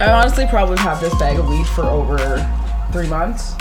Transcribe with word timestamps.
I 0.00 0.10
honestly 0.12 0.46
probably 0.46 0.78
have 0.78 1.00
this 1.00 1.14
bag 1.18 1.38
of 1.38 1.48
weed 1.48 1.66
for 1.66 1.84
over 1.84 2.18
three 2.92 3.08
months. 3.08 3.54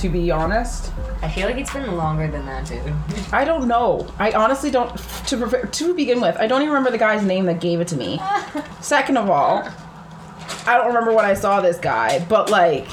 To 0.00 0.08
be 0.10 0.30
honest, 0.30 0.92
I 1.22 1.30
feel 1.30 1.46
like 1.46 1.56
it's 1.56 1.72
been 1.72 1.96
longer 1.96 2.28
than 2.30 2.44
that, 2.46 2.66
dude. 2.66 2.92
I 3.32 3.44
don't 3.44 3.66
know. 3.68 4.06
I 4.18 4.32
honestly 4.32 4.70
don't. 4.70 4.94
To 5.28 5.36
prepare, 5.38 5.64
to 5.66 5.94
begin 5.94 6.20
with, 6.20 6.36
I 6.36 6.46
don't 6.46 6.60
even 6.60 6.74
remember 6.74 6.90
the 6.90 6.98
guy's 6.98 7.22
name 7.24 7.46
that 7.46 7.60
gave 7.60 7.80
it 7.80 7.88
to 7.88 7.96
me. 7.96 8.20
Second 8.80 9.16
of 9.16 9.30
all, 9.30 9.66
I 10.66 10.76
don't 10.76 10.88
remember 10.88 11.12
when 11.14 11.24
I 11.24 11.32
saw 11.34 11.60
this 11.60 11.78
guy, 11.78 12.22
but 12.28 12.50
like, 12.50 12.86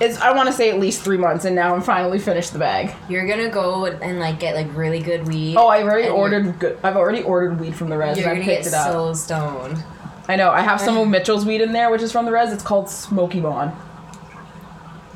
it's 0.00 0.18
I 0.20 0.32
want 0.32 0.48
to 0.48 0.52
say 0.54 0.70
at 0.70 0.80
least 0.80 1.02
three 1.02 1.18
months, 1.18 1.44
and 1.44 1.54
now 1.54 1.74
I'm 1.74 1.82
finally 1.82 2.18
finished 2.18 2.52
the 2.52 2.58
bag. 2.58 2.92
You're 3.08 3.26
gonna 3.28 3.50
go 3.50 3.84
and 3.84 4.18
like 4.18 4.40
get 4.40 4.56
like 4.56 4.74
really 4.74 5.00
good 5.00 5.28
weed. 5.28 5.56
Oh, 5.56 5.68
I've 5.68 5.84
already 5.86 6.08
ordered. 6.08 6.58
Good, 6.58 6.78
I've 6.82 6.96
already 6.96 7.22
ordered 7.22 7.60
weed 7.60 7.74
from 7.76 7.90
the 7.90 7.98
res, 7.98 8.18
You're 8.18 8.28
and 8.30 8.38
I 8.38 8.40
gonna 8.40 8.46
get 8.46 8.56
picked 8.64 8.66
it 8.68 8.74
up. 8.74 8.90
so 8.90 9.12
stoned. 9.14 9.84
I 10.28 10.36
know. 10.36 10.50
I 10.50 10.60
have 10.60 10.80
some 10.80 10.96
of 10.96 11.08
Mitchell's 11.08 11.44
weed 11.44 11.60
in 11.60 11.72
there, 11.72 11.90
which 11.90 12.02
is 12.02 12.10
from 12.10 12.24
the 12.24 12.32
res. 12.32 12.52
It's 12.52 12.62
called 12.62 12.90
Smoky 12.90 13.40
Mon. 13.40 13.68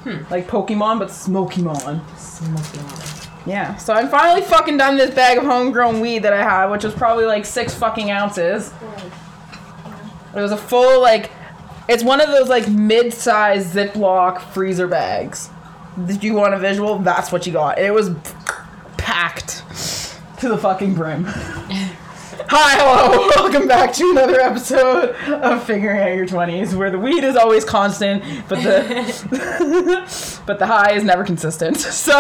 Hmm. 0.05 0.30
Like 0.30 0.46
Pokemon, 0.46 0.98
but 0.98 1.10
Smoky 1.10 1.62
Mon. 1.62 2.00
Yeah. 3.46 3.77
So 3.77 3.92
I'm 3.92 4.09
finally 4.09 4.42
fucking 4.42 4.77
done 4.77 4.96
this 4.96 5.14
bag 5.14 5.38
of 5.38 5.45
homegrown 5.45 6.00
weed 6.00 6.20
that 6.20 6.33
I 6.33 6.42
had, 6.42 6.66
which 6.66 6.84
was 6.84 6.95
probably 6.95 7.24
like 7.24 7.45
six 7.45 7.74
fucking 7.74 8.10
ounces. 8.10 8.73
It 10.34 10.41
was 10.41 10.52
a 10.52 10.56
full 10.56 11.00
like, 11.00 11.30
it's 11.88 12.05
one 12.05 12.20
of 12.20 12.28
those 12.28 12.48
like 12.48 12.69
mid-sized 12.69 13.74
Ziploc 13.74 14.41
freezer 14.41 14.86
bags. 14.86 15.50
Did 16.06 16.22
you 16.22 16.34
want 16.34 16.55
a 16.55 16.58
visual? 16.58 16.98
That's 16.98 17.33
what 17.33 17.47
you 17.47 17.52
got. 17.52 17.78
It 17.78 17.92
was 17.92 18.11
packed 18.97 19.64
to 20.38 20.48
the 20.48 20.56
fucking 20.56 20.94
brim. 20.94 21.27
Hi, 22.53 22.77
hello, 22.79 23.29
welcome 23.37 23.69
back 23.69 23.93
to 23.93 24.11
another 24.11 24.41
episode 24.41 25.15
of 25.29 25.62
Figuring 25.62 26.01
Out 26.01 26.17
Your 26.17 26.27
Twenties, 26.27 26.75
where 26.75 26.91
the 26.91 26.98
weed 26.98 27.23
is 27.23 27.37
always 27.37 27.65
constant, 27.65 28.25
but 28.48 28.56
the 28.56 30.41
but 30.47 30.59
the 30.59 30.67
high 30.67 30.95
is 30.95 31.05
never 31.05 31.23
consistent. 31.23 31.77
So 32.01 32.12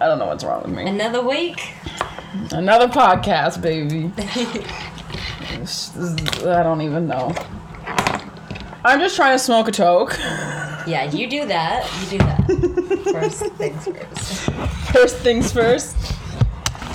don't 0.00 0.18
know 0.18 0.26
what's 0.26 0.42
wrong 0.42 0.64
with 0.64 0.72
me. 0.72 0.84
Another 0.84 1.22
week. 1.22 1.74
Another 2.50 2.88
podcast, 2.88 3.62
baby. 3.62 4.10
I 4.18 4.22
don't 6.64 6.80
even 6.80 7.06
know. 7.06 7.32
I'm 8.84 8.98
just 8.98 9.14
trying 9.14 9.36
to 9.36 9.38
smoke 9.38 9.68
a 9.68 9.70
toke. 9.70 10.18
Yeah, 10.88 11.04
you 11.04 11.30
do 11.30 11.46
that. 11.46 11.88
You 12.00 12.18
do 12.18 12.20
that. 12.24 13.12
First 13.12 13.44
things 13.54 13.84
first. 13.84 14.50
First 14.92 15.18
things 15.18 15.52
first. 15.52 15.96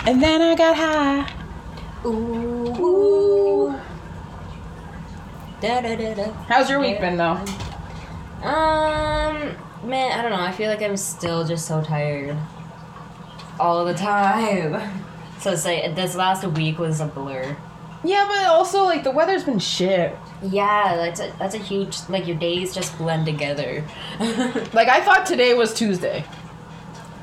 And 0.08 0.24
then 0.24 0.42
I 0.42 0.56
got 0.56 0.78
high. 0.78 1.30
Ooh. 2.06 2.74
ooh. 2.80 3.76
Da 5.60 5.82
da 5.82 5.98
da 5.98 6.14
da. 6.14 6.32
How's 6.48 6.70
your 6.70 6.80
week 6.80 7.02
been 7.02 7.18
though? 7.18 7.34
Um, 8.42 9.54
man, 9.84 10.18
I 10.18 10.22
don't 10.22 10.32
know. 10.32 10.40
I 10.40 10.54
feel 10.54 10.70
like 10.70 10.82
I'm 10.82 10.96
still 10.96 11.44
just 11.44 11.68
so 11.68 11.84
tired. 11.84 12.38
All 13.60 13.84
the 13.84 13.94
time. 13.94 14.82
So 15.40 15.52
it's 15.52 15.66
like 15.66 15.94
this 15.94 16.16
last 16.16 16.44
week 16.48 16.80
was 16.80 17.00
a 17.00 17.06
blur. 17.06 17.56
Yeah, 18.04 18.26
but 18.28 18.48
also 18.48 18.84
like 18.86 19.04
the 19.04 19.12
weather's 19.12 19.44
been 19.44 19.60
shit. 19.60 20.16
Yeah, 20.42 20.96
that's 20.96 21.20
a 21.20 21.32
that's 21.38 21.54
a 21.54 21.60
huge 21.60 21.96
like 22.10 22.26
your 22.26 22.38
days 22.38 22.74
just 22.74 22.98
blend 22.98 23.28
together. 23.28 23.84
Like 24.74 24.88
I 24.88 25.00
thought 25.02 25.28
today 25.28 25.54
was 25.54 25.76
Tuesday. 25.76 26.26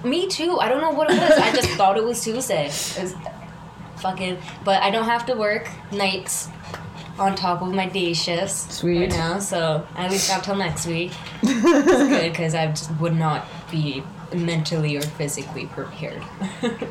Me 0.05 0.29
too. 0.29 0.59
I 0.61 0.69
don't 0.69 0.81
know 0.83 0.91
what 0.91 1.11
it 1.11 1.19
was. 1.19 1.31
I 1.39 1.53
just 1.53 1.71
thought 1.79 1.97
it 1.97 2.05
was 2.05 2.23
Tuesday. 2.23 2.67
It 2.67 2.99
was 3.01 3.15
fucking. 3.97 4.39
But 4.65 4.83
I 4.83 4.91
don't 4.91 5.07
have 5.07 5.25
to 5.27 5.35
work 5.35 5.69
nights 5.91 6.49
on 7.19 7.35
top 7.35 7.63
of 7.63 7.73
my 7.73 7.89
day 7.89 8.13
shifts 8.13 8.77
Sweet. 8.77 9.01
right 9.01 9.11
now, 9.11 9.39
so 9.39 9.87
I 9.95 10.07
at 10.07 10.11
least 10.11 10.29
got 10.29 10.45
till 10.45 10.57
next 10.57 10.87
week. 10.87 11.13
It's 11.43 11.63
good 11.63 12.33
because 12.33 12.55
I 12.55 12.67
just 12.67 12.91
would 13.01 13.15
not 13.15 13.47
be 13.71 14.03
mentally 14.35 14.97
or 14.97 15.03
physically 15.03 15.67
prepared. 15.67 16.23
but 16.61 16.89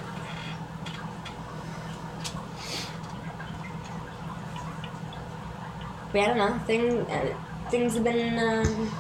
I 6.16 6.26
don't 6.28 6.38
know. 6.38 6.60
Thing, 6.66 7.02
uh, 7.02 7.38
things 7.70 7.96
have 7.96 8.04
been 8.04 8.40
um, 8.40 8.92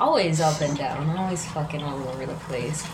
always 0.00 0.40
up 0.40 0.60
and 0.60 0.76
down, 0.76 1.10
always 1.16 1.44
fucking 1.46 1.82
all 1.82 2.08
over 2.08 2.26
the 2.26 2.34
place. 2.34 2.86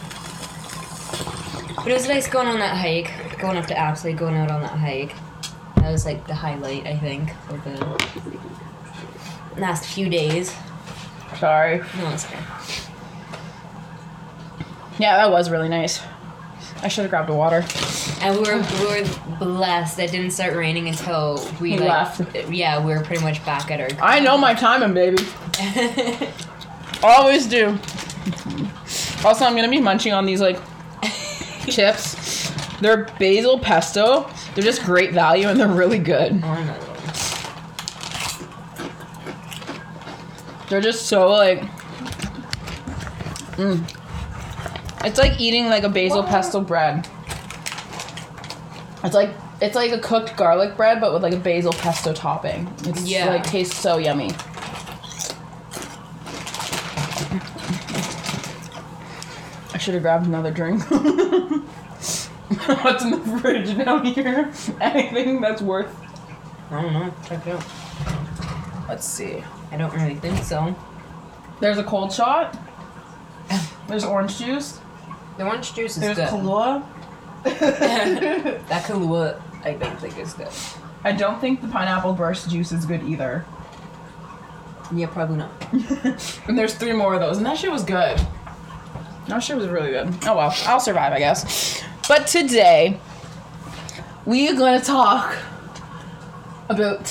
But 1.76 1.88
it 1.88 1.94
was 1.94 2.08
nice 2.08 2.28
going 2.28 2.46
on 2.46 2.58
that 2.60 2.76
hike, 2.76 3.38
going 3.38 3.56
up 3.56 3.66
to 3.66 3.76
Apsley, 3.76 4.12
going 4.12 4.36
out 4.36 4.50
on 4.50 4.62
that 4.62 4.78
hike. 4.78 5.14
That 5.76 5.90
was 5.90 6.04
like 6.06 6.26
the 6.26 6.34
highlight, 6.34 6.86
I 6.86 6.96
think, 6.96 7.30
of 7.50 7.64
the 7.64 9.60
last 9.60 9.84
few 9.84 10.08
days. 10.08 10.54
Sorry. 11.38 11.78
No, 11.98 12.10
it's 12.10 12.24
okay. 12.26 12.38
Yeah, 14.98 15.16
that 15.16 15.30
was 15.30 15.50
really 15.50 15.68
nice. 15.68 16.00
I 16.82 16.88
should 16.88 17.02
have 17.02 17.10
grabbed 17.10 17.30
a 17.30 17.34
water. 17.34 17.64
And 18.20 18.36
we 18.36 18.42
were, 18.42 18.58
we 18.78 18.86
were 19.02 19.38
blessed. 19.38 19.98
It 19.98 20.12
didn't 20.12 20.30
start 20.32 20.54
raining 20.54 20.88
until 20.88 21.44
we 21.60 21.72
We 21.72 21.78
like, 21.78 22.18
left. 22.18 22.50
Yeah, 22.50 22.84
we 22.84 22.92
were 22.92 23.02
pretty 23.02 23.22
much 23.22 23.44
back 23.44 23.70
at 23.70 23.80
our. 23.80 23.88
I 24.00 24.20
know 24.20 24.38
my 24.38 24.54
timing, 24.54 24.94
baby. 24.94 25.24
Always 27.02 27.46
do. 27.46 27.78
Also, 29.24 29.44
I'm 29.44 29.54
gonna 29.56 29.68
be 29.68 29.80
munching 29.80 30.12
on 30.12 30.26
these 30.26 30.40
like 30.40 30.60
chips. 31.68 32.50
They're 32.80 33.04
basil 33.18 33.58
pesto. 33.58 34.28
They're 34.54 34.64
just 34.64 34.82
great 34.84 35.12
value 35.12 35.48
and 35.48 35.58
they're 35.58 35.68
really 35.68 35.98
good. 35.98 36.40
Oh, 36.42 36.46
I 36.48 36.64
know. 36.64 36.78
They're 40.68 40.80
just 40.80 41.06
so 41.06 41.30
like. 41.30 41.60
Mm. 43.56 43.84
It's 45.04 45.18
like 45.18 45.40
eating 45.40 45.66
like 45.66 45.84
a 45.84 45.88
basil 45.88 46.22
pesto 46.22 46.60
bread. 46.60 47.06
It's 49.04 49.14
like 49.14 49.30
it's 49.60 49.74
like 49.76 49.92
a 49.92 49.98
cooked 49.98 50.36
garlic 50.36 50.76
bread, 50.76 51.00
but 51.00 51.12
with 51.12 51.22
like 51.22 51.34
a 51.34 51.38
basil 51.38 51.72
pesto 51.72 52.12
topping. 52.12 52.72
It's 52.84 53.02
Yeah. 53.04 53.26
like 53.26 53.44
tastes 53.44 53.76
so 53.76 53.98
yummy. 53.98 54.30
Should 59.82 59.94
have 59.94 60.02
grabbed 60.02 60.26
another 60.26 60.52
drink. 60.52 60.80
What's 60.90 63.04
in 63.04 63.10
the 63.10 63.38
fridge 63.40 63.76
down 63.76 64.04
here? 64.04 64.52
Anything 64.80 65.40
that's 65.40 65.60
worth. 65.60 65.94
I 66.70 66.82
don't 66.82 66.92
know. 66.92 67.12
Check 67.26 67.46
it 67.46 67.56
out. 67.56 67.64
Let's 68.88 69.06
see. 69.06 69.42
I 69.72 69.76
don't 69.76 69.92
really 69.92 70.14
think 70.14 70.42
so. 70.44 70.74
There's 71.60 71.78
a 71.78 71.84
cold 71.84 72.12
shot. 72.12 72.56
There's 73.88 74.04
orange 74.04 74.38
juice. 74.38 74.78
The 75.36 75.44
orange 75.44 75.74
juice 75.74 75.96
is 75.96 76.02
There's 76.02 76.16
good. 76.16 76.28
Kahlua. 76.28 76.86
that 77.42 78.84
Kahlua, 78.84 79.42
I 79.64 79.72
don't 79.72 79.98
think 79.98 80.16
is 80.18 80.34
good. 80.34 80.48
I 81.02 81.12
don't 81.12 81.40
think 81.40 81.60
the 81.60 81.68
pineapple 81.68 82.12
burst 82.12 82.48
juice 82.48 82.70
is 82.70 82.86
good 82.86 83.02
either. 83.02 83.44
Yeah, 84.94 85.06
probably 85.06 85.38
not. 85.38 85.50
And 86.46 86.56
there's 86.56 86.74
three 86.74 86.92
more 86.92 87.14
of 87.14 87.20
those, 87.20 87.38
and 87.38 87.46
that 87.46 87.58
shit 87.58 87.72
was 87.72 87.82
good. 87.82 88.20
That 89.28 89.38
shit 89.40 89.56
was 89.56 89.68
really 89.68 89.90
good. 89.90 90.08
Oh 90.26 90.36
well, 90.36 90.54
I'll 90.66 90.80
survive, 90.80 91.12
I 91.12 91.18
guess. 91.18 91.82
But 92.08 92.26
today, 92.26 92.98
we 94.26 94.48
are 94.48 94.54
gonna 94.54 94.80
talk 94.80 95.36
about 96.68 97.08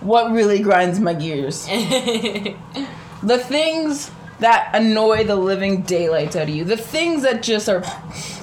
what 0.00 0.30
really 0.32 0.60
grinds 0.60 1.00
my 1.00 1.14
gears. 1.14 1.66
the 3.22 3.38
things 3.38 4.10
that 4.40 4.70
annoy 4.74 5.24
the 5.24 5.36
living 5.36 5.82
daylights 5.82 6.34
out 6.36 6.44
of 6.44 6.48
you. 6.48 6.64
The 6.64 6.76
things 6.76 7.22
that 7.22 7.42
just 7.42 7.68
are 7.68 7.82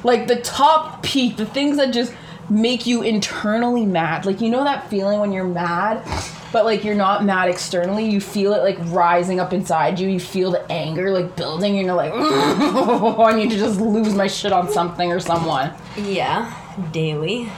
like 0.03 0.27
the 0.27 0.41
top 0.41 1.03
peak, 1.03 1.37
the 1.37 1.45
things 1.45 1.77
that 1.77 1.93
just 1.93 2.13
make 2.49 2.85
you 2.85 3.01
internally 3.01 3.85
mad. 3.85 4.25
Like 4.25 4.41
you 4.41 4.49
know 4.49 4.63
that 4.63 4.89
feeling 4.89 5.19
when 5.19 5.31
you're 5.31 5.43
mad, 5.43 6.03
but 6.51 6.65
like 6.65 6.83
you're 6.83 6.95
not 6.95 7.23
mad 7.25 7.49
externally, 7.49 8.09
you 8.09 8.19
feel 8.21 8.53
it 8.53 8.63
like 8.63 8.77
rising 8.93 9.39
up 9.39 9.53
inside 9.53 9.99
you. 9.99 10.07
You 10.07 10.19
feel 10.19 10.51
the 10.51 10.71
anger 10.71 11.11
like 11.11 11.35
building 11.35 11.77
and 11.77 11.85
you're 11.85 11.95
like 11.95 12.11
oh, 12.13 13.23
I 13.27 13.33
need 13.33 13.49
to 13.51 13.57
just 13.57 13.79
lose 13.79 14.13
my 14.15 14.27
shit 14.27 14.51
on 14.51 14.69
something 14.71 15.11
or 15.11 15.19
someone. 15.19 15.71
yeah, 15.97 16.53
daily. 16.91 17.49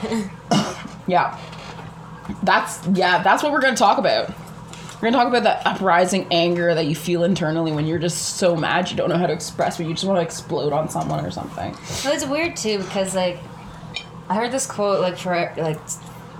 Yeah. 1.06 1.36
That's 2.44 2.86
yeah, 2.88 3.22
that's 3.22 3.42
what 3.42 3.50
we're 3.52 3.60
gonna 3.60 3.76
talk 3.76 3.98
about. 3.98 4.28
We're 4.28 5.10
gonna 5.10 5.16
talk 5.16 5.26
about 5.28 5.42
that 5.42 5.66
uprising 5.66 6.26
anger 6.30 6.72
that 6.74 6.86
you 6.86 6.94
feel 6.94 7.24
internally 7.24 7.72
when 7.72 7.86
you're 7.86 7.98
just 7.98 8.36
so 8.36 8.54
mad 8.54 8.90
you 8.90 8.96
don't 8.96 9.08
know 9.08 9.16
how 9.16 9.26
to 9.26 9.32
express, 9.32 9.78
but 9.78 9.86
you 9.86 9.94
just 9.94 10.04
want 10.04 10.18
to 10.18 10.22
explode 10.22 10.72
on 10.72 10.88
someone 10.88 11.24
or 11.24 11.30
something. 11.32 11.72
Well, 12.04 12.12
it's 12.14 12.24
weird 12.24 12.54
too 12.54 12.78
because 12.78 13.16
like 13.16 13.38
I 14.28 14.34
heard 14.36 14.52
this 14.52 14.66
quote 14.66 15.00
like 15.00 15.16
for 15.18 15.52
like 15.56 15.78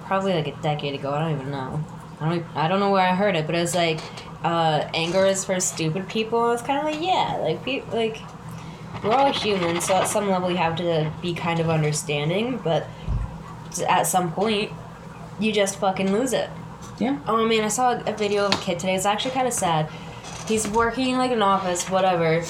probably 0.05 0.35
like 0.35 0.47
a 0.47 0.57
decade 0.63 0.95
ago. 0.95 1.11
I 1.11 1.21
don't 1.21 1.41
even 1.41 1.51
know. 1.51 1.83
I 2.21 2.29
don't. 2.29 2.57
I 2.57 2.69
don't 2.69 2.81
know 2.81 2.91
where 2.91 3.07
I 3.07 3.15
heard 3.15 3.35
it, 3.35 3.47
but 3.47 3.55
it 3.55 3.61
was 3.61 3.75
like 3.75 4.01
uh, 4.45 4.89
anger 4.95 5.25
is 5.27 5.45
for 5.45 5.59
stupid 5.61 6.09
people. 6.09 6.53
It's 6.53 6.63
kind 6.63 6.79
of 6.79 6.85
like 6.85 7.03
yeah, 7.03 7.39
like 7.41 7.65
pe- 7.65 7.83
like 7.93 8.19
we're 9.03 9.13
all 9.13 9.33
human, 9.33 9.81
so 9.81 9.95
at 9.95 10.09
some 10.09 10.29
level 10.29 10.51
you 10.51 10.57
have 10.57 10.77
to 10.77 11.11
be 11.23 11.35
kind 11.35 11.61
of 11.61 11.71
understanding, 11.71 12.61
but 12.63 12.87
at 13.89 14.07
some 14.07 14.33
point 14.33 14.71
you 15.39 15.53
just 15.53 15.79
fucking 15.79 16.13
lose 16.13 16.33
it. 16.33 16.51
Yeah. 16.99 17.19
Oh 17.27 17.47
man, 17.47 17.65
I 17.65 17.69
saw 17.69 17.99
a 17.99 18.13
video 18.13 18.47
of 18.47 18.55
a 18.55 18.59
kid 18.59 18.79
today. 18.79 18.95
It's 18.95 19.07
actually 19.07 19.31
kind 19.31 19.47
of 19.47 19.55
sad. 19.55 19.89
He's 20.47 20.69
working 20.69 21.09
in 21.09 21.19
like 21.19 21.31
an 21.31 21.43
office, 21.43 21.89
whatever. 21.89 22.43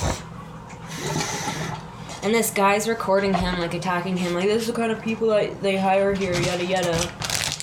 And 2.23 2.35
this 2.35 2.51
guy's 2.51 2.89
recording 2.89 3.33
him, 3.33 3.61
like 3.61 3.75
attacking 3.75 4.17
him, 4.17 4.35
like 4.35 4.47
this 4.47 4.63
is 4.63 4.67
the 4.67 4.75
kind 4.75 4.91
of 4.91 5.01
people 5.01 5.29
that 5.29 5.63
they 5.63 5.77
hire 5.77 6.13
here, 6.13 6.35
yada 6.35 6.65
yada. 6.65 6.93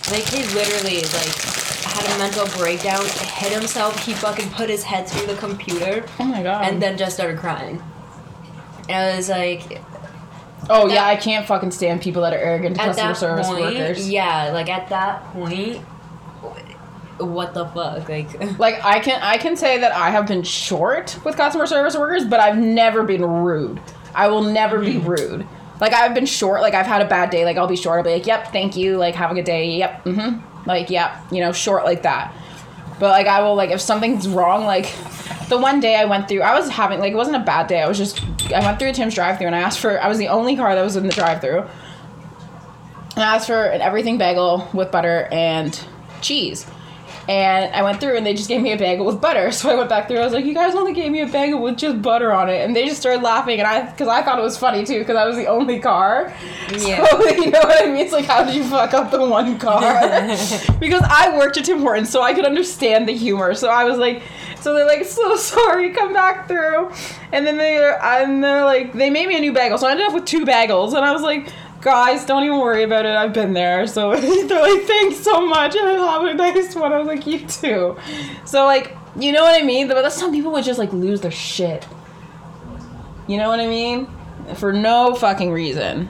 Like 0.10 0.24
he 0.24 0.44
literally 0.56 1.02
like 1.02 1.58
had 1.88 2.16
a 2.16 2.20
mental 2.20 2.48
breakdown, 2.58 3.02
hit 3.06 3.52
himself. 3.54 3.98
He 4.06 4.14
fucking 4.14 4.50
put 4.52 4.70
his 4.70 4.84
head 4.84 5.08
through 5.08 5.28
the 5.28 5.40
computer, 5.40 6.06
Oh 6.20 6.26
my 6.26 6.44
god. 6.44 6.66
and 6.68 6.82
then 6.82 6.98
just 6.98 7.16
started 7.16 7.40
crying. 7.40 7.82
And 8.90 9.14
I 9.14 9.16
was 9.18 9.30
like, 9.30 9.82
oh 10.70 10.88
that- 10.88 10.94
yeah, 10.94 11.06
I 11.06 11.16
can't 11.16 11.46
fucking 11.46 11.72
stand 11.72 12.02
people 12.02 12.22
that 12.24 12.34
are 12.34 12.38
arrogant 12.40 12.76
to 12.78 12.82
customer 12.84 13.14
service 13.16 13.48
point, 13.48 13.62
workers. 13.76 14.10
yeah, 14.10 14.52
like 14.54 14.70
at 14.70 14.90
that 14.90 15.24
point, 15.34 15.82
what 17.20 17.54
the 17.54 17.66
fuck, 17.68 18.08
like. 18.10 18.30
Like 18.60 18.84
I 18.84 19.00
can 19.00 19.22
I 19.22 19.38
can 19.38 19.56
say 19.56 19.80
that 19.80 19.92
I 19.92 20.10
have 20.12 20.28
been 20.28 20.44
short 20.44 21.20
with 21.26 21.36
customer 21.36 21.66
service 21.66 21.96
workers, 21.98 22.26
but 22.26 22.40
I've 22.40 22.58
never 22.58 23.04
been 23.04 23.24
rude. 23.26 23.80
I 24.14 24.28
will 24.28 24.44
never 24.44 24.80
be 24.80 24.98
rude. 24.98 25.46
Like 25.82 25.94
I've 25.94 26.14
been 26.14 26.26
short. 26.26 26.62
Like 26.62 26.74
I've 26.74 26.86
had 26.88 27.02
a 27.02 27.08
bad 27.08 27.30
day. 27.30 27.44
Like 27.46 27.58
I'll 27.58 27.68
be 27.68 27.76
short. 27.76 27.98
I'll 28.00 28.04
be 28.04 28.12
like, 28.12 28.26
"Yep, 28.28 28.52
thank 28.52 28.76
you. 28.78 28.98
Like 28.98 29.16
have 29.16 29.32
a 29.32 29.36
good 29.36 29.46
day. 29.46 29.78
Yep, 29.78 30.06
mm-hmm." 30.06 30.57
Like 30.68 30.90
yep, 30.90 31.16
you 31.32 31.40
know, 31.40 31.52
short 31.52 31.86
like 31.86 32.04
that. 32.04 32.34
But 33.00 33.10
like 33.10 33.28
I 33.28 33.42
will 33.42 33.56
like 33.56 33.72
if 33.72 33.82
something's 33.82 34.28
wrong. 34.28 34.66
Like 34.66 34.94
the 35.50 35.58
one 35.58 35.80
day 35.80 35.96
I 35.96 36.06
went 36.06 36.28
through, 36.28 36.42
I 36.42 36.58
was 36.58 36.70
having 36.70 37.00
like 37.00 37.14
it 37.14 37.16
wasn't 37.16 37.38
a 37.38 37.46
bad 37.46 37.68
day. 37.68 37.82
I 37.82 37.88
was 37.88 37.98
just 37.98 38.22
I 38.54 38.60
went 38.60 38.78
through 38.78 38.90
a 38.90 38.94
Tim's 38.94 39.16
drive-through 39.16 39.48
and 39.48 39.56
I 39.56 39.60
asked 39.60 39.80
for. 39.80 40.02
I 40.02 40.08
was 40.08 40.18
the 40.18 40.28
only 40.28 40.56
car 40.56 40.76
that 40.76 40.84
was 40.84 40.96
in 40.96 41.08
the 41.08 41.14
drive-through. 41.14 41.62
And 43.16 43.24
I 43.24 43.36
asked 43.36 43.48
for 43.48 43.66
an 43.66 43.82
everything 43.82 44.18
bagel 44.18 44.68
with 44.74 44.92
butter 44.92 45.28
and 45.32 45.80
cheese. 46.22 46.68
And 47.28 47.74
I 47.76 47.82
went 47.82 48.00
through 48.00 48.16
and 48.16 48.26
they 48.26 48.34
just 48.34 48.48
gave 48.48 48.62
me 48.62 48.72
a 48.72 48.78
bagel 48.78 49.06
with 49.06 49.20
butter. 49.20 49.52
So 49.58 49.72
I 49.72 49.76
went 49.76 49.90
back 49.90 50.08
through. 50.08 50.20
I 50.20 50.24
was 50.24 50.34
like, 50.34 50.46
you 50.46 50.54
guys 50.54 50.76
only 50.76 50.94
gave 50.94 51.12
me 51.12 51.22
a 51.22 51.26
bagel 51.26 51.60
with 51.60 51.78
just 51.78 52.02
butter 52.02 52.32
on 52.32 52.48
it. 52.48 52.64
And 52.64 52.76
they 52.76 52.86
just 52.86 53.00
started 53.02 53.24
laughing. 53.24 53.60
And 53.60 53.68
I, 53.68 53.90
because 53.90 54.08
I 54.08 54.22
thought 54.22 54.38
it 54.38 54.44
was 54.44 54.56
funny 54.58 54.86
too, 54.86 55.00
because 55.00 55.16
I 55.16 55.26
was 55.26 55.36
the 55.36 55.48
only 55.48 55.80
car. 55.80 56.34
Yeah. 56.78 57.06
So, 57.08 57.28
you 57.30 57.50
know 57.50 57.60
what 57.60 57.82
I 57.82 57.88
mean? 57.88 57.98
It's 57.98 58.12
like, 58.12 58.26
how 58.26 58.44
did 58.44 58.54
you 58.54 58.64
fuck 58.66 58.94
up 58.94 59.10
the 59.10 59.26
one 59.26 59.58
car? 59.58 59.82
because 60.80 61.02
I 61.10 61.34
worked 61.38 61.58
at 61.58 61.64
Tim 61.66 61.80
Hortons, 61.80 62.10
so 62.10 62.22
I 62.22 62.34
could 62.34 62.46
understand 62.46 63.08
the 63.08 63.14
humor. 63.14 63.54
So 63.54 63.70
I 63.70 63.86
was 63.86 63.98
like, 63.98 64.22
so 64.60 64.74
they're 64.74 64.86
like, 64.86 65.06
so 65.06 65.36
sorry, 65.38 65.92
come 65.92 66.14
back 66.14 66.48
through. 66.48 66.92
And 67.32 67.48
then 67.48 67.58
they're, 67.58 68.04
and 68.04 68.44
they're 68.44 68.66
like, 68.66 68.92
they 68.94 69.10
made 69.10 69.28
me 69.30 69.38
a 69.38 69.40
new 69.40 69.54
bagel. 69.54 69.78
So 69.78 69.88
I 69.88 69.92
ended 69.92 70.08
up 70.08 70.14
with 70.14 70.26
two 70.26 70.46
bagels. 70.46 70.94
And 70.94 71.06
I 71.06 71.14
was 71.14 71.22
like, 71.22 71.52
guys, 71.88 72.26
don't 72.26 72.44
even 72.44 72.60
worry 72.60 72.84
about 72.84 73.06
it. 73.06 73.16
I've 73.16 73.32
been 73.32 73.54
there. 73.54 73.88
So 73.88 74.14
they're 74.20 74.62
like, 74.62 74.84
thanks 74.84 75.20
so 75.20 75.48
much. 75.48 75.74
And 75.74 75.88
I 76.02 76.12
have 76.12 76.24
a 76.24 76.34
nice 76.34 76.76
one. 76.76 76.92
I 76.92 76.98
was 76.98 77.08
like, 77.08 77.26
you 77.26 77.48
too. 77.48 77.96
So 78.46 78.66
like, 78.66 78.94
you 79.18 79.32
know 79.32 79.42
what 79.42 79.60
I 79.60 79.66
mean? 79.66 79.88
But 79.88 80.02
that's 80.02 80.18
some 80.18 80.34
people 80.34 80.52
would 80.52 80.66
just 80.66 80.80
like 80.80 80.92
lose 80.92 81.22
their 81.22 81.32
shit. 81.32 81.88
You 83.28 83.38
know 83.38 83.48
what 83.48 83.62
I 83.62 83.68
mean? 83.68 84.10
For 84.56 84.74
no 84.74 85.16
fucking 85.16 85.50
reason. 85.50 86.10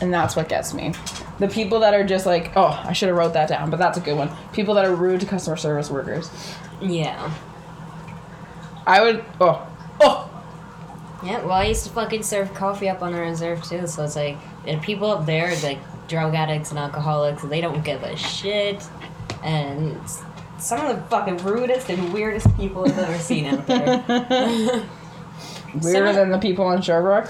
And 0.00 0.12
that's 0.12 0.34
what 0.34 0.48
gets 0.48 0.74
me. 0.74 0.94
The 1.38 1.46
people 1.46 1.78
that 1.80 1.94
are 1.94 2.02
just 2.02 2.26
like, 2.26 2.56
oh, 2.56 2.82
I 2.84 2.92
should 2.92 3.06
have 3.06 3.16
wrote 3.16 3.34
that 3.34 3.48
down, 3.48 3.70
but 3.70 3.78
that's 3.78 3.98
a 3.98 4.00
good 4.00 4.16
one. 4.16 4.30
People 4.52 4.74
that 4.74 4.84
are 4.84 4.94
rude 4.94 5.20
to 5.20 5.26
customer 5.26 5.56
service 5.56 5.90
workers. 5.90 6.28
Yeah. 6.80 7.32
I 8.84 9.00
would, 9.00 9.24
oh, 9.40 9.64
Yeah, 11.24 11.40
well, 11.42 11.52
I 11.52 11.66
used 11.66 11.84
to 11.84 11.90
fucking 11.90 12.24
serve 12.24 12.52
coffee 12.52 12.88
up 12.88 13.00
on 13.02 13.12
the 13.12 13.20
reserve 13.20 13.62
too, 13.62 13.86
so 13.86 14.04
it's 14.04 14.16
like, 14.16 14.36
and 14.66 14.82
people 14.82 15.10
up 15.10 15.24
there, 15.24 15.54
like 15.62 15.78
drug 16.08 16.34
addicts 16.34 16.70
and 16.70 16.78
alcoholics, 16.78 17.42
they 17.42 17.60
don't 17.60 17.84
give 17.84 18.02
a 18.02 18.16
shit. 18.16 18.82
And 19.44 19.98
some 20.58 20.84
of 20.84 20.96
the 20.96 21.02
fucking 21.04 21.38
rudest 21.38 21.88
and 21.90 22.12
weirdest 22.12 22.54
people 22.56 22.84
I've 22.86 22.98
ever 22.98 23.18
seen 23.18 23.46
out 23.46 23.66
there. 23.66 24.02
weirder 25.74 25.80
Some- 25.80 26.14
than 26.16 26.30
the 26.30 26.38
people 26.38 26.64
on 26.64 26.82
Sherbrooke. 26.82 27.28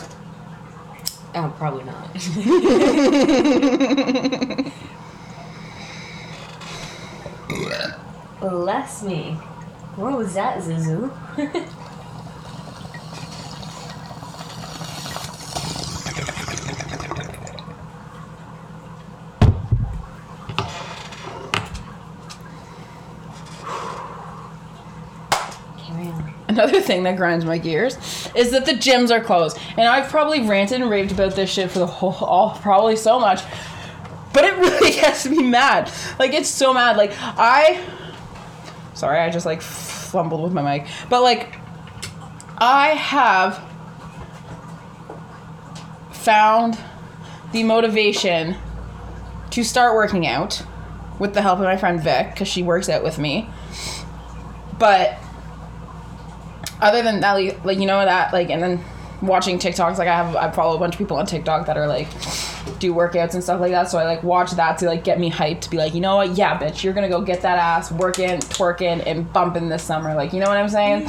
oh, 1.35 1.53
probably 1.59 1.85
not. 1.85 2.13
Bless 8.41 9.03
me. 9.03 9.33
What 9.97 10.17
was 10.17 10.35
that, 10.35 10.59
Zuzu? 10.63 11.11
Carry 25.79 26.09
on. 26.09 26.52
Another 26.63 26.81
thing 26.81 27.03
that 27.03 27.17
grinds 27.17 27.45
my 27.45 27.59
gears 27.59 27.97
is 28.37 28.53
that 28.53 28.67
the 28.67 28.73
gyms 28.73 29.11
are 29.11 29.21
closed. 29.21 29.59
And 29.77 29.89
I've 29.89 30.09
probably 30.09 30.47
ranted 30.47 30.81
and 30.81 30.89
raved 30.89 31.11
about 31.11 31.35
this 31.35 31.51
shit 31.51 31.73
for 31.73 31.81
the 31.81 31.89
whole, 31.89 32.13
all, 32.25 32.57
probably 32.63 32.95
so 32.95 33.19
much. 33.19 33.43
But 34.33 34.45
it 34.45 34.55
really 34.59 34.93
gets 34.93 35.27
me 35.27 35.43
mad. 35.43 35.91
Like, 36.21 36.33
it's 36.35 36.49
so 36.49 36.73
mad. 36.73 36.97
Like, 36.97 37.11
I. 37.19 37.85
Sorry, 38.95 39.19
I 39.19 39.29
just 39.31 39.45
like 39.45 39.61
fumbled 39.61 40.45
with 40.45 40.53
my 40.53 40.63
mic. 40.63 40.87
But, 41.11 41.23
like, 41.23 41.59
I 42.59 42.91
have 42.91 43.61
found 46.13 46.79
the 47.51 47.65
motivation 47.65 48.57
to 49.51 49.65
start 49.65 49.97
working 49.97 50.29
out 50.29 50.63
with 51.19 51.35
the 51.35 51.43
help 51.43 51.59
of 51.59 51.65
my 51.65 51.77
friend 51.77 52.01
Vic, 52.01 52.31
because 52.31 52.47
she 52.47 52.63
works 52.63 52.89
out 52.89 53.03
with 53.03 53.19
me. 53.19 53.51
But 54.79 55.19
other 56.83 57.03
than 57.03 57.21
that, 57.21 57.33
like, 57.33 57.65
like 57.65 57.79
you 57.79 57.87
know 57.87 58.05
that, 58.05 58.33
like, 58.33 58.51
and 58.51 58.63
then 58.63 58.85
watching 59.23 59.59
TikToks, 59.59 59.99
like 59.99 60.09
I 60.09 60.17
have, 60.17 60.37
I 60.37 60.51
follow 60.51 60.77
a 60.77 60.79
bunch 60.79 60.95
of 60.95 60.99
people 60.99 61.17
on 61.17 61.27
TikTok 61.27 61.67
that 61.67 61.79
are 61.79 61.87
like 61.87 62.09
do 62.79 62.93
workouts 62.93 63.35
and 63.35 63.43
stuff 63.43 63.61
like 63.61 63.71
that. 63.71 63.89
So 63.89 63.99
I 63.99 64.05
like 64.05 64.23
watch 64.23 64.51
that 64.53 64.79
to 64.79 64.87
like 64.87 65.05
get 65.05 65.19
me 65.19 65.31
hyped 65.31 65.61
to 65.63 65.71
be 65.71 65.77
like, 65.77 65.95
you 65.95 66.01
know 66.01 66.17
what, 66.17 66.37
yeah, 66.37 66.59
bitch, 66.59 66.83
you're 66.83 66.93
gonna 66.93 67.09
go 67.09 67.23
get 67.23 67.41
that 67.43 67.59
ass 67.59 67.91
working, 67.93 68.39
twerking, 68.41 69.07
and 69.07 69.33
bumping 69.33 69.69
this 69.69 69.83
summer. 69.83 70.15
Like, 70.15 70.33
you 70.33 70.41
know 70.41 70.49
what 70.49 70.59
I'm 70.59 70.69
saying? 70.69 71.09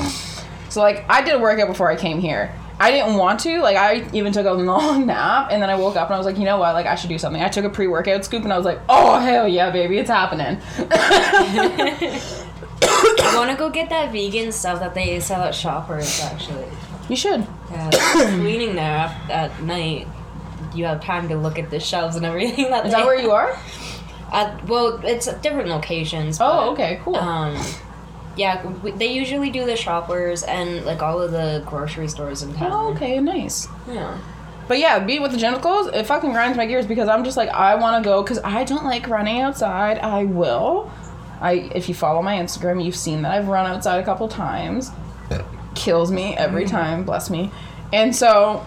So 0.70 0.82
like, 0.82 1.04
I 1.10 1.22
did 1.24 1.34
a 1.34 1.40
workout 1.40 1.68
before 1.68 1.90
I 1.90 1.96
came 1.96 2.20
here. 2.20 2.54
I 2.80 2.92
didn't 2.92 3.16
want 3.16 3.40
to. 3.42 3.62
Like, 3.62 3.78
I 3.78 4.10
even 4.14 4.34
took 4.34 4.46
a 4.46 4.52
long 4.52 5.06
nap, 5.06 5.50
and 5.52 5.62
then 5.62 5.70
I 5.70 5.76
woke 5.76 5.96
up 5.96 6.08
and 6.08 6.16
I 6.16 6.18
was 6.18 6.26
like, 6.26 6.38
you 6.38 6.44
know 6.44 6.58
what? 6.58 6.74
Like, 6.74 6.86
I 6.86 6.96
should 6.96 7.10
do 7.10 7.20
something. 7.20 7.42
I 7.42 7.48
took 7.48 7.66
a 7.66 7.70
pre-workout 7.70 8.26
scoop, 8.26 8.44
and 8.44 8.52
I 8.52 8.58
was 8.58 8.66
like, 8.66 8.80
oh 8.90 9.20
hell 9.20 9.48
yeah, 9.48 9.70
baby, 9.70 10.00
it's 10.00 10.10
happening. 10.10 10.60
I 12.88 13.34
want 13.36 13.52
to 13.52 13.58
go 13.58 13.70
get 13.70 13.90
that 13.90 14.12
vegan 14.12 14.52
stuff 14.52 14.80
that 14.80 14.94
they 14.94 15.20
sell 15.20 15.42
at 15.44 15.56
Shoppers, 15.56 16.22
actually. 16.22 16.66
you 17.10 17.16
should. 17.16 17.46
Yeah, 17.72 17.90
cleaning 18.40 18.76
there 18.76 18.84
at, 18.86 19.30
at 19.30 19.64
night, 19.64 20.08
you 20.76 20.86
have 20.86 21.04
time 21.04 21.28
to 21.30 21.36
look 21.36 21.58
at 21.60 21.70
the 21.70 21.80
shelves 21.80 22.16
and 22.16 22.26
everything. 22.26 22.70
That 22.70 22.86
Is 22.86 22.92
that 22.92 23.06
where 23.06 23.20
you 23.20 23.32
are? 23.32 23.58
Uh, 24.32 24.58
well, 24.68 25.00
it's 25.06 25.28
at 25.28 25.42
different 25.44 25.70
locations. 25.70 26.40
Oh, 26.42 26.46
but, 26.48 26.68
okay, 26.74 27.02
cool. 27.04 27.16
Um, 27.16 27.56
yeah, 28.36 28.64
w- 28.64 28.96
they 28.98 29.14
usually 29.14 29.52
do 29.52 29.66
the 29.66 29.76
shoppers 29.76 30.42
and 30.44 30.84
like 30.86 31.02
all 31.04 31.22
of 31.22 31.32
the 31.32 31.64
grocery 31.66 32.08
stores 32.08 32.42
in 32.42 32.54
town. 32.56 32.72
Oh, 32.72 32.94
okay, 32.94 33.20
nice. 33.20 33.68
Yeah. 33.88 34.18
But 34.68 34.80
yeah, 34.80 35.00
being 35.00 35.22
with 35.22 35.34
the 35.34 35.60
clothes, 35.60 35.94
it 35.94 36.06
fucking 36.06 36.32
grinds 36.32 36.58
my 36.58 36.66
gears 36.66 36.88
because 36.88 37.10
I'm 37.10 37.24
just 37.24 37.38
like, 37.38 37.50
I 37.50 37.76
want 37.76 38.02
to 38.04 38.08
go 38.10 38.24
because 38.24 38.40
I 38.44 38.64
don't 38.64 38.86
like 38.86 39.08
running 39.08 39.42
outside. 39.42 40.00
I 40.00 40.24
will. 40.24 40.90
I 41.44 41.70
if 41.76 41.90
you 41.90 41.94
follow 41.94 42.22
my 42.22 42.38
Instagram, 42.38 42.84
you've 42.84 42.96
seen 42.96 43.22
that 43.22 43.34
I've 43.34 43.48
run 43.48 43.68
outside 43.68 44.00
a 44.00 44.04
couple 44.04 44.28
times. 44.30 44.90
Kills 45.76 46.12
me 46.12 46.36
every 46.36 46.66
mm. 46.66 46.70
time, 46.70 47.04
bless 47.04 47.30
me. 47.30 47.52
And 47.92 48.16
so 48.16 48.66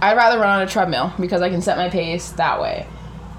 I'd 0.00 0.16
rather 0.16 0.38
run 0.38 0.60
on 0.60 0.62
a 0.62 0.66
treadmill 0.66 1.12
because 1.18 1.42
I 1.42 1.50
can 1.50 1.60
set 1.62 1.76
my 1.76 1.90
pace 1.90 2.30
that 2.32 2.60
way. 2.60 2.86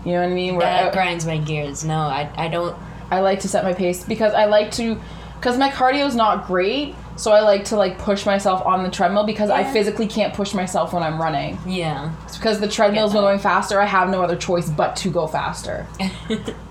You 0.03 0.11
know 0.11 0.21
what 0.21 0.29
I 0.29 0.33
mean? 0.33 0.55
Where 0.55 0.67
That 0.67 0.89
I- 0.89 0.93
grinds 0.93 1.25
my 1.25 1.37
gears. 1.37 1.83
No, 1.83 1.97
I, 1.97 2.29
I 2.35 2.49
don't. 2.49 2.77
I 3.09 3.21
like 3.21 3.39
to 3.41 3.47
set 3.47 3.63
my 3.63 3.73
pace 3.73 4.03
because 4.03 4.33
I 4.33 4.45
like 4.45 4.71
to 4.71 4.99
because 5.39 5.57
my 5.57 5.69
cardio 5.69 6.07
is 6.07 6.15
not 6.15 6.47
great, 6.47 6.95
so 7.15 7.31
I 7.31 7.41
like 7.41 7.65
to 7.65 7.77
like 7.77 7.99
push 7.99 8.25
myself 8.25 8.65
on 8.65 8.83
the 8.83 8.89
treadmill 8.89 9.25
because 9.25 9.49
I 9.49 9.63
physically 9.63 10.07
can't 10.07 10.33
push 10.33 10.53
myself 10.53 10.91
when 10.91 11.03
I'm 11.03 11.21
running. 11.21 11.57
Yeah. 11.65 12.11
It's 12.25 12.35
because 12.35 12.59
the 12.59 12.67
treadmill's 12.67 13.13
Get 13.13 13.19
that. 13.19 13.25
going 13.25 13.39
faster. 13.39 13.79
I 13.79 13.85
have 13.85 14.09
no 14.09 14.21
other 14.21 14.35
choice 14.35 14.69
but 14.69 14.95
to 14.97 15.09
go 15.09 15.27
faster. 15.27 15.87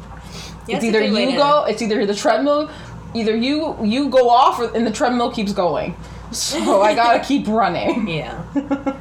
Yeah, 0.66 0.76
it's 0.76 0.84
either 0.84 1.02
you 1.02 1.36
go, 1.36 1.64
it's 1.64 1.82
either 1.82 2.06
the 2.06 2.14
treadmill, 2.14 2.70
either 3.14 3.36
you 3.36 3.76
you 3.84 4.08
go 4.08 4.30
off, 4.30 4.58
or, 4.58 4.74
and 4.74 4.86
the 4.86 4.92
treadmill 4.92 5.30
keeps 5.30 5.52
going. 5.52 5.96
So 6.32 6.82
I 6.82 6.94
gotta 7.02 7.24
keep 7.24 7.46
running. 7.46 8.08
Yeah. 8.08 9.00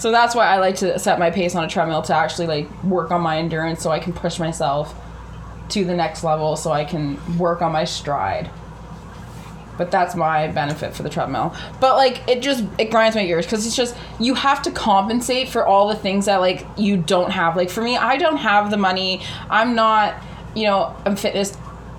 So 0.00 0.10
that's 0.10 0.34
why 0.34 0.46
I 0.46 0.56
like 0.56 0.76
to 0.76 0.98
set 0.98 1.18
my 1.18 1.30
pace 1.30 1.54
on 1.54 1.62
a 1.62 1.68
treadmill 1.68 2.00
to 2.02 2.14
actually 2.16 2.46
like 2.46 2.84
work 2.84 3.10
on 3.10 3.20
my 3.20 3.36
endurance, 3.36 3.82
so 3.82 3.90
I 3.90 3.98
can 3.98 4.14
push 4.14 4.38
myself 4.38 4.94
to 5.68 5.84
the 5.84 5.94
next 5.94 6.24
level, 6.24 6.56
so 6.56 6.72
I 6.72 6.86
can 6.86 7.18
work 7.38 7.60
on 7.60 7.70
my 7.72 7.84
stride. 7.84 8.48
But 9.76 9.90
that's 9.90 10.14
my 10.14 10.48
benefit 10.48 10.94
for 10.94 11.02
the 11.02 11.10
treadmill. 11.10 11.54
But 11.80 11.96
like 11.96 12.26
it 12.26 12.40
just 12.40 12.64
it 12.78 12.90
grinds 12.90 13.14
my 13.14 13.26
gears 13.26 13.44
because 13.44 13.66
it's 13.66 13.76
just 13.76 13.94
you 14.18 14.32
have 14.34 14.62
to 14.62 14.70
compensate 14.70 15.50
for 15.50 15.66
all 15.66 15.88
the 15.88 15.96
things 15.96 16.24
that 16.24 16.38
like 16.38 16.66
you 16.78 16.96
don't 16.96 17.30
have. 17.30 17.54
Like 17.54 17.68
for 17.68 17.82
me, 17.82 17.98
I 17.98 18.16
don't 18.16 18.38
have 18.38 18.70
the 18.70 18.78
money. 18.78 19.20
I'm 19.50 19.74
not, 19.74 20.14
you 20.54 20.64
know, 20.64 20.94
I'm 21.04 21.16
fitness 21.16 21.56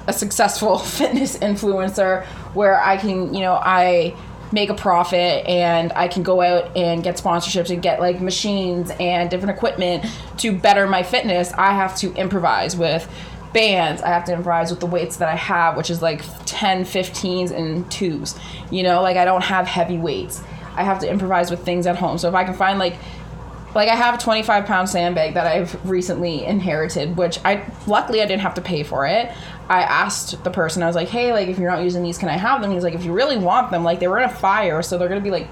a 0.08 0.14
successful 0.14 0.78
fitness 0.98 1.38
influencer 1.38 2.26
where 2.54 2.82
I 2.82 2.98
can, 2.98 3.34
you 3.34 3.42
know, 3.42 3.54
I 3.54 4.16
make 4.52 4.70
a 4.70 4.74
profit 4.74 5.46
and 5.48 5.94
I 5.94 6.08
can 6.08 6.24
go 6.24 6.42
out 6.42 6.76
and 6.76 7.04
get 7.04 7.16
sponsorships 7.16 7.70
and 7.70 7.82
get 7.82 8.00
like 8.00 8.20
machines 8.20 8.92
and 9.00 9.30
different 9.30 9.56
equipment 9.56 10.06
to 10.38 10.52
better 10.58 10.88
my 10.88 11.04
fitness. 11.04 11.54
I 11.54 11.72
have 11.72 11.96
to 11.98 12.14
improvise 12.16 12.76
with 12.76 13.10
bands. 13.54 14.02
I 14.02 14.10
have 14.10 14.26
to 14.26 14.34
improvise 14.34 14.72
with 14.72 14.80
the 14.80 14.86
weights 14.88 15.18
that 15.18 15.30
I 15.30 15.36
have, 15.36 15.78
which 15.78 15.90
is 15.90 16.02
like 16.02 16.24
10, 16.46 16.84
15s 16.84 17.52
and 17.52 17.86
2s. 17.86 18.40
You 18.72 18.84
know, 18.84 19.02
like 19.02 19.18
I 19.18 19.26
don't 19.26 19.44
have 19.44 19.68
heavy 19.68 19.98
weights. 19.98 20.42
I 20.76 20.84
have 20.84 21.00
to 21.00 21.10
improvise 21.10 21.52
with 21.52 21.64
things 21.64 21.86
at 21.86 21.98
home. 21.98 22.18
So 22.18 22.28
if 22.28 22.36
I 22.36 22.44
can 22.44 22.54
find 22.54 22.80
like 22.80 22.96
like 23.74 23.90
I 23.90 23.96
have 23.96 24.16
a 24.16 24.18
25 24.18 24.66
pound 24.66 24.90
sandbag 24.90 25.34
that 25.36 25.48
I've 25.48 25.90
recently 25.90 26.44
inherited, 26.46 27.18
which 27.18 27.40
I 27.46 27.66
luckily 27.88 28.22
I 28.22 28.26
didn't 28.26 28.42
have 28.42 28.56
to 28.56 28.62
pay 28.62 28.84
for 28.84 29.06
it. 29.06 29.32
I 29.70 29.84
asked 29.84 30.44
the 30.44 30.50
person, 30.50 30.84
I 30.84 30.88
was 30.88 30.96
like, 30.96 31.08
hey, 31.08 31.32
like 31.32 31.48
if 31.48 31.58
you're 31.58 31.72
not 31.72 31.84
using 31.84 32.04
these, 32.04 32.18
can 32.18 32.28
I 32.28 32.38
have 32.38 32.62
them? 32.62 32.72
He's 32.72 32.84
like, 32.84 32.94
if 32.94 33.06
you 33.06 33.14
really 33.14 33.38
want 33.38 33.72
them, 33.72 33.84
like 33.84 34.00
they 34.00 34.08
were 34.08 34.18
in 34.18 34.30
a 34.30 34.34
fire, 34.34 34.82
so 34.82 34.98
they're 34.98 35.08
gonna 35.08 35.22
be 35.22 35.32
like 35.32 35.48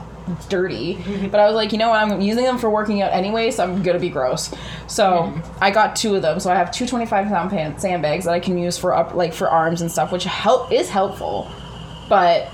dirty. 0.50 0.96
but 1.32 1.40
I 1.40 1.46
was 1.48 1.56
like, 1.56 1.72
you 1.72 1.78
know 1.78 1.90
what, 1.90 2.02
I'm 2.02 2.20
using 2.20 2.44
them 2.44 2.58
for 2.58 2.70
working 2.70 3.02
out 3.02 3.14
anyway, 3.14 3.52
so 3.52 3.64
I'm 3.64 3.82
gonna 3.82 4.00
be 4.00 4.10
gross. 4.10 4.54
So 4.88 5.34
I 5.62 5.72
got 5.72 5.96
two 5.96 6.16
of 6.16 6.22
them. 6.22 6.40
So 6.40 6.52
I 6.52 6.56
have 6.56 6.72
two 6.72 6.86
25 6.86 7.28
pound 7.28 7.50
pan- 7.50 7.80
sandbags 7.80 8.26
that 8.26 8.34
I 8.34 8.40
can 8.40 8.58
use 8.58 8.78
for 8.78 8.94
up 8.94 9.14
like 9.14 9.34
for 9.34 9.50
arms 9.50 9.82
and 9.82 9.92
stuff, 9.92 10.12
which 10.12 10.26
help 10.26 10.72
is 10.72 10.90
helpful. 10.90 11.50
But 12.10 12.52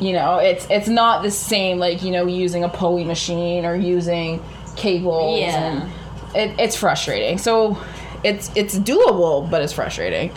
you 0.00 0.12
know, 0.12 0.36
it's 0.38 0.66
it's 0.70 0.88
not 0.88 1.22
the 1.22 1.30
same 1.30 1.78
like, 1.78 2.02
you 2.02 2.10
know, 2.10 2.26
using 2.26 2.64
a 2.64 2.68
pulley 2.68 3.04
machine 3.04 3.64
or 3.64 3.74
using 3.74 4.42
cables 4.76 5.40
Yeah. 5.40 5.82
and 5.82 5.92
it, 6.36 6.58
it's 6.60 6.76
frustrating. 6.76 7.38
So 7.38 7.78
it's 8.24 8.50
it's 8.56 8.78
doable, 8.78 9.48
but 9.50 9.62
it's 9.62 9.72
frustrating. 9.72 10.30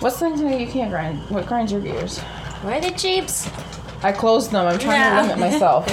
What's 0.00 0.20
the 0.20 0.30
thing 0.30 0.50
that 0.50 0.60
you 0.60 0.66
can't 0.66 0.90
grind? 0.90 1.18
What 1.30 1.46
grinds 1.46 1.72
your 1.72 1.80
gears? 1.80 2.18
Where 2.62 2.74
are 2.76 2.80
the 2.80 2.90
jeeps? 2.90 3.48
I 4.02 4.12
closed 4.12 4.50
them. 4.50 4.66
I'm 4.66 4.78
trying 4.78 5.00
No. 5.00 5.22
to 5.22 5.28
limit 5.34 5.38
myself. 5.52 5.86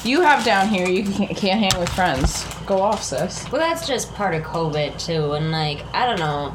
you 0.04 0.20
have 0.22 0.44
down 0.44 0.68
here. 0.68 0.88
You 0.88 1.02
can't, 1.10 1.36
can't 1.36 1.58
hang 1.60 1.78
with 1.80 1.88
friends. 1.90 2.44
Go 2.66 2.80
off, 2.80 3.02
sis. 3.02 3.44
Well, 3.50 3.60
that's 3.60 3.86
just 3.86 4.12
part 4.14 4.34
of 4.34 4.42
COVID 4.42 4.98
too, 5.04 5.32
and 5.32 5.50
like 5.50 5.84
I 5.92 6.06
don't 6.06 6.18
know. 6.18 6.54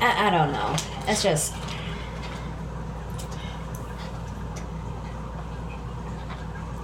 I, 0.00 0.28
I 0.28 0.30
don't 0.30 0.52
know. 0.52 0.76
It's 1.08 1.22
just 1.22 1.54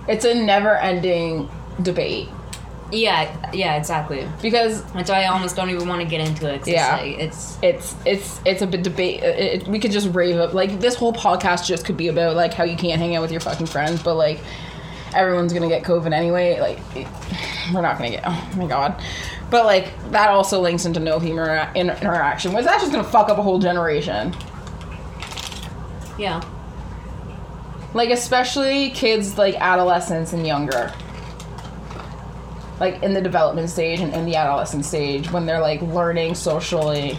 It's 0.06 0.24
a 0.24 0.34
never-ending 0.34 1.48
debate 1.82 2.28
yeah, 2.92 3.50
yeah, 3.52 3.74
exactly. 3.76 4.28
because 4.40 4.84
That's 4.92 5.10
why 5.10 5.24
I 5.24 5.26
almost 5.26 5.56
don't 5.56 5.70
even 5.70 5.88
want 5.88 6.02
to 6.02 6.06
get 6.06 6.20
into 6.20 6.52
it. 6.52 6.64
Yeah. 6.66 6.98
it's, 6.98 7.56
like, 7.56 7.64
it's 7.64 7.96
it's 8.04 8.06
it's 8.06 8.40
it's 8.44 8.62
a 8.62 8.66
bit 8.68 8.82
debate. 8.84 9.22
It, 9.22 9.62
it- 9.62 9.68
we 9.68 9.80
could 9.80 9.90
just 9.90 10.14
rave 10.14 10.36
up 10.36 10.54
like 10.54 10.78
this 10.80 10.94
whole 10.94 11.12
podcast 11.12 11.66
just 11.66 11.84
could 11.84 11.96
be 11.96 12.08
about 12.08 12.36
like 12.36 12.54
how 12.54 12.62
you 12.62 12.76
can't 12.76 13.00
hang 13.00 13.16
out 13.16 13.22
with 13.22 13.32
your 13.32 13.40
fucking 13.40 13.66
friends, 13.66 14.00
but 14.02 14.14
like 14.14 14.38
everyone's 15.12 15.52
gonna 15.52 15.66
get 15.68 15.82
COVID 15.82 16.12
anyway. 16.12 16.60
Like 16.60 16.78
we're 17.74 17.80
not 17.82 17.96
gonna 17.98 18.10
get. 18.10 18.22
Oh 18.26 18.50
my 18.56 18.66
god. 18.66 19.02
But 19.54 19.66
like 19.66 20.10
that 20.10 20.30
also 20.30 20.60
links 20.60 20.84
into 20.84 20.98
no 20.98 21.20
humor 21.20 21.70
inter- 21.76 21.96
interaction, 22.02 22.52
which 22.52 22.64
that's 22.64 22.82
just 22.82 22.90
gonna 22.90 23.04
fuck 23.04 23.28
up 23.28 23.38
a 23.38 23.42
whole 23.42 23.60
generation. 23.60 24.34
yeah. 26.18 26.42
Like 27.92 28.10
especially 28.10 28.90
kids 28.90 29.38
like 29.38 29.54
adolescents 29.54 30.32
and 30.32 30.44
younger. 30.44 30.92
Like 32.80 33.00
in 33.04 33.14
the 33.14 33.20
development 33.20 33.70
stage 33.70 34.00
and 34.00 34.12
in 34.12 34.24
the 34.24 34.34
adolescent 34.34 34.84
stage 34.84 35.30
when 35.30 35.46
they're 35.46 35.60
like 35.60 35.80
learning 35.82 36.34
socially 36.34 37.16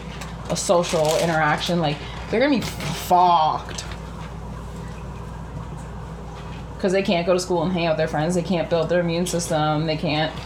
a 0.50 0.58
social 0.58 1.18
interaction, 1.20 1.80
like 1.80 1.96
they're 2.30 2.42
gonna 2.42 2.54
be 2.54 2.60
fucked. 2.60 3.86
Cause 6.80 6.92
they 6.92 7.02
can't 7.02 7.26
go 7.26 7.32
to 7.32 7.40
school 7.40 7.64
and 7.64 7.72
hang 7.72 7.86
out 7.86 7.92
with 7.92 8.00
their 8.00 8.10
friends, 8.10 8.36
they 8.36 8.44
can't 8.44 8.70
build 8.70 8.90
their 8.90 9.00
immune 9.00 9.26
system, 9.26 9.86
they 9.86 9.96
can't 9.96 10.38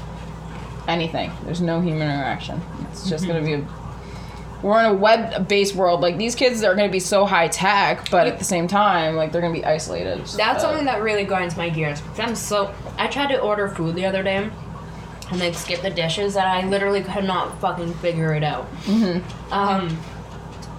anything. 0.90 1.32
There's 1.46 1.62
no 1.62 1.80
human 1.82 2.10
interaction. 2.10 2.62
It's 2.92 3.10
just 3.10 3.28
gonna 3.28 3.42
be 3.42 3.54
a 3.54 3.68
we're 4.62 4.80
in 4.80 4.86
a 4.86 4.94
web-based 4.94 5.76
world. 5.76 6.02
Like 6.02 6.18
these 6.18 6.36
kids 6.36 6.64
are 6.64 6.76
going 6.76 6.88
to 6.88 6.92
be 6.92 7.00
so 7.00 7.26
high 7.26 7.48
tech, 7.48 8.10
but 8.12 8.28
at 8.28 8.40
the 8.40 8.46
same 8.46 8.68
time, 8.68 9.16
like 9.16 9.32
they're 9.32 9.42
going 9.42 9.54
to 9.54 9.60
be 9.60 9.66
isolated. 9.66 10.26
That's 10.38 10.62
something 10.62 10.86
that 10.86 11.02
really 11.02 11.24
grinds 11.24 11.56
my 11.56 11.70
gears. 11.70 12.02
because 12.02 12.20
I'm 12.20 12.36
so. 12.36 12.74
I 12.98 13.08
tried 13.08 13.28
to 13.28 13.40
order 13.40 13.70
food 13.70 13.96
the 13.96 14.06
other 14.06 14.22
day, 14.22 14.50
and 15.32 15.42
they 15.42 15.54
skipped 15.54 15.84
the 15.84 15.90
dishes, 15.90 16.36
and 16.36 16.46
I 16.46 16.68
literally 16.68 17.02
could 17.02 17.24
not 17.24 17.60
fucking 17.62 17.94
figure 17.96 18.34
it 18.34 18.44
out. 18.44 18.70
Mm-hmm. 18.84 19.54
Um, 19.54 19.98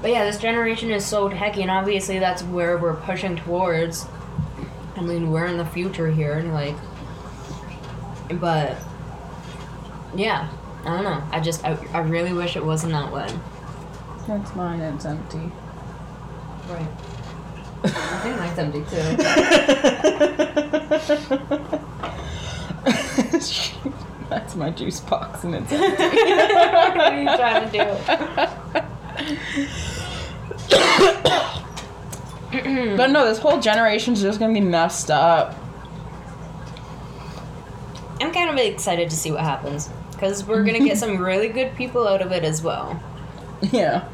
but 0.03 0.11
yeah, 0.11 0.25
this 0.25 0.39
generation 0.39 0.91
is 0.91 1.05
so 1.05 1.29
techy, 1.29 1.63
and 1.63 1.71
obviously 1.71 2.19
that's 2.19 2.43
where 2.43 2.77
we're 2.77 2.97
pushing 2.97 3.37
towards. 3.37 4.07
I 4.97 5.01
mean, 5.03 5.31
we're 5.31 5.47
in 5.47 5.57
the 5.57 5.65
future 5.65 6.11
here, 6.11 6.35
and 6.35 6.53
like, 6.53 6.77
but 8.39 8.77
yeah, 10.15 10.49
I 10.85 10.89
don't 10.95 11.05
know. 11.05 11.23
I 11.31 11.41
just, 11.41 11.65
I, 11.65 11.79
I 11.93 12.01
really 12.01 12.33
wish 12.33 12.57
it 12.57 12.65
wasn't 12.65 12.93
that 12.93 13.11
one. 13.11 13.41
That's 14.27 14.55
mine. 14.55 14.81
It's 14.81 15.05
empty. 15.05 15.51
Right. 16.69 16.87
I 17.85 18.21
think 18.23 18.37
mine's 18.39 18.59
empty 18.59 18.85
too. 18.91 19.17
That's 24.29 24.55
my 24.55 24.71
juice 24.71 25.01
box, 25.01 25.43
and 25.45 25.57
it's. 25.57 25.73
what 25.73 26.01
are 27.01 27.21
you 27.21 27.27
trying 27.37 27.71
to 27.71 27.73
do? 27.73 27.85
but 32.97 33.11
no, 33.11 33.27
this 33.27 33.39
whole 33.39 33.61
generation's 33.61 34.23
just 34.23 34.39
gonna 34.39 34.55
be 34.55 34.61
messed 34.61 35.11
up. 35.11 35.57
I'm 38.21 38.33
kind 38.33 38.51
of 38.51 38.57
excited 38.57 39.11
to 39.11 39.17
see 39.17 39.33
what 39.33 39.41
happens 39.41 39.91
because 40.21 40.45
we're 40.45 40.63
gonna 40.65 40.81
get 40.81 40.99
some 40.99 41.17
really 41.17 41.49
good 41.49 41.75
people 41.77 42.07
out 42.07 42.21
of 42.21 42.31
it 42.31 42.45
as 42.45 42.61
well. 42.63 43.03
Yeah. 43.73 44.09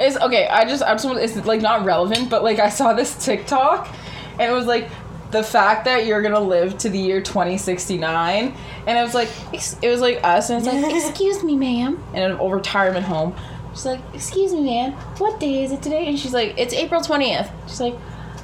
It's 0.00 0.16
okay. 0.16 0.48
I 0.48 0.64
just, 0.64 0.82
I 0.82 0.94
just, 0.94 1.04
it's 1.04 1.46
like 1.46 1.60
not 1.60 1.84
relevant, 1.84 2.30
but 2.30 2.42
like 2.42 2.58
I 2.58 2.70
saw 2.70 2.94
this 2.94 3.22
TikTok, 3.22 3.94
and 4.38 4.50
it 4.50 4.54
was 4.54 4.64
like 4.64 4.88
the 5.32 5.42
fact 5.42 5.84
that 5.84 6.06
you're 6.06 6.22
gonna 6.22 6.40
live 6.40 6.78
to 6.78 6.88
the 6.88 6.98
year 6.98 7.20
2069, 7.20 8.54
and 8.86 8.98
it 8.98 9.02
was 9.02 9.12
like, 9.12 9.28
it 9.52 9.88
was 9.90 10.00
like 10.00 10.18
us, 10.24 10.48
and 10.48 10.66
it's 10.66 10.82
like, 10.82 10.94
excuse 11.08 11.44
me, 11.44 11.56
ma'am, 11.56 12.02
in 12.14 12.30
a 12.30 12.38
old 12.38 12.54
retirement 12.54 13.04
home. 13.04 13.34
She's 13.72 13.84
like, 13.84 14.00
excuse 14.14 14.54
me, 14.54 14.62
ma'am, 14.62 14.92
what 15.18 15.38
day 15.38 15.62
is 15.62 15.70
it 15.70 15.82
today? 15.82 16.06
And 16.06 16.18
she's 16.18 16.32
like, 16.32 16.54
it's 16.56 16.72
April 16.72 17.02
20th. 17.02 17.50
She's 17.66 17.82
like, 17.82 17.96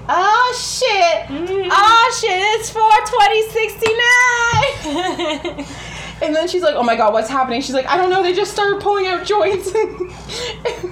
oh 0.07 0.55
shit, 0.61 1.27
oh 1.31 2.19
shit, 2.21 2.61
it's 2.61 2.69
for 2.69 2.91
2069. 5.57 5.87
And 6.23 6.37
then 6.37 6.49
she's 6.49 6.63
like, 6.63 6.75
"Oh 6.75 6.83
my 6.83 6.97
god, 6.97 7.13
what's 7.13 7.31
happening?" 7.31 7.61
She's 7.63 7.75
like, 7.75 7.87
"I 7.87 7.97
don't 7.97 8.11
know. 8.11 8.23
They 8.23 8.35
just 8.35 8.53
started 8.53 8.81
pulling 8.81 9.07
out 9.07 9.27
joints, 9.27 9.69
and 9.75 10.11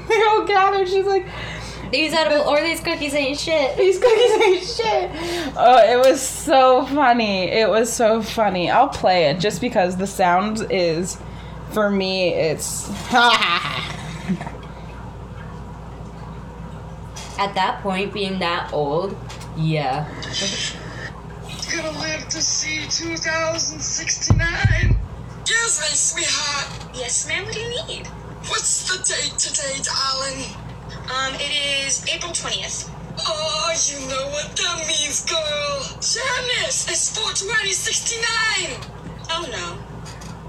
they 0.08 0.22
all 0.28 0.44
gathered." 0.44 0.88
She's 0.88 1.06
like, 1.06 1.26
these 1.90 2.12
edible 2.12 2.46
or 2.48 2.60
these 2.60 2.80
cookies 2.80 3.14
ain't 3.14 3.38
shit. 3.38 3.76
"These 3.76 3.98
cookies 3.98 4.30
ain't 4.42 4.62
shit." 4.62 5.10
Oh, 5.56 5.78
it 5.78 5.98
was 5.98 6.20
so 6.20 6.84
funny. 6.86 7.50
It 7.50 7.68
was 7.68 7.92
so 7.92 8.22
funny. 8.22 8.70
I'll 8.70 8.88
play 8.88 9.26
it 9.26 9.40
just 9.40 9.60
because 9.60 9.96
the 9.96 10.06
sound 10.06 10.66
is, 10.70 11.18
for 11.70 11.90
me, 11.90 12.34
it's. 12.34 12.88
At 17.38 17.54
that 17.54 17.80
point, 17.82 18.12
being 18.12 18.40
that 18.40 18.72
old, 18.72 19.16
yeah. 19.56 20.08
Gonna 21.70 21.92
live 22.00 22.26
to 22.30 22.42
see 22.42 22.84
2069. 22.88 24.98
Yes, 25.48 25.80
my 25.80 25.88
sweetheart. 25.96 26.92
Yes, 26.92 27.24
ma'am. 27.26 27.46
What 27.46 27.54
do 27.54 27.60
you 27.60 27.72
need? 27.88 28.06
What's 28.52 28.84
the 28.84 29.00
date 29.00 29.32
today, 29.40 29.80
darling? 29.80 30.44
Um, 31.08 31.32
it 31.40 31.48
is 31.48 32.04
April 32.04 32.36
20th. 32.36 32.92
Oh, 33.24 33.72
you 33.88 33.96
know 34.12 34.28
what 34.28 34.52
that 34.52 34.84
means, 34.84 35.24
girl. 35.24 35.88
Janice, 36.04 36.84
it's 36.92 37.16
42069. 37.16 38.76
Oh 39.32 39.48
no. 39.48 39.80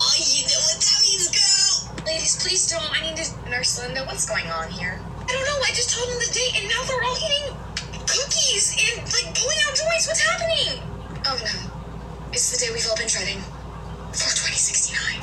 Oh, 0.03 0.15
you 0.19 0.43
know 0.51 0.61
what 0.67 0.79
that 0.83 0.99
means, 1.07 1.31
girl. 1.31 1.95
Ladies, 2.03 2.35
please 2.43 2.67
don't. 2.67 2.91
I 2.91 2.99
need 3.07 3.15
to 3.23 3.31
nurse 3.47 3.79
Linda. 3.79 4.03
What's 4.03 4.27
going 4.27 4.51
on 4.51 4.67
here? 4.67 4.99
I 4.99 5.31
don't 5.31 5.47
know. 5.47 5.63
I 5.63 5.71
just 5.71 5.95
told 5.95 6.11
them 6.11 6.19
the 6.19 6.31
date, 6.35 6.59
and 6.59 6.67
now 6.67 6.83
they're 6.83 7.03
all 7.07 7.15
eating 7.15 7.55
cookies 8.03 8.75
and 8.75 8.99
like 9.15 9.31
pulling 9.31 9.59
out 9.63 9.79
joints. 9.79 10.11
What's 10.11 10.27
happening? 10.27 10.83
Oh 11.23 11.39
no. 11.39 11.55
It's 12.35 12.51
the 12.51 12.59
day 12.59 12.67
we've 12.75 12.83
all 12.91 12.99
been 12.99 13.07
dreading. 13.07 13.39
42069. 14.13 15.21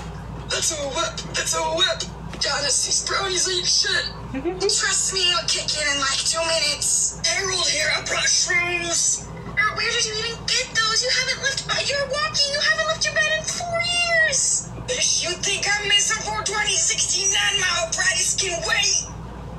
That's 0.48 0.70
a 0.70 0.82
whip. 0.94 1.14
That's 1.34 1.54
a 1.58 1.62
whip. 1.74 2.00
Goddess, 2.38 2.86
these 2.86 3.02
brownies 3.02 3.48
ain't 3.50 3.66
shit. 3.66 4.06
Trust 4.62 5.14
me, 5.14 5.26
I'll 5.34 5.48
kick 5.48 5.66
in 5.74 5.86
in 5.90 5.98
like 5.98 6.22
two 6.22 6.38
minutes. 6.38 7.18
Harold 7.26 7.66
here, 7.66 7.90
I 7.90 8.04
brought 8.06 8.30
shrooms. 8.30 9.26
Er, 9.26 9.70
where 9.74 9.90
did 9.90 10.04
you 10.06 10.14
even 10.22 10.38
get 10.46 10.70
those? 10.76 11.02
You 11.02 11.10
haven't 11.10 11.42
left. 11.42 11.66
Uh, 11.66 11.82
you're 11.82 12.06
walking. 12.12 12.46
You 12.52 12.60
haven't 12.62 12.86
left 12.86 13.02
your 13.04 13.14
bed 13.14 13.30
in 13.34 13.44
four 13.44 13.78
years. 13.82 14.70
Bitch, 14.86 15.24
you 15.24 15.34
think 15.42 15.66
I'm 15.66 15.88
missing 15.88 16.22
420, 16.22 16.70
69 16.70 17.34
mile 17.58 17.90
Bradis 17.90 18.38
can 18.38 18.54
wait? 18.70 19.10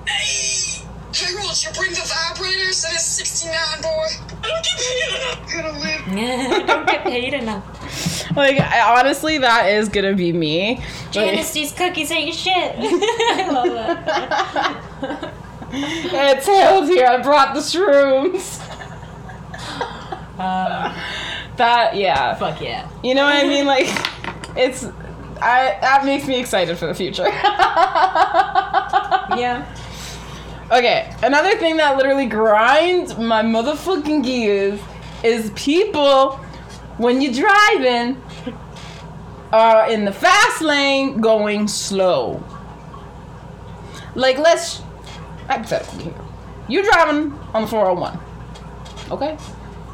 Hey, 0.08 0.88
Harold, 1.12 1.58
you 1.60 1.70
bring 1.76 1.92
the 1.92 2.06
vibrators 2.08 2.86
and 2.88 2.96
a 2.96 3.00
69 3.00 3.52
boy. 3.84 4.08
I 4.40 4.48
don't 4.48 4.64
get 4.64 4.78
paid 4.80 5.00
enough. 5.20 5.40
Gonna 5.52 5.76
live. 5.84 6.68
Don't 6.68 6.88
get 6.88 7.04
paid 7.04 7.34
enough. 7.34 7.77
Like 8.38 8.60
I, 8.60 9.00
honestly, 9.00 9.39
that 9.39 9.65
is 9.65 9.89
gonna 9.89 10.13
be 10.13 10.32
me. 10.32 10.79
Janice, 11.10 11.51
these 11.53 11.72
cookies 11.72 12.12
ain't 12.12 12.36
shit. 12.36 12.53
I 12.77 13.50
love 13.51 13.74
that. 13.74 15.34
it's 15.72 16.46
Harold 16.46 16.88
here. 16.88 17.08
I 17.08 17.17
brought 17.24 17.56
the 17.56 17.62
shrooms. 17.62 18.63
Um, 20.38 20.94
that 21.56 21.96
yeah. 21.96 22.36
Fuck 22.36 22.62
yeah. 22.62 22.88
You 23.03 23.15
know 23.15 23.24
what 23.24 23.44
I 23.44 23.48
mean? 23.48 23.65
Like 23.65 23.88
it's 24.56 24.84
I 25.41 25.79
that 25.82 26.06
makes 26.06 26.27
me 26.27 26.39
excited 26.39 26.77
for 26.77 26.86
the 26.86 26.94
future. 26.94 27.27
Yeah. 29.36 29.65
okay, 30.72 31.12
another 31.24 31.58
thing 31.58 31.77
that 31.77 31.98
literally 31.98 32.27
grinds 32.27 33.17
my 33.17 33.41
motherfucking 33.41 34.24
gears 34.24 34.79
is 35.24 35.50
people 35.56 36.39
when 36.98 37.22
you're 37.22 37.34
driving 37.34 38.22
are 39.54 39.89
in 39.89 40.06
the 40.06 40.12
fast 40.12 40.62
lane 40.62 41.22
going 41.22 41.68
slow. 41.68 42.44
Like 44.16 44.38
let's 44.38 44.82
hypothetically 45.48 46.06
here. 46.06 46.22
You're 46.68 46.84
driving 46.84 47.32
on 47.54 47.62
the 47.62 47.68
401. 47.68 48.20
Okay? 49.12 49.38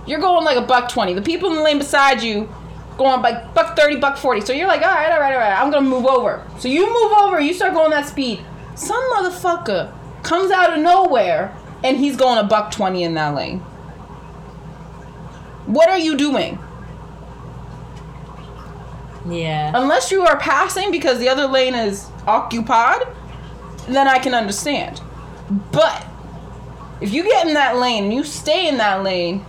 You're 0.08 0.20
going 0.20 0.44
like 0.44 0.58
a 0.58 0.62
buck 0.62 0.90
20. 0.90 1.14
The 1.14 1.22
people 1.22 1.50
in 1.50 1.58
the 1.58 1.62
lane 1.62 1.78
beside 1.78 2.22
you 2.22 2.50
going 2.98 3.22
like 3.22 3.54
buck 3.54 3.76
30, 3.78 3.98
buck 3.98 4.18
40. 4.18 4.42
So 4.42 4.54
you're 4.54 4.68
like, 4.68 4.82
all 4.82 4.94
right, 4.94 5.12
all 5.12 5.20
right, 5.20 5.34
all 5.34 5.40
right, 5.40 5.62
I'm 5.62 5.72
gonna 5.72 5.88
move 5.88 6.06
over. 6.06 6.46
So 6.60 6.68
you 6.68 6.86
move 6.86 7.12
over, 7.20 7.40
you 7.40 7.54
start 7.54 7.74
going 7.74 7.92
that 7.92 8.08
speed. 8.08 8.44
Some 8.76 9.02
motherfucker 9.14 9.94
comes 10.24 10.52
out 10.52 10.74
of 10.74 10.80
nowhere 10.80 11.56
and 11.84 11.98
he's 11.98 12.16
going 12.16 12.38
a 12.40 12.44
buck 12.44 12.72
20 12.72 13.04
in 13.04 13.14
that 13.16 13.36
lane. 13.36 13.60
What 15.66 15.90
are 15.90 15.98
you 15.98 16.18
doing? 16.18 16.60
Yeah. 19.26 19.72
Unless 19.74 20.12
you 20.12 20.22
are 20.24 20.38
passing 20.38 20.92
because 20.92 21.20
the 21.20 21.30
other 21.30 21.46
lane 21.48 21.76
is 21.76 22.08
occupied, 22.28 23.04
then 23.88 24.08
I 24.08 24.20
can 24.20 24.34
understand. 24.34 25.02
But 25.72 26.06
if 27.02 27.14
you 27.14 27.24
get 27.24 27.48
in 27.48 27.54
that 27.54 27.78
lane 27.78 28.06
and 28.06 28.14
you 28.14 28.24
stay 28.24 28.68
in 28.68 28.78
that 28.78 29.04
lane 29.04 29.46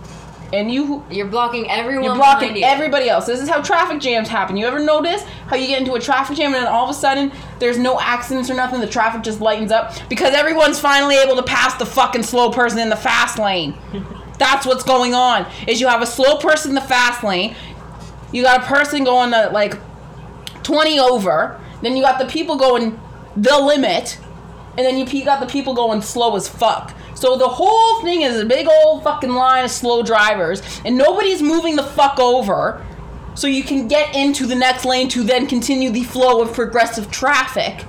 and 0.53 0.71
you 0.71 1.03
You're 1.09 1.27
blocking 1.27 1.69
everyone. 1.69 2.03
you're 2.03 2.15
blocking 2.15 2.55
you. 2.55 2.63
everybody 2.63 3.09
else. 3.09 3.25
This 3.25 3.41
is 3.41 3.49
how 3.49 3.61
traffic 3.61 3.99
jams 3.99 4.29
happen. 4.29 4.55
You 4.55 4.65
ever 4.67 4.79
notice 4.79 5.23
how 5.47 5.55
you 5.55 5.67
get 5.67 5.79
into 5.79 5.93
a 5.95 5.99
traffic 5.99 6.37
jam 6.37 6.53
and 6.53 6.63
then 6.65 6.67
all 6.67 6.83
of 6.83 6.89
a 6.89 6.93
sudden 6.93 7.31
there's 7.59 7.77
no 7.77 7.99
accidents 7.99 8.49
or 8.49 8.53
nothing, 8.53 8.79
the 8.79 8.87
traffic 8.87 9.23
just 9.23 9.41
lightens 9.41 9.71
up 9.71 9.93
because 10.07 10.33
everyone's 10.33 10.79
finally 10.79 11.15
able 11.17 11.35
to 11.35 11.43
pass 11.43 11.73
the 11.75 11.85
fucking 11.85 12.23
slow 12.23 12.51
person 12.51 12.79
in 12.79 12.89
the 12.89 12.95
fast 12.95 13.39
lane. 13.39 13.75
That's 14.37 14.65
what's 14.65 14.83
going 14.83 15.13
on. 15.13 15.49
Is 15.67 15.79
you 15.79 15.87
have 15.87 16.01
a 16.01 16.05
slow 16.05 16.37
person 16.37 16.71
in 16.71 16.75
the 16.75 16.81
fast 16.81 17.23
lane, 17.23 17.55
you 18.31 18.43
got 18.43 18.63
a 18.63 18.65
person 18.65 19.03
going 19.03 19.31
to 19.31 19.49
like 19.51 19.77
20 20.63 20.99
over, 20.99 21.59
then 21.81 21.95
you 21.95 22.03
got 22.03 22.19
the 22.19 22.25
people 22.25 22.57
going 22.57 22.99
the 23.35 23.57
limit, 23.59 24.17
and 24.77 24.85
then 24.85 24.97
you 24.97 25.25
got 25.25 25.39
the 25.39 25.47
people 25.47 25.73
going 25.73 26.01
slow 26.01 26.35
as 26.35 26.47
fuck. 26.47 26.93
So 27.15 27.37
the 27.37 27.47
whole 27.47 28.01
thing 28.01 28.21
is 28.21 28.39
a 28.39 28.45
big 28.45 28.67
old 28.67 29.03
fucking 29.03 29.31
line 29.31 29.65
of 29.65 29.71
slow 29.71 30.03
drivers, 30.03 30.61
and 30.83 30.97
nobody's 30.97 31.41
moving 31.41 31.75
the 31.75 31.83
fuck 31.83 32.19
over, 32.19 32.85
so 33.35 33.47
you 33.47 33.63
can 33.63 33.87
get 33.87 34.15
into 34.15 34.45
the 34.45 34.55
next 34.55 34.85
lane 34.85 35.09
to 35.09 35.23
then 35.23 35.47
continue 35.47 35.91
the 35.91 36.03
flow 36.03 36.41
of 36.41 36.53
progressive 36.53 37.11
traffic. 37.11 37.85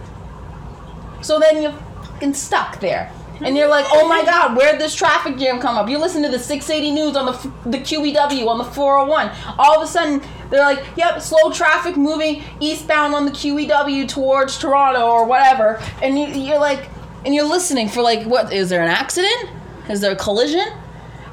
So 1.23 1.39
then 1.41 1.63
you're 1.63 1.73
fucking 1.73 2.35
stuck 2.35 2.81
there. 2.81 3.13
And 3.43 3.57
you're 3.57 3.69
like, 3.69 3.85
oh 3.91 4.09
my 4.09 4.25
god, 4.25 4.57
where'd 4.57 4.81
this 4.81 4.95
traffic 4.95 5.37
jam 5.37 5.61
come 5.61 5.77
up? 5.77 5.89
You 5.89 5.99
listen 5.99 6.23
to 6.23 6.29
the 6.29 6.39
680 6.39 6.95
news 6.95 7.17
on 7.17 7.27
the 7.27 7.69
the 7.69 7.79
QEW 7.79 8.47
on 8.47 8.59
the 8.59 8.65
401. 8.65 9.31
All 9.59 9.77
of 9.77 9.83
a 9.83 9.87
sudden, 9.87 10.23
they're 10.51 10.61
like, 10.61 10.85
yep, 10.97 11.21
slow 11.21 11.51
traffic 11.53 11.97
moving 11.97 12.43
eastbound 12.61 13.15
on 13.15 13.25
the 13.25 13.31
QEW 13.31 14.09
towards 14.09 14.59
Toronto 14.59 15.07
or 15.07 15.25
whatever. 15.27 15.83
And 16.03 16.19
you, 16.19 16.27
you're 16.29 16.61
like, 16.61 16.89
and 17.25 17.35
you're 17.35 17.49
listening 17.49 17.89
for 17.89 18.03
like, 18.03 18.25
what? 18.25 18.53
Is 18.53 18.69
there 18.69 18.83
an 18.83 18.89
accident? 18.89 19.51
Is 19.89 20.01
there 20.01 20.13
a 20.13 20.17
collision? 20.17 20.67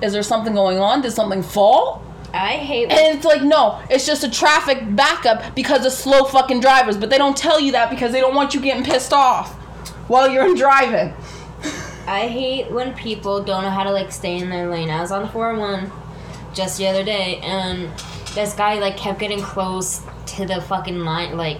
Is 0.02 0.13
there 0.13 0.23
something 0.23 0.54
going 0.54 0.80
on? 0.80 1.02
Did 1.02 1.12
something 1.12 1.43
fall? 1.43 2.04
I 2.34 2.54
hate. 2.54 2.91
And 2.91 3.15
it's 3.15 3.26
like, 3.26 3.43
no, 3.43 3.80
it's 3.89 4.08
just 4.08 4.23
a 4.23 4.30
traffic 4.30 4.95
backup 4.95 5.54
because 5.56 5.86
of 5.86 5.91
slow 5.91 6.26
fucking 6.26 6.62
drivers. 6.62 6.97
But 6.97 7.12
they 7.12 7.19
don't 7.19 7.38
tell 7.38 7.60
you 7.60 7.73
that 7.73 7.91
because 7.91 8.12
they 8.12 8.19
don't 8.19 8.34
want 8.34 8.56
you 8.56 8.60
getting 8.60 8.84
pissed 8.84 9.13
off 9.13 9.54
while 10.10 10.30
you're 10.30 10.56
driving. 10.58 11.13
I 12.08 12.28
hate 12.28 12.71
when 12.71 12.93
people 12.95 13.43
don't 13.43 13.63
know 13.63 13.69
how 13.69 13.84
to 13.84 13.91
like 13.91 14.12
stay 14.12 14.38
in 14.38 14.49
their 14.49 14.67
lane. 14.67 14.89
I 14.89 15.02
was 15.02 15.12
on 15.12 15.21
the 15.21 15.30
401 15.30 15.91
just 16.54 16.78
the 16.78 16.88
other 16.88 17.04
day, 17.04 17.38
and 17.38 17.89
this 18.34 18.54
guy 18.54 18.80
like 18.80 18.98
kept 18.98 19.19
getting 19.19 19.41
close 19.41 20.02
to 20.28 20.46
the 20.46 20.62
fucking 20.62 21.00
line, 21.00 21.38
like, 21.38 21.60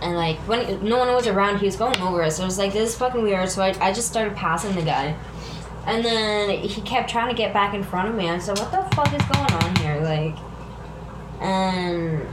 and 0.00 0.16
like 0.16 0.36
when 0.48 0.84
no 0.84 0.98
one 0.98 1.12
was 1.14 1.26
around, 1.26 1.58
he 1.58 1.66
was 1.66 1.76
going 1.76 1.98
over 2.00 2.22
us. 2.22 2.36
So 2.36 2.42
I 2.42 2.46
was 2.46 2.58
like, 2.58 2.72
this 2.72 2.90
is 2.90 2.96
fucking 2.96 3.22
weird. 3.22 3.48
So 3.48 3.62
I, 3.62 3.74
I 3.80 3.92
just 3.92 4.08
started 4.08 4.36
passing 4.36 4.74
the 4.74 4.82
guy, 4.82 5.16
and 5.86 6.04
then 6.04 6.50
he 6.58 6.80
kept 6.82 7.10
trying 7.10 7.28
to 7.28 7.36
get 7.36 7.52
back 7.52 7.74
in 7.74 7.82
front 7.82 8.08
of 8.08 8.14
me. 8.14 8.28
I 8.28 8.38
said, 8.38 8.58
what 8.58 8.70
the 8.70 8.94
fuck 8.94 9.12
is 9.12 9.22
going 9.22 9.52
on 9.62 9.76
here, 9.76 10.00
like, 10.00 10.36
and 11.40 12.26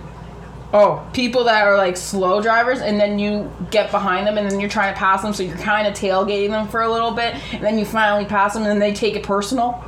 Oh, 0.72 1.04
people 1.14 1.46
that 1.46 1.66
are 1.66 1.76
like 1.76 1.98
slow 1.98 2.42
drivers, 2.44 2.80
and 2.82 3.00
then 3.00 3.18
you 3.18 3.52
get 3.72 3.90
behind 3.90 4.28
them, 4.28 4.38
and 4.38 4.50
then 4.50 4.60
you're 4.60 4.70
trying 4.70 4.94
to 4.94 5.00
pass 5.00 5.24
them, 5.24 5.34
so 5.34 5.42
you're 5.42 5.58
kind 5.58 5.88
of 5.88 5.96
tailgating 5.96 6.50
them 6.50 6.68
for 6.68 6.82
a 6.82 6.92
little 6.92 7.10
bit, 7.12 7.36
and 7.54 7.64
then 7.64 7.80
you 7.80 7.86
finally 7.86 8.26
pass 8.26 8.54
them, 8.54 8.64
and 8.64 8.72
then 8.72 8.80
they 8.80 8.94
take 8.94 9.16
it 9.16 9.24
personal. 9.24 9.84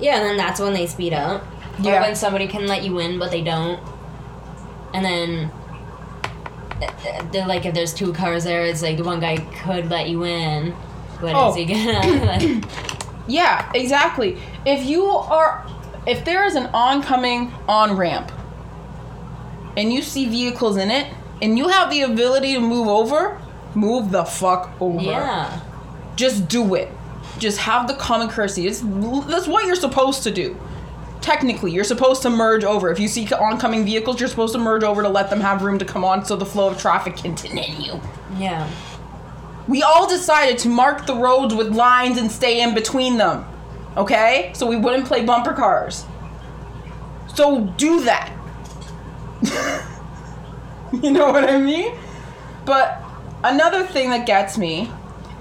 Yeah, 0.00 0.16
and 0.16 0.24
then 0.24 0.36
that's 0.36 0.58
when 0.58 0.72
they 0.72 0.88
speed 0.88 1.12
up. 1.12 1.44
Yeah. 1.78 1.98
Or 1.98 2.00
when 2.02 2.16
somebody 2.16 2.46
can 2.46 2.66
let 2.66 2.82
you 2.84 2.98
in, 2.98 3.18
but 3.18 3.30
they 3.30 3.42
don't. 3.42 3.80
And 4.94 5.04
then, 5.04 5.50
they're 7.32 7.46
like, 7.46 7.66
if 7.66 7.74
there's 7.74 7.92
two 7.94 8.12
cars 8.12 8.44
there, 8.44 8.64
it's 8.64 8.82
like 8.82 8.96
the 8.96 9.04
one 9.04 9.20
guy 9.20 9.36
could 9.62 9.90
let 9.90 10.08
you 10.08 10.24
in, 10.24 10.74
but 11.20 11.32
Oh. 11.34 11.50
is 11.50 11.56
he 11.56 11.64
oh. 11.64 12.02
gonna? 12.02 12.60
Yeah, 13.28 13.70
exactly. 13.74 14.38
If 14.64 14.84
you 14.86 15.04
are, 15.06 15.66
if 16.06 16.24
there 16.24 16.44
is 16.44 16.54
an 16.54 16.66
oncoming 16.72 17.52
on 17.68 17.96
ramp, 17.96 18.30
and 19.76 19.92
you 19.92 20.00
see 20.00 20.26
vehicles 20.26 20.76
in 20.76 20.90
it, 20.92 21.12
and 21.42 21.58
you 21.58 21.66
have 21.68 21.90
the 21.90 22.02
ability 22.02 22.54
to 22.54 22.60
move 22.60 22.86
over, 22.86 23.40
move 23.74 24.12
the 24.12 24.24
fuck 24.24 24.70
over. 24.80 25.02
yeah. 25.02 25.60
Just 26.14 26.48
do 26.48 26.74
it. 26.76 26.88
Just 27.38 27.58
have 27.58 27.88
the 27.88 27.94
common 27.94 28.28
courtesy. 28.28 28.66
It's, 28.66 28.80
that's 28.80 29.46
what 29.48 29.66
you're 29.66 29.74
supposed 29.74 30.22
to 30.22 30.30
do. 30.30 30.56
Technically, 31.20 31.72
you're 31.72 31.84
supposed 31.84 32.22
to 32.22 32.30
merge 32.30 32.64
over. 32.64 32.90
If 32.90 33.00
you 33.00 33.08
see 33.08 33.26
oncoming 33.32 33.84
vehicles, 33.84 34.20
you're 34.20 34.28
supposed 34.28 34.52
to 34.54 34.60
merge 34.60 34.84
over 34.84 35.02
to 35.02 35.08
let 35.08 35.30
them 35.30 35.40
have 35.40 35.62
room 35.62 35.78
to 35.78 35.84
come 35.84 36.04
on 36.04 36.24
so 36.24 36.36
the 36.36 36.46
flow 36.46 36.68
of 36.68 36.78
traffic 36.78 37.16
can 37.16 37.34
continue. 37.34 38.00
Yeah. 38.36 38.70
We 39.68 39.82
all 39.82 40.08
decided 40.08 40.58
to 40.58 40.68
mark 40.68 41.06
the 41.06 41.16
roads 41.16 41.54
with 41.54 41.74
lines 41.74 42.18
and 42.18 42.30
stay 42.30 42.62
in 42.62 42.74
between 42.74 43.16
them. 43.16 43.44
Okay? 43.96 44.52
So 44.54 44.66
we 44.66 44.76
wouldn't 44.76 45.06
play 45.06 45.24
bumper 45.24 45.52
cars. 45.52 46.04
So 47.34 47.64
do 47.76 48.04
that. 48.04 48.32
you 51.02 51.10
know 51.10 51.32
what 51.32 51.48
I 51.48 51.58
mean? 51.58 51.94
But 52.64 53.02
another 53.42 53.84
thing 53.84 54.10
that 54.10 54.26
gets 54.26 54.56
me 54.56 54.90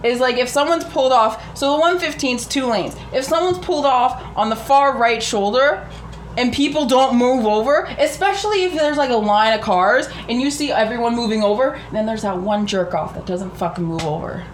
is 0.05 0.19
like 0.19 0.37
if 0.37 0.49
someone's 0.49 0.83
pulled 0.85 1.11
off, 1.11 1.57
so 1.57 1.75
the 1.77 1.83
115's 1.83 2.45
two 2.45 2.65
lanes. 2.65 2.95
If 3.13 3.25
someone's 3.25 3.59
pulled 3.59 3.85
off 3.85 4.21
on 4.37 4.49
the 4.49 4.55
far 4.55 4.97
right 4.97 5.21
shoulder 5.21 5.89
and 6.37 6.53
people 6.53 6.85
don't 6.85 7.17
move 7.17 7.45
over, 7.45 7.85
especially 7.97 8.63
if 8.63 8.73
there's 8.73 8.97
like 8.97 9.09
a 9.09 9.15
line 9.15 9.53
of 9.53 9.61
cars 9.61 10.07
and 10.29 10.41
you 10.41 10.51
see 10.51 10.71
everyone 10.71 11.15
moving 11.15 11.43
over, 11.43 11.79
then 11.91 12.05
there's 12.05 12.23
that 12.23 12.37
one 12.37 12.67
jerk 12.67 12.93
off 12.93 13.13
that 13.15 13.25
doesn't 13.25 13.51
fucking 13.57 13.83
move 13.83 14.03
over. 14.03 14.45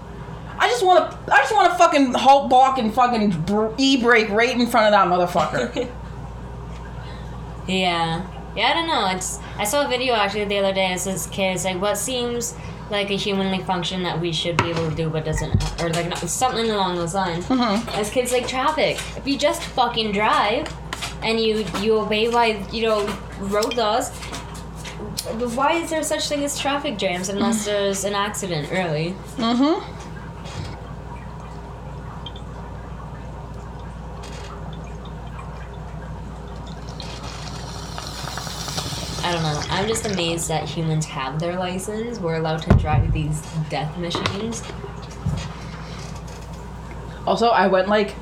I 0.57 0.67
just 0.69 0.85
want 0.85 1.11
to, 1.11 1.33
I 1.33 1.37
just 1.39 1.53
want 1.55 1.71
to 1.71 1.77
fucking 1.77 2.13
halt 2.13 2.49
balk 2.49 2.77
and 2.77 2.93
fucking 2.93 3.75
e-brake 3.79 4.29
right 4.29 4.55
in 4.55 4.67
front 4.67 4.87
of 4.87 4.91
that 4.91 5.07
motherfucker. 5.07 5.91
Yeah. 7.67 8.27
Yeah, 8.55 8.67
I 8.67 8.73
don't 8.73 8.87
know. 8.87 9.07
It's 9.15 9.39
I 9.57 9.63
saw 9.63 9.85
a 9.85 9.87
video 9.87 10.13
actually 10.13 10.45
the 10.45 10.57
other 10.57 10.73
day. 10.73 10.91
It's 10.93 11.05
this 11.05 11.25
kid. 11.27 11.53
It's 11.55 11.63
like 11.63 11.79
what 11.79 11.97
seems 11.97 12.53
like 12.91 13.09
a 13.09 13.15
humanly 13.15 13.63
function 13.63 14.03
that 14.03 14.19
we 14.19 14.31
should 14.31 14.57
be 14.57 14.69
able 14.69 14.89
to 14.89 14.95
do, 14.95 15.09
but 15.09 15.25
doesn't, 15.25 15.81
or 15.81 15.89
like 15.89 16.09
not, 16.09 16.19
something 16.19 16.69
along 16.69 16.95
those 16.95 17.15
lines. 17.15 17.45
Mm-hmm. 17.45 17.89
As 17.89 18.09
kids 18.09 18.31
like 18.31 18.47
traffic. 18.47 18.97
If 19.17 19.25
you 19.25 19.37
just 19.37 19.63
fucking 19.63 20.11
drive, 20.11 20.71
and 21.23 21.39
you 21.39 21.65
you 21.79 21.97
obey 21.97 22.29
by 22.29 22.63
you 22.71 22.83
know 22.83 23.07
road 23.39 23.75
laws, 23.75 24.11
why 25.55 25.73
is 25.73 25.89
there 25.89 26.03
such 26.03 26.27
thing 26.27 26.43
as 26.43 26.59
traffic 26.59 26.97
jams 26.97 27.29
unless 27.29 27.65
there's 27.65 28.03
an 28.03 28.13
accident, 28.13 28.69
really? 28.71 29.15
Mm-hmm. 29.37 30.00
I 39.31 39.35
don't 39.35 39.43
know. 39.43 39.61
I'm 39.69 39.87
just 39.87 40.05
amazed 40.05 40.49
that 40.49 40.67
humans 40.67 41.05
have 41.05 41.39
their 41.39 41.57
license. 41.57 42.19
We're 42.19 42.35
allowed 42.35 42.63
to 42.63 42.73
drive 42.73 43.13
these 43.13 43.41
death 43.69 43.97
machines. 43.97 44.61
Also, 47.25 47.47
I 47.47 47.67
went 47.67 47.87
like, 47.87 48.13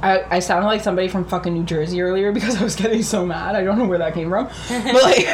I, 0.00 0.22
I 0.36 0.38
sounded 0.38 0.66
like 0.66 0.80
somebody 0.80 1.08
from 1.08 1.26
fucking 1.26 1.52
New 1.52 1.64
Jersey 1.64 2.00
earlier 2.00 2.32
because 2.32 2.56
I 2.56 2.64
was 2.64 2.74
getting 2.74 3.02
so 3.02 3.26
mad. 3.26 3.54
I 3.54 3.64
don't 3.64 3.76
know 3.76 3.84
where 3.84 3.98
that 3.98 4.14
came 4.14 4.30
from, 4.30 4.46
but 4.70 5.02
like, 5.02 5.26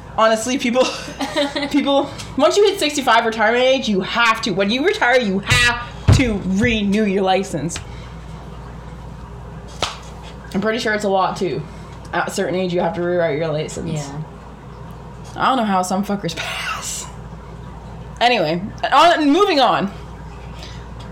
honestly, 0.16 0.56
people, 0.56 0.86
people, 1.70 2.10
once 2.38 2.56
you 2.56 2.66
hit 2.66 2.78
sixty-five 2.78 3.26
retirement 3.26 3.64
age, 3.64 3.86
you 3.86 4.00
have 4.00 4.40
to. 4.42 4.52
When 4.52 4.70
you 4.70 4.86
retire, 4.86 5.20
you 5.20 5.40
have 5.40 6.16
to 6.16 6.40
renew 6.58 7.04
your 7.04 7.22
license. 7.22 7.78
I'm 10.54 10.62
pretty 10.62 10.78
sure 10.78 10.94
it's 10.94 11.04
a 11.04 11.10
lot 11.10 11.36
too. 11.36 11.62
At 12.12 12.28
a 12.28 12.30
certain 12.30 12.54
age, 12.54 12.72
you 12.74 12.80
have 12.80 12.94
to 12.94 13.02
rewrite 13.02 13.38
your 13.38 13.48
license. 13.48 13.90
Yeah. 13.90 14.22
I 15.36 15.48
don't 15.48 15.56
know 15.56 15.64
how 15.64 15.82
some 15.82 16.04
fuckers 16.04 16.36
pass. 16.36 17.06
Anyway, 18.20 18.62
on, 18.92 19.30
moving 19.30 19.60
on. 19.60 19.90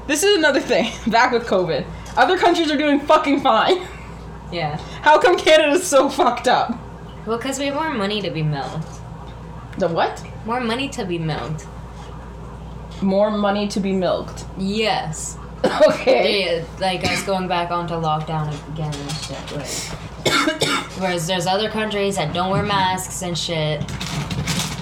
This 0.07 0.23
is 0.23 0.37
another 0.37 0.61
thing. 0.61 0.91
Back 1.11 1.33
with 1.33 1.47
COVID. 1.47 1.87
Other 2.17 2.37
countries 2.37 2.71
are 2.71 2.77
doing 2.77 3.01
fucking 3.01 3.41
fine. 3.41 3.87
Yeah. 4.53 4.79
How 5.03 5.21
come 5.21 5.39
Canada's 5.39 5.87
so 5.87 6.09
fucked 6.09 6.49
up? 6.49 6.77
Well, 7.25 7.37
because 7.37 7.61
we 7.61 7.67
have 7.67 7.77
more 7.77 7.93
money 7.93 8.21
to 8.21 8.33
be 8.33 8.43
milked. 8.43 8.89
The 9.79 9.87
what? 9.87 10.21
More 10.45 10.59
money 10.61 10.89
to 10.89 11.05
be 11.05 11.21
milked. 11.21 11.67
More 13.01 13.31
money 13.31 13.69
to 13.69 13.79
be 13.79 13.93
milked. 13.93 14.45
Yes. 14.59 15.39
Okay. 15.65 16.57
Yeah, 16.57 16.65
like 16.81 17.05
us 17.05 17.23
going 17.23 17.47
back 17.47 17.71
onto 17.71 17.95
lockdown 17.95 18.49
again 18.73 18.93
and 18.93 19.13
shit. 19.13 19.53
Like. 19.57 20.10
Whereas 20.99 21.27
there's 21.27 21.47
other 21.47 21.69
countries 21.71 22.17
that 22.17 22.35
don't 22.35 22.51
wear 22.51 22.63
masks 22.63 23.23
and 23.23 23.37
shit, 23.37 23.81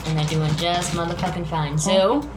and 0.09 0.18
they're 0.18 0.27
doing 0.27 0.55
just 0.57 0.92
motherfucking 0.92 1.46
fine. 1.46 1.79
So, 1.79 2.29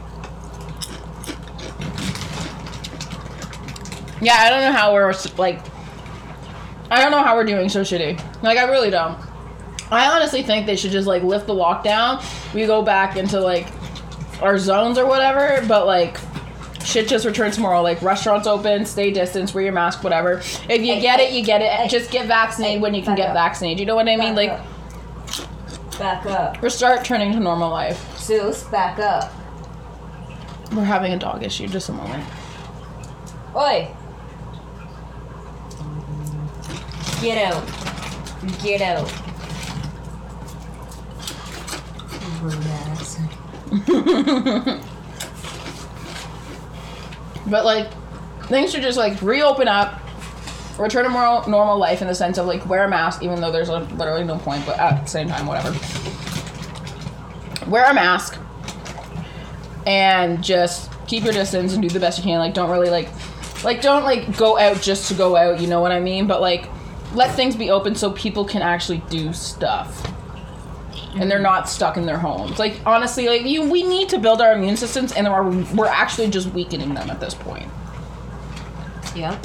Yeah, 4.22 4.36
I 4.38 4.50
don't 4.50 4.60
know 4.60 4.72
how 4.72 4.94
we're 4.94 5.12
like. 5.36 5.60
I 6.90 7.00
don't 7.00 7.10
know 7.10 7.24
how 7.24 7.34
we're 7.34 7.44
doing 7.44 7.68
so 7.68 7.80
shitty. 7.80 8.22
Like, 8.42 8.56
I 8.56 8.64
really 8.70 8.90
don't. 8.90 9.18
I 9.90 10.06
honestly 10.14 10.42
think 10.44 10.66
they 10.66 10.76
should 10.76 10.92
just 10.92 11.08
like 11.08 11.24
lift 11.24 11.48
the 11.48 11.54
lockdown. 11.54 12.22
We 12.54 12.64
go 12.66 12.82
back 12.82 13.16
into 13.16 13.40
like 13.40 13.66
our 14.40 14.58
zones 14.58 14.96
or 14.96 15.06
whatever, 15.06 15.66
but 15.66 15.86
like 15.86 16.18
shit 16.84 17.08
just 17.08 17.24
returns 17.24 17.54
tomorrow. 17.56 17.82
Like 17.82 18.00
restaurants 18.02 18.46
open, 18.46 18.84
stay 18.86 19.10
distance, 19.10 19.54
wear 19.54 19.64
your 19.64 19.72
mask, 19.72 20.02
whatever. 20.04 20.38
If 20.38 20.68
you 20.82 20.94
Hey, 20.94 21.00
get 21.00 21.20
it, 21.20 21.32
you 21.32 21.44
get 21.44 21.60
it. 21.62 21.70
hey, 21.72 21.88
just 21.88 22.10
get 22.10 22.26
vaccinated 22.26 22.76
hey, 22.76 22.80
when 22.82 22.94
you 22.94 23.02
can 23.02 23.14
get 23.16 23.28
up. 23.28 23.34
vaccinated. 23.34 23.80
You 23.80 23.86
know 23.86 23.94
what 23.94 24.08
I 24.08 24.16
mean? 24.16 24.34
Like 24.34 24.60
back 25.98 26.24
up. 26.26 26.60
we're 26.62 26.68
start 26.70 27.04
turning 27.04 27.32
to 27.32 27.40
normal 27.40 27.70
life. 27.70 28.18
Zeus, 28.18 28.64
back 28.64 28.98
up. 28.98 29.32
We're 30.72 30.84
having 30.84 31.12
a 31.12 31.18
dog 31.18 31.42
issue. 31.42 31.68
Just 31.68 31.88
a 31.90 31.92
moment. 31.92 32.24
Oi! 33.54 33.88
Get 37.20 37.52
out. 37.52 37.62
Get 38.62 38.80
out. 38.80 39.12
Rude 42.42 42.66
ass. 42.66 43.18
But 47.46 47.64
like 47.64 47.88
things 48.46 48.72
should 48.72 48.82
just 48.82 48.98
like 48.98 49.20
reopen 49.22 49.68
up, 49.68 50.00
return 50.78 51.04
to 51.04 51.10
more 51.10 51.46
normal 51.48 51.78
life 51.78 52.02
in 52.02 52.08
the 52.08 52.14
sense 52.14 52.38
of 52.38 52.46
like 52.46 52.66
wear 52.66 52.84
a 52.84 52.88
mask, 52.88 53.22
even 53.22 53.40
though 53.40 53.52
there's 53.52 53.68
literally 53.68 54.24
no 54.24 54.38
point. 54.38 54.64
But 54.66 54.78
at 54.78 55.02
the 55.02 55.06
same 55.06 55.28
time, 55.28 55.46
whatever. 55.46 55.70
Wear 57.68 57.90
a 57.90 57.94
mask 57.94 58.38
and 59.86 60.42
just 60.42 60.90
keep 61.06 61.24
your 61.24 61.32
distance 61.32 61.72
and 61.72 61.82
do 61.82 61.88
the 61.88 62.00
best 62.00 62.18
you 62.18 62.24
can. 62.24 62.38
Like 62.38 62.54
don't 62.54 62.70
really 62.70 62.90
like 62.90 63.08
like 63.64 63.80
don't 63.80 64.04
like 64.04 64.36
go 64.36 64.58
out 64.58 64.80
just 64.80 65.08
to 65.08 65.14
go 65.14 65.36
out. 65.36 65.60
You 65.60 65.66
know 65.66 65.80
what 65.80 65.92
I 65.92 66.00
mean? 66.00 66.26
But 66.26 66.40
like 66.40 66.68
let 67.14 67.34
things 67.34 67.56
be 67.56 67.70
open 67.70 67.94
so 67.94 68.10
people 68.12 68.44
can 68.44 68.62
actually 68.62 69.02
do 69.10 69.32
stuff. 69.32 70.10
And 71.14 71.30
they're 71.30 71.38
not 71.38 71.68
stuck 71.68 71.96
in 71.96 72.06
their 72.06 72.18
homes. 72.18 72.58
Like 72.58 72.80
honestly, 72.86 73.28
like 73.28 73.42
you, 73.42 73.68
we 73.68 73.82
need 73.82 74.08
to 74.10 74.18
build 74.18 74.40
our 74.40 74.54
immune 74.54 74.76
systems, 74.76 75.12
and 75.12 75.28
are, 75.28 75.44
we're 75.74 75.86
actually 75.86 76.28
just 76.30 76.48
weakening 76.48 76.94
them 76.94 77.10
at 77.10 77.20
this 77.20 77.34
point. 77.34 77.68
Yeah. 79.14 79.38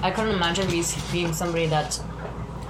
I 0.00 0.10
couldn't 0.10 0.34
imagine 0.34 0.68
be, 0.70 0.82
being 1.12 1.32
somebody 1.32 1.66
that's 1.66 2.02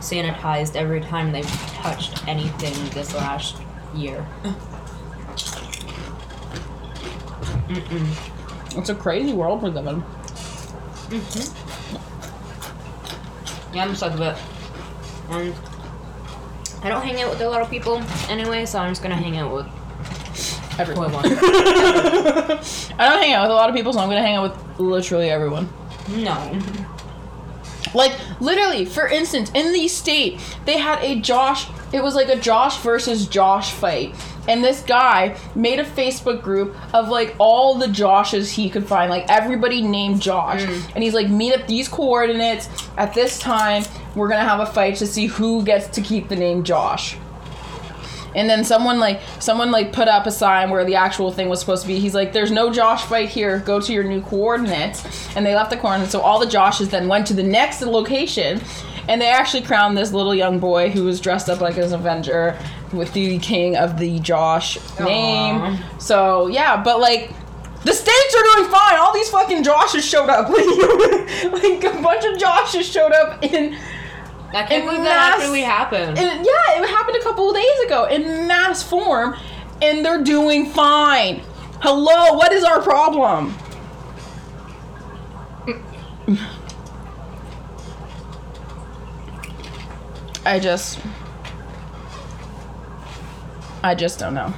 sanitized 0.01 0.75
every 0.77 1.01
time 1.01 1.33
they've 1.33 1.47
touched 1.47 2.27
anything 2.27 2.75
this 2.91 3.15
last 3.15 3.57
year. 3.95 4.27
It's 8.77 8.91
a 8.91 8.95
crazy 8.95 9.33
world 9.33 9.63
we 9.63 9.71
live 9.71 9.87
in. 9.87 10.03
Mm-hmm. 11.13 11.97
Yeah, 13.75 13.85
I'm 13.85 13.95
sick 13.95 14.13
of 14.13 14.21
it. 14.21 14.37
And 15.31 15.55
I 16.83 16.89
don't 16.89 17.03
hang 17.03 17.21
out 17.23 17.31
with 17.31 17.41
a 17.41 17.49
lot 17.49 17.61
of 17.63 17.71
people 17.71 18.03
anyway, 18.29 18.67
so 18.67 18.79
I'm 18.79 18.91
just 18.91 19.03
gonna 19.03 19.15
hang 19.17 19.37
out 19.37 19.53
with 19.55 19.67
who 19.67 20.79
I 20.79 20.81
Everyone. 20.81 21.13
want. 21.13 21.27
I 21.27 23.09
don't 23.09 23.23
hang 23.23 23.33
out 23.35 23.43
with 23.43 23.51
a 23.51 23.55
lot 23.55 23.69
of 23.69 23.75
people, 23.77 23.93
so 23.93 24.01
I'm 24.01 24.09
gonna 24.09 24.23
hang 24.23 24.37
out 24.37 24.51
with 24.51 24.81
literally 24.81 25.31
everyone. 25.31 25.69
no. 26.09 26.59
Like 27.95 28.13
literally, 28.41 28.87
for 28.87 29.07
instance, 29.07 29.51
in 29.55 29.73
the 29.75 29.87
state, 29.87 30.41
they 30.65 30.79
had 30.79 30.99
a 31.03 31.21
Josh. 31.21 31.67
It 31.93 32.03
was 32.03 32.15
like 32.15 32.29
a 32.31 32.37
Josh 32.37 32.79
versus 32.79 33.27
Josh 33.27 33.73
fight, 33.73 34.15
and 34.49 34.63
this 34.63 34.83
guy 34.83 35.37
made 35.55 35.79
a 35.79 35.85
Facebook 35.85 36.43
group 36.43 36.75
of 36.95 37.09
like 37.09 37.35
all 37.39 37.75
the 37.75 37.87
Joshes 37.87 38.51
he 38.51 38.69
could 38.69 38.87
find, 38.87 39.11
like 39.11 39.25
everybody 39.29 39.83
named 39.83 40.21
Josh, 40.21 40.63
mm. 40.63 40.93
and 40.95 41.03
he's 41.03 41.15
like, 41.15 41.29
meet 41.29 41.53
at 41.53 41.69
these 41.69 41.89
coordinates 41.89 42.69
at 42.97 43.15
this 43.15 43.39
time. 43.39 43.85
We're 44.15 44.29
gonna 44.29 44.45
have 44.45 44.61
a 44.61 44.67
fight 44.67 44.97
to 44.97 45.07
see 45.07 45.27
who 45.27 45.65
gets 45.65 45.89
to 45.89 46.01
keep 46.01 46.29
the 46.29 46.37
name 46.37 46.65
Josh. 46.65 47.17
And 48.35 48.49
then 48.49 48.65
someone 48.65 48.99
like 48.99 49.21
someone 49.41 49.71
like 49.71 49.93
put 49.93 50.09
up 50.09 50.27
a 50.27 50.31
sign 50.31 50.71
where 50.71 50.85
the 50.85 50.95
actual 50.95 51.31
thing 51.31 51.49
was 51.49 51.61
supposed 51.61 51.83
to 51.83 51.89
be. 51.89 51.99
He's 51.99 52.15
like, 52.15 52.33
"There's 52.33 52.51
no 52.51 52.73
Josh 52.73 53.05
fight 53.05 53.29
here. 53.29 53.59
Go 53.59 53.81
to 53.81 53.93
your 53.93 54.05
new 54.05 54.23
coordinates." 54.23 55.05
And 55.37 55.45
they 55.45 55.55
left 55.55 55.71
the 55.71 55.77
coordinates. 55.77 56.13
So 56.13 56.21
all 56.21 56.39
the 56.39 56.47
Joshes 56.47 56.91
then 56.91 57.09
went 57.09 57.27
to 57.27 57.35
the 57.35 57.43
next 57.43 57.83
location, 57.83 58.61
and 59.09 59.21
they 59.21 59.29
actually 59.29 59.63
crowned 59.63 59.97
this 59.97 60.13
little 60.13 60.35
young 60.35 60.59
boy 60.59 60.91
who 60.91 61.05
was 61.05 61.21
dressed 61.21 61.49
up 61.49 61.61
like 61.61 61.77
an 61.77 61.93
Avenger 61.93 62.59
with 62.93 63.13
the 63.13 63.39
king 63.39 63.77
of 63.77 63.99
the 63.99 64.19
Josh 64.21 64.77
name. 65.01 65.57
Aw. 65.57 65.97
So 65.99 66.47
yeah, 66.49 66.83
but 66.83 67.01
like. 67.01 67.33
The 67.85 67.93
states 67.93 68.37
are 68.37 68.55
doing 68.55 68.71
fine. 68.71 68.95
All 68.97 69.13
these 69.13 69.29
fucking 69.29 69.65
Joshes 69.65 70.09
showed 70.09 70.29
up. 70.31 70.49
like 71.53 71.83
a 71.83 72.01
bunch 72.01 72.25
of 72.25 72.39
Joshes 72.41 72.85
showed 72.85 73.11
up 73.11 73.43
in 73.43 73.77
I 74.55 74.63
can't 74.65 74.73
In 74.73 74.89
believe 74.89 75.03
that 75.03 75.35
actually 75.37 75.63
happened. 75.63 76.17
and 76.17 76.47
yeah, 76.47 76.81
it 76.81 76.89
happened 76.89 77.17
a 77.17 77.23
couple 77.25 77.49
of 77.51 77.57
days 77.57 77.81
ago 77.87 78.05
in 78.05 78.47
mass 78.47 78.83
form, 78.85 79.35
and 79.81 80.05
they're 80.05 80.23
doing 80.23 80.67
fine. 80.67 81.43
Hello, 81.81 82.35
what 82.35 82.53
is 82.53 82.63
our 82.63 82.81
problem? 82.81 83.53
I 90.45 90.59
just. 90.59 90.99
I 93.85 93.95
just 93.95 94.19
don't 94.19 94.35
know. 94.35 94.53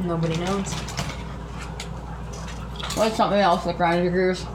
Nobody 0.00 0.36
knows. 0.38 0.72
What's 2.96 3.16
something 3.16 3.38
else 3.38 3.64
that 3.64 3.76
grinds 3.76 4.04
your 4.04 4.12
gears? 4.12 4.46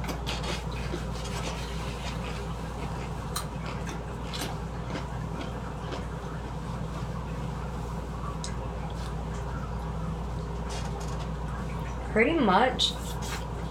Pretty 12.11 12.33
much 12.33 12.93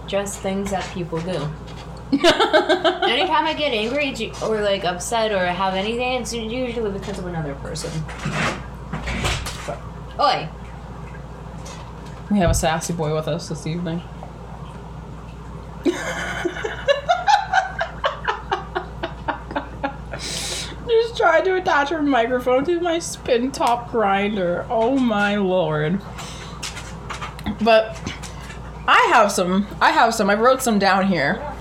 just 0.07 0.39
things 0.39 0.71
that 0.71 0.83
people 0.93 1.19
do. 1.21 1.49
Anytime 2.23 3.45
I 3.47 3.55
get 3.57 3.73
angry 3.73 4.13
or 4.43 4.61
like 4.61 4.83
upset 4.83 5.31
or 5.31 5.43
have 5.45 5.73
anything, 5.73 6.21
it's 6.21 6.31
usually 6.33 6.91
because 6.91 7.17
of 7.17 7.25
another 7.25 7.55
person. 7.55 7.91
Oi! 10.19 10.47
We 12.29 12.37
have 12.37 12.51
a 12.51 12.53
sassy 12.53 12.93
boy 12.93 13.15
with 13.15 13.27
us 13.27 13.49
this 13.49 13.65
evening. 13.65 14.03
Just 20.87 21.17
tried 21.17 21.45
to 21.45 21.55
attach 21.55 21.89
her 21.89 22.03
microphone 22.03 22.63
to 22.65 22.79
my 22.79 22.99
spin 22.99 23.51
top 23.51 23.91
grinder. 23.91 24.67
Oh 24.69 24.99
my 24.99 25.35
lord. 25.37 25.99
But 27.61 27.99
I 28.87 29.09
have 29.13 29.31
some. 29.31 29.67
I 29.81 29.91
have 29.91 30.13
some. 30.13 30.29
I 30.29 30.35
wrote 30.35 30.61
some 30.61 30.77
down 30.77 31.07
here. 31.07 31.52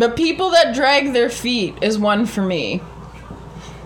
The 0.00 0.08
people 0.08 0.48
that 0.52 0.74
drag 0.74 1.12
their 1.12 1.28
feet 1.28 1.76
is 1.82 1.98
one 1.98 2.24
for 2.24 2.40
me. 2.40 2.80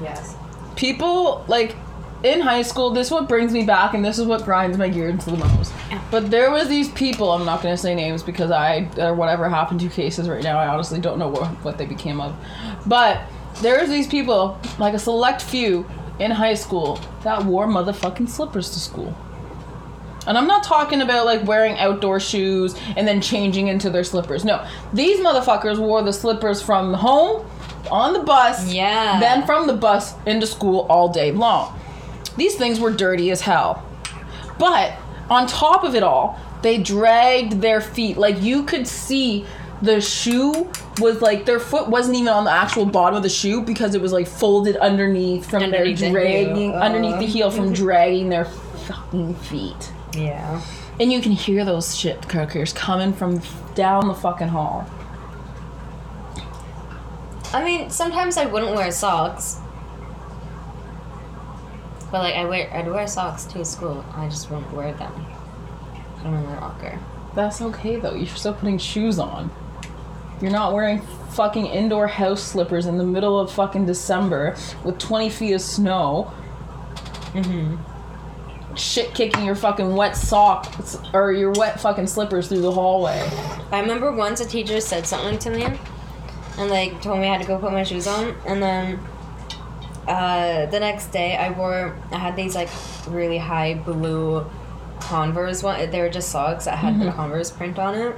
Yes. 0.00 0.36
People 0.76 1.44
like 1.48 1.74
in 2.22 2.40
high 2.40 2.62
school, 2.62 2.90
this 2.90 3.08
is 3.08 3.10
what 3.10 3.28
brings 3.28 3.52
me 3.52 3.64
back 3.64 3.94
and 3.94 4.04
this 4.04 4.20
is 4.20 4.24
what 4.24 4.44
grinds 4.44 4.78
my 4.78 4.88
gears 4.88 5.24
the 5.24 5.36
most. 5.36 5.72
But 6.12 6.30
there 6.30 6.52
was 6.52 6.68
these 6.68 6.88
people, 6.90 7.32
I'm 7.32 7.44
not 7.44 7.62
gonna 7.64 7.76
say 7.76 7.96
names 7.96 8.22
because 8.22 8.52
I 8.52 8.88
or 8.96 9.12
whatever 9.12 9.48
happened 9.48 9.80
to 9.80 9.88
cases 9.88 10.28
right 10.28 10.40
now, 10.44 10.56
I 10.56 10.68
honestly 10.68 11.00
don't 11.00 11.18
know 11.18 11.26
what, 11.26 11.48
what 11.64 11.78
they 11.78 11.84
became 11.84 12.20
of. 12.20 12.32
But 12.86 13.22
there 13.60 13.80
was 13.80 13.90
these 13.90 14.06
people, 14.06 14.56
like 14.78 14.94
a 14.94 15.00
select 15.00 15.42
few 15.42 15.84
in 16.20 16.30
high 16.30 16.54
school, 16.54 17.00
that 17.24 17.44
wore 17.44 17.66
motherfucking 17.66 18.28
slippers 18.28 18.70
to 18.70 18.78
school. 18.78 19.16
And 20.26 20.38
I'm 20.38 20.46
not 20.46 20.62
talking 20.64 21.02
about 21.02 21.26
like 21.26 21.44
wearing 21.44 21.78
outdoor 21.78 22.18
shoes 22.20 22.74
and 22.96 23.06
then 23.06 23.20
changing 23.20 23.68
into 23.68 23.90
their 23.90 24.04
slippers. 24.04 24.44
No, 24.44 24.66
these 24.92 25.20
motherfuckers 25.20 25.78
wore 25.78 26.02
the 26.02 26.12
slippers 26.12 26.62
from 26.62 26.94
home 26.94 27.46
on 27.90 28.12
the 28.14 28.20
bus, 28.20 28.72
Yeah. 28.72 29.20
then 29.20 29.44
from 29.44 29.66
the 29.66 29.74
bus 29.74 30.14
into 30.26 30.46
school 30.46 30.86
all 30.88 31.08
day 31.10 31.30
long. 31.32 31.78
These 32.36 32.56
things 32.56 32.80
were 32.80 32.90
dirty 32.90 33.30
as 33.30 33.42
hell. 33.42 33.82
But 34.58 34.92
on 35.28 35.46
top 35.46 35.84
of 35.84 35.94
it 35.94 36.02
all, 36.02 36.38
they 36.62 36.78
dragged 36.78 37.60
their 37.60 37.80
feet. 37.80 38.16
Like 38.16 38.40
you 38.40 38.62
could 38.64 38.86
see 38.88 39.44
the 39.82 40.00
shoe 40.00 40.70
was 41.00 41.20
like 41.20 41.44
their 41.44 41.60
foot 41.60 41.88
wasn't 41.88 42.16
even 42.16 42.28
on 42.28 42.44
the 42.44 42.50
actual 42.50 42.86
bottom 42.86 43.16
of 43.16 43.22
the 43.22 43.28
shoe 43.28 43.60
because 43.60 43.94
it 43.94 44.00
was 44.00 44.12
like 44.12 44.26
folded 44.26 44.76
underneath 44.78 45.50
from 45.50 45.62
Underneath 45.64 45.98
the 45.98 46.04
their 46.04 46.12
dragging 46.12 46.56
heel. 46.70 46.72
underneath 46.74 47.18
the 47.18 47.26
heel 47.26 47.50
from 47.50 47.72
dragging 47.74 48.30
their 48.30 48.46
fucking 48.46 49.34
feet. 49.34 49.92
Yeah. 50.16 50.60
And 51.00 51.12
you 51.12 51.20
can 51.20 51.32
hear 51.32 51.64
those 51.64 51.96
shit 51.96 52.28
cookers 52.28 52.72
coming 52.72 53.12
from 53.12 53.40
down 53.74 54.06
the 54.08 54.14
fucking 54.14 54.48
hall. 54.48 54.88
I 57.52 57.64
mean, 57.64 57.90
sometimes 57.90 58.36
I 58.36 58.46
wouldn't 58.46 58.74
wear 58.74 58.90
socks. 58.90 59.60
But 62.10 62.18
like 62.18 62.34
I 62.34 62.44
wear 62.44 62.72
I'd 62.72 62.86
wear 62.86 63.06
socks 63.06 63.44
to 63.46 63.64
school. 63.64 64.04
I 64.14 64.28
just 64.28 64.50
wouldn't 64.50 64.72
wear 64.72 64.92
them. 64.92 65.12
Put 66.16 66.24
them 66.24 66.34
in 66.34 66.44
my 66.44 66.60
locker. 66.60 66.98
That's 67.34 67.60
okay 67.60 67.96
though. 67.96 68.14
You're 68.14 68.26
still 68.26 68.54
putting 68.54 68.78
shoes 68.78 69.18
on. 69.18 69.50
You're 70.40 70.52
not 70.52 70.72
wearing 70.72 71.00
fucking 71.30 71.66
indoor 71.66 72.06
house 72.06 72.42
slippers 72.42 72.86
in 72.86 72.98
the 72.98 73.04
middle 73.04 73.38
of 73.38 73.50
fucking 73.50 73.86
December 73.86 74.56
with 74.84 74.98
20 74.98 75.30
feet 75.30 75.52
of 75.54 75.60
snow. 75.60 76.32
Mm-hmm. 77.32 77.76
Shit 78.76 79.14
kicking 79.14 79.44
your 79.44 79.54
fucking 79.54 79.94
wet 79.94 80.16
socks 80.16 80.98
or 81.12 81.32
your 81.32 81.52
wet 81.52 81.80
fucking 81.80 82.06
slippers 82.06 82.48
through 82.48 82.62
the 82.62 82.72
hallway. 82.72 83.28
I 83.70 83.80
remember 83.80 84.10
once 84.12 84.40
a 84.40 84.46
teacher 84.46 84.80
said 84.80 85.06
something 85.06 85.38
to 85.40 85.50
me 85.50 85.78
and 86.58 86.70
like 86.70 87.00
told 87.00 87.20
me 87.20 87.26
I 87.28 87.32
had 87.32 87.40
to 87.42 87.46
go 87.46 87.58
put 87.58 87.72
my 87.72 87.82
shoes 87.82 88.06
on 88.06 88.34
and 88.46 88.62
then 88.62 89.00
uh, 90.08 90.66
the 90.66 90.80
next 90.80 91.08
day 91.08 91.36
I 91.36 91.50
wore 91.50 91.96
I 92.10 92.18
had 92.18 92.36
these 92.36 92.54
like 92.54 92.68
really 93.08 93.38
high 93.38 93.74
blue 93.74 94.44
Converse 95.00 95.62
one 95.62 95.90
they 95.90 96.00
were 96.00 96.08
just 96.08 96.30
socks 96.30 96.64
that 96.64 96.78
had 96.78 97.00
the 97.00 97.10
Converse 97.12 97.50
print 97.50 97.78
on 97.78 97.94
it. 97.94 98.16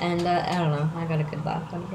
And 0.00 0.26
uh, 0.26 0.44
I 0.46 0.54
don't 0.58 0.70
know, 0.70 0.90
I 0.94 1.06
got 1.06 1.20
a 1.20 1.24
good 1.24 1.44
laugh 1.44 1.72
out 1.72 1.82
of 1.82 1.92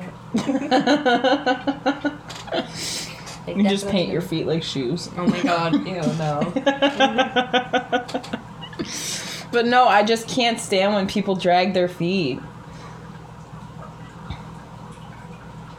it. 2.85 3.07
Like, 3.47 3.57
You 3.57 3.63
just 3.63 3.87
paint 3.89 4.11
your 4.11 4.21
feet 4.21 4.45
like 4.47 4.63
shoes. 4.63 5.09
Oh 5.17 5.25
my 5.25 5.41
god, 5.41 5.73
ew, 5.87 6.01
no. 6.17 6.53
But 9.51 9.65
no, 9.65 9.85
I 9.85 10.03
just 10.03 10.29
can't 10.29 10.59
stand 10.59 10.93
when 10.93 11.07
people 11.07 11.35
drag 11.35 11.73
their 11.73 11.89
feet. 11.89 12.39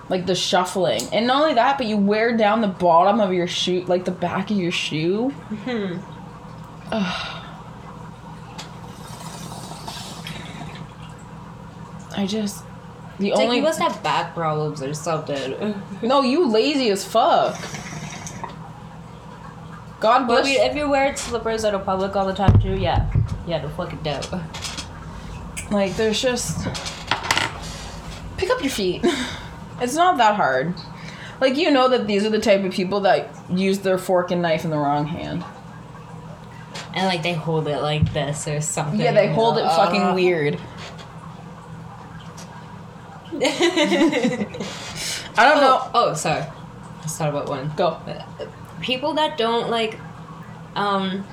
Like 0.08 0.26
the 0.26 0.34
shuffling. 0.34 1.00
And 1.12 1.26
not 1.26 1.42
only 1.42 1.54
that, 1.54 1.78
but 1.78 1.86
you 1.86 1.96
wear 1.96 2.36
down 2.36 2.60
the 2.60 2.68
bottom 2.68 3.18
of 3.18 3.32
your 3.32 3.46
shoe, 3.46 3.82
like 3.86 4.04
the 4.04 4.10
back 4.10 4.50
of 4.50 4.58
your 4.58 4.72
shoe. 4.72 5.32
Ugh. 5.50 5.58
Mm-hmm. 5.64 6.94
I 12.14 12.26
just. 12.26 12.62
The 13.22 13.28
It's 13.30 13.38
like 13.38 13.52
you 13.56 13.62
must 13.62 13.78
have 13.78 14.02
back 14.02 14.34
problems 14.34 14.82
or 14.82 14.92
something. 14.94 15.80
no, 16.02 16.22
you 16.22 16.48
lazy 16.48 16.90
as 16.90 17.04
fuck. 17.04 17.56
God 20.00 20.26
But 20.26 20.42
bless 20.42 20.44
we- 20.46 20.52
if 20.58 20.74
you 20.76 20.88
wear 20.90 21.14
slippers 21.16 21.64
out 21.64 21.74
of 21.74 21.84
public 21.84 22.16
all 22.16 22.26
the 22.26 22.34
time 22.34 22.60
too, 22.60 22.74
yeah. 22.76 23.08
Yeah, 23.46 23.62
no 23.62 23.68
fucking 23.70 24.02
doubt. 24.02 24.28
Like, 25.70 25.96
there's 25.96 26.20
just. 26.20 26.66
Pick 28.36 28.50
up 28.50 28.60
your 28.60 28.70
feet. 28.70 29.04
It's 29.80 29.94
not 29.94 30.18
that 30.18 30.36
hard. 30.36 30.74
Like, 31.40 31.56
you 31.56 31.70
know 31.70 31.88
that 31.88 32.06
these 32.06 32.24
are 32.26 32.30
the 32.30 32.38
type 32.40 32.62
of 32.62 32.72
people 32.72 33.00
that 33.00 33.30
use 33.50 33.78
their 33.80 33.96
fork 33.98 34.30
and 34.30 34.42
knife 34.42 34.64
in 34.64 34.70
the 34.70 34.76
wrong 34.78 35.06
hand. 35.06 35.42
And 36.94 37.06
like 37.06 37.22
they 37.22 37.32
hold 37.32 37.66
it 37.68 37.80
like 37.80 38.12
this 38.12 38.46
or 38.46 38.60
something. 38.60 39.00
Yeah, 39.00 39.12
they 39.12 39.32
hold 39.32 39.56
it 39.58 39.64
fucking 39.64 40.02
Uh, 40.02 40.14
weird. 40.14 40.60
I 45.36 45.48
don't 45.48 45.60
know. 45.60 45.80
oh, 45.82 45.90
oh, 45.94 46.14
sorry. 46.14 46.42
I 46.42 47.02
just 47.02 47.16
thought 47.18 47.30
about 47.30 47.48
one. 47.48 47.72
Go. 47.76 47.98
People 48.80 49.14
that 49.14 49.38
don't 49.38 49.70
like 49.70 49.98
um 50.76 51.24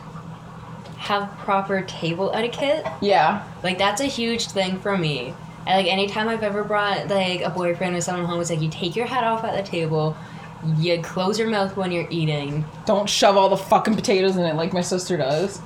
have 0.98 1.30
proper 1.40 1.82
table 1.84 2.32
etiquette, 2.34 2.86
Yeah. 3.02 3.44
like 3.64 3.78
that's 3.78 4.02
a 4.02 4.06
huge 4.06 4.48
thing 4.48 4.80
for 4.80 4.98
me. 4.98 5.34
And 5.66 5.84
like 5.84 5.88
anytime 5.92 6.28
I've 6.28 6.44
ever 6.44 6.64
brought 6.64 7.08
like 7.08 7.42
a 7.42 7.50
boyfriend 7.50 7.96
or 7.96 8.02
someone 8.02 8.26
home, 8.26 8.42
it's 8.42 8.50
like 8.50 8.62
you 8.62 8.70
take 8.70 8.96
your 8.96 9.06
hat 9.06 9.24
off 9.24 9.44
at 9.44 9.56
the 9.56 9.70
table, 9.70 10.16
you 10.78 11.02
close 11.02 11.40
your 11.40 11.50
mouth 11.50 11.76
when 11.78 11.92
you're 11.92 12.08
eating. 12.10 12.66
Don't 12.86 13.10
shove 13.10 13.38
all 13.38 13.50
the 13.50 13.58
fucking 13.58 13.96
potatoes 13.96 14.36
in 14.36 14.44
it 14.44 14.56
like 14.56 14.74
my 14.74 14.82
sister 14.82 15.16
does. 15.18 15.62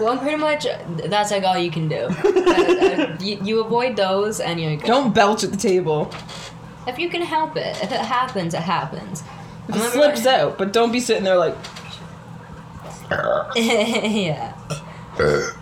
Well, 0.00 0.16
pretty 0.18 0.36
much 0.36 0.66
that's 1.04 1.30
like 1.30 1.42
all 1.44 1.58
you 1.58 1.70
can 1.70 1.88
do. 1.88 2.08
Uh, 2.48 2.52
uh, 2.52 3.16
you, 3.20 3.38
you 3.44 3.60
avoid 3.60 3.94
those 3.94 4.40
and 4.40 4.58
you're 4.60 4.76
good. 4.76 4.86
Don't 4.86 5.14
belch 5.14 5.44
at 5.44 5.50
the 5.50 5.56
table. 5.56 6.10
If 6.86 6.98
you 6.98 7.08
can 7.10 7.20
help 7.20 7.56
it, 7.56 7.76
if 7.82 7.92
it 7.92 8.00
happens, 8.00 8.54
it 8.54 8.62
happens. 8.62 9.22
If 9.68 9.76
it 9.76 9.92
slips 9.92 10.26
out, 10.26 10.56
but 10.56 10.72
don't 10.72 10.90
be 10.90 10.98
sitting 10.98 11.24
there 11.24 11.36
like. 11.36 11.54
yeah. 13.56 14.54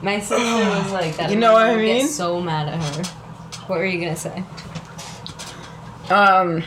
My 0.01 0.21
sister 0.21 0.37
was 0.37 0.93
like 0.93 1.17
that. 1.17 1.31
You 1.31 1.37
know 1.37 1.55
what 1.55 1.67
I 1.67 1.77
mean? 1.77 2.07
so 2.07 2.41
mad 2.41 2.69
at 2.69 2.81
her. 2.81 3.03
What 3.67 3.79
were 3.79 3.87
you 3.87 3.99
gonna 3.99 4.17
say? 4.17 4.45
Um. 6.09 6.63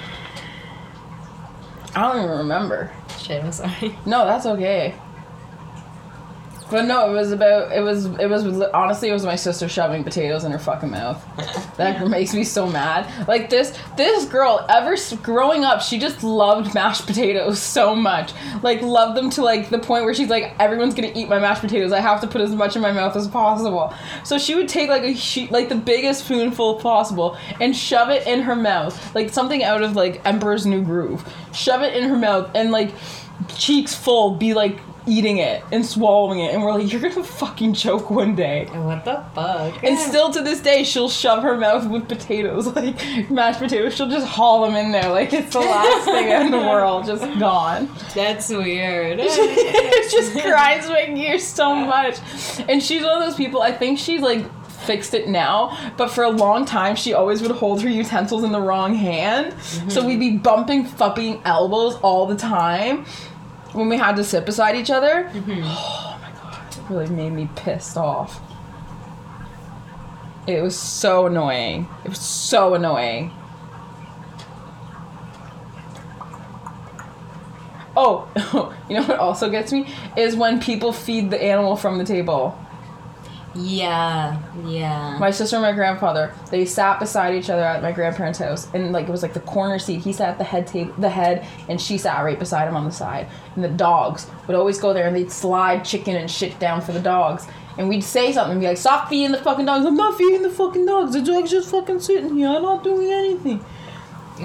I 1.95 2.01
don't 2.13 2.23
even 2.23 2.38
remember. 2.39 2.91
Shit, 3.19 3.43
I'm 3.43 3.51
sorry. 3.51 3.97
No, 4.05 4.25
that's 4.25 4.45
okay. 4.45 4.95
But 6.69 6.86
no, 6.86 7.10
it 7.10 7.13
was 7.13 7.32
about 7.32 7.71
it 7.71 7.82
was 7.82 8.05
it 8.05 8.29
was 8.29 8.45
honestly 8.73 9.10
it 9.10 9.13
was 9.13 9.25
my 9.25 9.36
sister 9.36 9.67
shoving 9.67 10.03
potatoes 10.03 10.43
in 10.43 10.51
her 10.51 10.60
fucking 10.60 10.91
mouth. 10.91 11.23
That 11.77 12.08
makes 12.10 12.34
me 12.34 12.43
so 12.43 12.67
mad. 12.67 13.27
Like 13.27 13.49
this 13.49 13.77
this 13.97 14.25
girl 14.25 14.65
ever 14.69 14.95
growing 15.23 15.63
up, 15.63 15.82
she 15.82 15.97
just 15.97 16.23
loved 16.23 16.73
mashed 16.73 17.08
potatoes 17.08 17.60
so 17.60 17.95
much. 17.95 18.34
Like 18.62 18.82
loved 18.82 19.17
them 19.17 19.29
to 19.32 19.41
like 19.41 19.69
the 19.69 19.79
point 19.79 20.05
where 20.05 20.13
she's 20.13 20.29
like 20.29 20.55
everyone's 20.60 20.93
going 20.93 21.12
to 21.12 21.19
eat 21.19 21.27
my 21.27 21.39
mashed 21.39 21.62
potatoes. 21.62 21.91
I 21.91 21.99
have 21.99 22.21
to 22.21 22.27
put 22.27 22.41
as 22.41 22.53
much 22.53 22.75
in 22.75 22.82
my 22.82 22.91
mouth 22.91 23.15
as 23.15 23.27
possible. 23.27 23.93
So 24.23 24.38
she 24.38 24.55
would 24.55 24.69
take 24.69 24.89
like 24.89 25.03
a 25.03 25.15
she, 25.15 25.47
like 25.47 25.69
the 25.69 25.75
biggest 25.75 26.25
spoonful 26.25 26.75
possible 26.75 27.38
and 27.60 27.75
shove 27.75 28.10
it 28.10 28.27
in 28.27 28.41
her 28.41 28.55
mouth. 28.55 29.15
Like 29.15 29.32
something 29.32 29.63
out 29.63 29.82
of 29.82 29.95
like 29.95 30.21
Emperor's 30.25 30.65
New 30.65 30.84
Groove. 30.84 31.27
Shove 31.53 31.82
it 31.82 31.95
in 31.95 32.08
her 32.10 32.17
mouth 32.17 32.51
and 32.53 32.71
like 32.71 32.93
cheeks 33.47 33.95
full 33.95 34.36
be 34.36 34.54
like 34.54 34.80
eating 35.08 35.38
it 35.38 35.63
and 35.71 35.84
swallowing 35.84 36.39
it 36.39 36.54
and 36.54 36.62
we're 36.62 36.73
like 36.73 36.91
you're 36.91 37.02
gonna 37.02 37.23
fucking 37.23 37.73
choke 37.73 38.12
one 38.12 38.36
day. 38.36 38.67
And 38.71 38.86
What 38.86 39.06
the 39.06 39.23
fuck? 39.34 39.84
and 39.84 39.97
still 39.97 40.30
to 40.32 40.41
this 40.43 40.60
day 40.62 40.84
she'll 40.84 41.10
shove 41.10 41.41
her 41.41 41.58
mouth 41.58 41.88
with 41.89 42.08
potatoes 42.08 42.67
like 42.75 43.30
mashed 43.32 43.60
potatoes. 43.60 43.95
She'll 43.95 44.10
just 44.10 44.28
haul 44.28 44.65
them 44.65 44.75
in 44.75 44.91
there 44.91 45.10
like 45.10 45.34
it's 45.34 45.54
the 45.54 45.62
last 45.62 46.06
thing 46.06 46.30
in 46.30 46.52
the 46.52 46.58
world 46.69 47.06
just 47.06 47.23
gone. 47.39 47.89
That's 48.13 48.49
weird. 48.49 49.19
it 49.21 50.12
just 50.12 50.34
grinds 50.34 50.88
my 50.88 51.06
gears 51.06 51.47
so 51.47 51.73
much. 51.73 52.17
And 52.67 52.84
she's 52.84 53.02
one 53.02 53.19
of 53.21 53.28
those 53.28 53.36
people 53.36 53.62
i 53.62 53.71
think 53.71 53.97
she's 53.97 54.21
like 54.21 54.45
fixed 54.89 55.13
it 55.13 55.28
now 55.30 55.78
but 55.97 56.08
for 56.10 56.23
a 56.23 56.30
long 56.30 56.65
time 56.65 56.95
she 56.95 57.13
always 57.13 57.43
would 57.43 57.52
hold 57.52 57.80
her 57.80 57.89
utensils 57.89 58.43
in 58.43 58.52
the 58.52 58.60
wrong 58.60 58.95
hand. 58.95 59.54
So 59.62 59.78
mm-hmm. 59.82 60.08
we'd 60.08 60.19
be 60.19 60.38
bumping 60.38 60.84
fucking 60.84 61.43
elbows 61.45 61.93
all 62.02 62.25
the 62.25 62.36
time 62.36 63.06
when 63.73 63.88
we 63.88 63.97
had 63.97 64.15
to 64.15 64.23
sit 64.23 64.47
beside 64.47 64.75
each 64.75 64.89
other. 64.89 65.30
Mm-hmm. 65.32 65.62
Oh 66.12 66.19
my 66.21 66.32
god 66.41 66.65
it 66.71 66.89
really 66.89 67.10
made 67.10 67.34
me 67.34 67.47
pissed 67.56 67.97
off. 67.97 68.41
It 70.47 70.63
was 70.63 70.75
so 70.75 71.28
annoying. 71.28 71.88
It 72.04 72.10
was 72.10 72.19
so 72.19 72.73
annoying. 72.73 73.32
Oh, 77.95 78.73
you 78.89 78.95
know 78.95 79.06
what 79.06 79.19
also 79.19 79.52
gets 79.52 79.71
me? 79.71 79.93
Is 80.17 80.36
when 80.36 80.60
people 80.60 80.91
feed 80.91 81.30
the 81.30 81.39
animal 81.39 81.75
from 81.75 81.99
the 81.99 82.04
table. 82.04 82.58
Yeah, 83.60 84.41
yeah. 84.65 85.17
My 85.19 85.32
sister 85.32 85.58
and 85.58 85.63
my 85.63 85.74
grandfather, 85.74 86.34
they 86.50 86.65
sat 86.65 87.00
beside 87.00 87.36
each 87.36 87.50
other 87.50 87.63
at 87.63 87.82
my 87.82 87.91
grandparents' 87.91 88.39
house, 88.39 88.67
and 88.74 88.91
like 88.91 89.08
it 89.08 89.12
was 89.12 89.22
like 89.22 89.34
the 89.34 89.41
corner 89.41 89.80
seat. 89.80 90.00
He 90.02 90.13
sat 90.13 90.30
at 90.30 90.38
the 90.38 90.43
head 90.43 90.67
table, 90.67 90.93
the 90.98 91.10
head, 91.10 91.45
and 91.67 91.80
she 91.80 91.98
sat 91.98 92.24
right 92.24 92.39
beside 92.39 92.67
him 92.67 92.76
on 92.76 92.86
the 92.86 92.91
side. 92.91 93.28
And 93.56 93.63
the 93.63 93.69
dogs 93.69 94.28
would 94.48 94.56
always 94.56 94.80
go 94.80 94.93
there, 94.93 95.08
and 95.08 95.15
they'd 95.15 95.32
slide 95.32 95.84
chicken 95.84 96.15
and 96.15 96.32
shit 96.32 96.58
down 96.60 96.82
for 96.82 96.93
the 96.93 97.02
dogs. 97.02 97.48
And 97.78 97.89
we'd 97.89 98.04
say 98.04 98.32
something, 98.32 98.54
and 98.54 98.62
be 98.62 98.67
like, 98.67 98.78
"Stop 98.78 99.10
feeding 99.10 99.32
the 99.32 99.39
fucking 99.39 99.65
dogs! 99.65 99.86
I'm 99.86 99.95
not 99.95 100.17
feeding 100.17 100.41
the 100.41 100.50
fucking 100.50 100.86
dogs. 100.86 101.13
The 101.13 101.22
dog's 101.22 101.52
just 101.52 101.69
fucking 101.69 102.00
sitting 102.00 102.36
here. 102.38 102.50
I'm 102.50 102.62
not 102.62 102.84
doing 102.84 103.12
anything." 103.12 103.63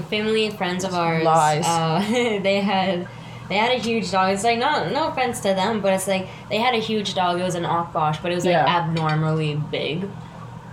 family 0.03 0.47
and 0.47 0.57
friends 0.57 0.85
of 0.85 0.93
ours 0.93 1.25
Lies. 1.25 1.65
Uh, 1.65 2.05
they 2.43 2.61
had 2.61 3.09
they 3.49 3.57
had 3.57 3.71
a 3.73 3.79
huge 3.79 4.11
dog 4.11 4.33
it's 4.33 4.45
like 4.45 4.59
no 4.59 4.89
no 4.91 5.09
offense 5.09 5.41
to 5.41 5.49
them 5.49 5.81
but 5.81 5.93
it's 5.93 6.07
like 6.09 6.27
they 6.49 6.59
had 6.59 6.75
a 6.75 6.79
huge 6.79 7.15
dog 7.15 7.39
it 7.41 7.43
was 7.43 7.55
an 7.55 7.65
Akbash 7.65 8.21
but 8.23 8.33
it 8.33 8.35
was 8.35 8.45
like 8.45 8.53
Yeah. 8.53 8.67
abnormally 8.67 9.55
big 9.71 10.09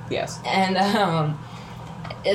Yes. 0.09 0.39
and 0.45 0.77
um 0.77 1.39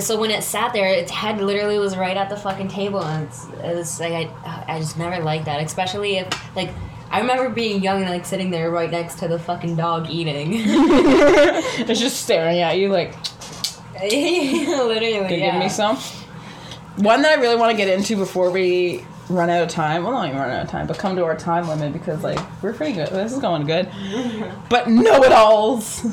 so 0.00 0.18
when 0.20 0.30
it 0.30 0.42
sat 0.42 0.72
there 0.72 0.88
its 0.88 1.10
head 1.10 1.40
literally 1.40 1.78
was 1.78 1.96
right 1.96 2.16
at 2.16 2.28
the 2.28 2.36
fucking 2.36 2.68
table 2.68 3.02
and 3.02 3.24
it's, 3.28 3.46
it's 3.62 4.00
like 4.00 4.28
I, 4.44 4.64
I 4.68 4.78
just 4.80 4.98
never 4.98 5.22
liked 5.22 5.44
that 5.46 5.62
especially 5.62 6.16
if 6.18 6.56
like 6.56 6.70
I 7.10 7.20
remember 7.20 7.48
being 7.50 7.82
young 7.84 8.02
and 8.02 8.10
like 8.10 8.26
sitting 8.26 8.50
there 8.50 8.68
right 8.70 8.90
next 8.90 9.20
to 9.20 9.28
the 9.28 9.38
fucking 9.38 9.76
dog 9.76 10.10
eating 10.10 10.50
it's 10.56 12.00
just 12.00 12.22
staring 12.24 12.58
at 12.60 12.78
you 12.78 12.88
like, 12.88 13.14
literally 14.02 15.12
"Can 15.12 15.30
you 15.30 15.36
yeah. 15.36 15.52
give 15.52 15.60
me 15.60 15.68
some?" 15.68 15.96
One 16.96 17.22
that 17.22 17.38
I 17.38 17.40
really 17.40 17.56
want 17.56 17.70
to 17.70 17.76
get 17.76 17.88
into 17.88 18.16
before 18.16 18.50
we 18.50 19.04
run 19.28 19.50
out 19.50 19.62
of 19.62 19.68
time. 19.68 20.04
Well, 20.04 20.12
not 20.12 20.26
even 20.28 20.38
run 20.38 20.50
out 20.50 20.64
of 20.64 20.70
time, 20.70 20.86
but 20.86 20.98
come 20.98 21.16
to 21.16 21.24
our 21.24 21.36
time 21.36 21.68
limit 21.68 21.92
because 21.92 22.22
like 22.22 22.38
we're 22.62 22.72
pretty 22.72 22.92
good. 22.92 23.08
This 23.08 23.32
is 23.32 23.38
going 23.38 23.66
good. 23.66 23.90
But 24.68 24.88
know-it-alls. 24.88 26.04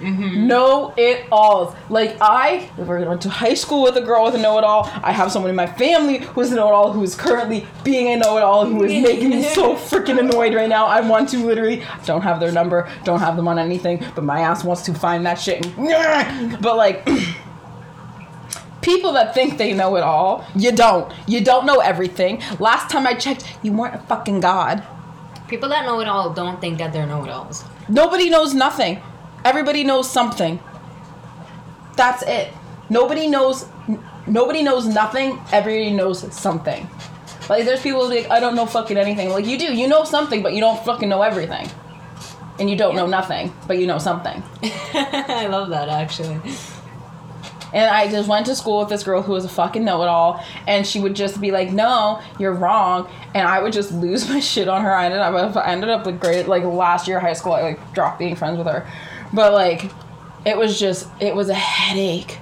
Know-it-alls. 0.00 1.74
Mm-hmm. 1.74 1.92
Like 1.92 2.16
I 2.20 2.70
went 2.76 3.22
to 3.22 3.28
high 3.28 3.54
school 3.54 3.82
with 3.82 3.96
a 3.96 4.00
girl 4.00 4.24
with 4.24 4.34
a 4.34 4.38
know-it-all. 4.38 4.90
I 5.02 5.12
have 5.12 5.30
someone 5.30 5.50
in 5.50 5.56
my 5.56 5.66
family 5.66 6.18
who's 6.18 6.50
a 6.52 6.56
know-it-all 6.56 6.92
who 6.92 7.02
is 7.02 7.14
currently 7.14 7.66
being 7.84 8.08
a 8.08 8.16
know-it-all 8.16 8.66
who 8.66 8.84
is 8.84 9.02
making 9.02 9.30
me 9.30 9.42
so 9.42 9.74
freaking 9.90 10.18
annoyed 10.18 10.54
right 10.54 10.68
now. 10.68 10.86
I 10.86 11.00
want 11.00 11.28
to 11.30 11.38
literally 11.38 11.84
don't 12.04 12.22
have 12.22 12.40
their 12.40 12.52
number, 12.52 12.88
don't 13.04 13.20
have 13.20 13.36
them 13.36 13.48
on 13.48 13.58
anything, 13.58 14.04
but 14.14 14.24
my 14.24 14.40
ass 14.40 14.64
wants 14.64 14.82
to 14.82 14.94
find 14.94 15.24
that 15.26 15.34
shit. 15.34 15.66
And, 15.76 16.60
but 16.60 16.76
like. 16.76 17.08
people 18.90 19.12
that 19.12 19.34
think 19.34 19.56
they 19.56 19.72
know 19.72 19.96
it 19.96 20.02
all, 20.02 20.44
you 20.56 20.72
don't. 20.72 21.12
You 21.26 21.40
don't 21.50 21.64
know 21.64 21.78
everything. 21.78 22.42
Last 22.58 22.90
time 22.90 23.06
I 23.06 23.14
checked, 23.14 23.44
you 23.62 23.72
weren't 23.72 23.94
a 23.94 24.02
fucking 24.10 24.40
god. 24.40 24.82
people 25.48 25.68
that 25.68 25.84
know 25.84 26.00
it 26.00 26.08
all 26.08 26.30
don't 26.40 26.60
think 26.60 26.78
that 26.78 26.92
they're 26.92 27.06
know-it-alls 27.06 27.64
Nobody 27.88 28.30
knows 28.30 28.54
nothing. 28.54 29.00
Everybody 29.44 29.82
knows 29.84 30.06
something. 30.18 30.60
That's 31.96 32.22
it. 32.22 32.48
Nobody 32.88 33.26
knows 33.34 33.66
nobody 34.26 34.62
knows 34.62 34.84
nothing. 34.86 35.28
Everybody 35.52 35.92
knows 36.00 36.18
something. 36.46 36.88
Like 37.48 37.64
there's 37.64 37.82
people 37.82 38.04
who 38.04 38.10
be 38.10 38.22
like, 38.22 38.30
I 38.30 38.38
don't 38.40 38.54
know 38.54 38.66
fucking 38.66 38.96
anything. 38.96 39.28
Like 39.30 39.46
you 39.46 39.56
do, 39.58 39.68
you 39.80 39.88
know 39.88 40.04
something, 40.04 40.40
but 40.42 40.52
you 40.54 40.60
don't 40.60 40.80
fucking 40.84 41.08
know 41.08 41.22
everything. 41.22 41.68
And 42.58 42.68
you 42.70 42.76
don't 42.76 42.94
know 42.94 43.06
nothing, 43.06 43.52
but 43.66 43.78
you 43.78 43.86
know 43.86 43.98
something. 43.98 44.42
I 45.42 45.46
love 45.56 45.70
that 45.70 45.88
actually. 45.88 46.38
And 47.72 47.88
I 47.88 48.10
just 48.10 48.28
went 48.28 48.46
to 48.46 48.54
school 48.54 48.80
with 48.80 48.88
this 48.88 49.04
girl 49.04 49.22
who 49.22 49.32
was 49.32 49.44
a 49.44 49.48
fucking 49.48 49.84
know 49.84 50.02
it 50.02 50.08
all, 50.08 50.44
and 50.66 50.86
she 50.86 51.00
would 51.00 51.14
just 51.14 51.40
be 51.40 51.50
like, 51.50 51.70
"No, 51.70 52.20
you're 52.38 52.52
wrong," 52.52 53.08
and 53.34 53.46
I 53.46 53.62
would 53.62 53.72
just 53.72 53.92
lose 53.92 54.28
my 54.28 54.40
shit 54.40 54.68
on 54.68 54.82
her. 54.82 54.92
I 54.92 55.06
ended 55.06 55.20
up, 55.20 55.56
I 55.56 55.70
ended 55.70 55.90
up 55.90 56.06
like 56.06 56.20
great, 56.20 56.48
like 56.48 56.64
last 56.64 57.06
year 57.06 57.18
of 57.18 57.22
high 57.22 57.32
school, 57.32 57.52
I 57.52 57.62
like 57.62 57.92
dropped 57.94 58.18
being 58.18 58.36
friends 58.36 58.58
with 58.58 58.66
her, 58.66 58.86
but 59.32 59.52
like, 59.52 59.90
it 60.44 60.56
was 60.56 60.78
just, 60.78 61.08
it 61.20 61.34
was 61.34 61.48
a 61.48 61.54
headache, 61.54 62.38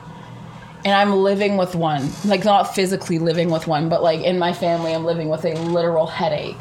and 0.85 0.95
I'm 0.95 1.13
living 1.13 1.57
with 1.57 1.75
one, 1.75 2.09
like 2.25 2.45
not 2.45 2.75
physically 2.75 3.19
living 3.19 3.51
with 3.51 3.67
one, 3.67 3.89
but 3.89 4.03
like 4.03 4.21
in 4.21 4.39
my 4.39 4.53
family, 4.53 4.95
I'm 4.95 5.05
living 5.05 5.29
with 5.29 5.45
a 5.45 5.55
literal 5.55 6.07
headache. 6.07 6.57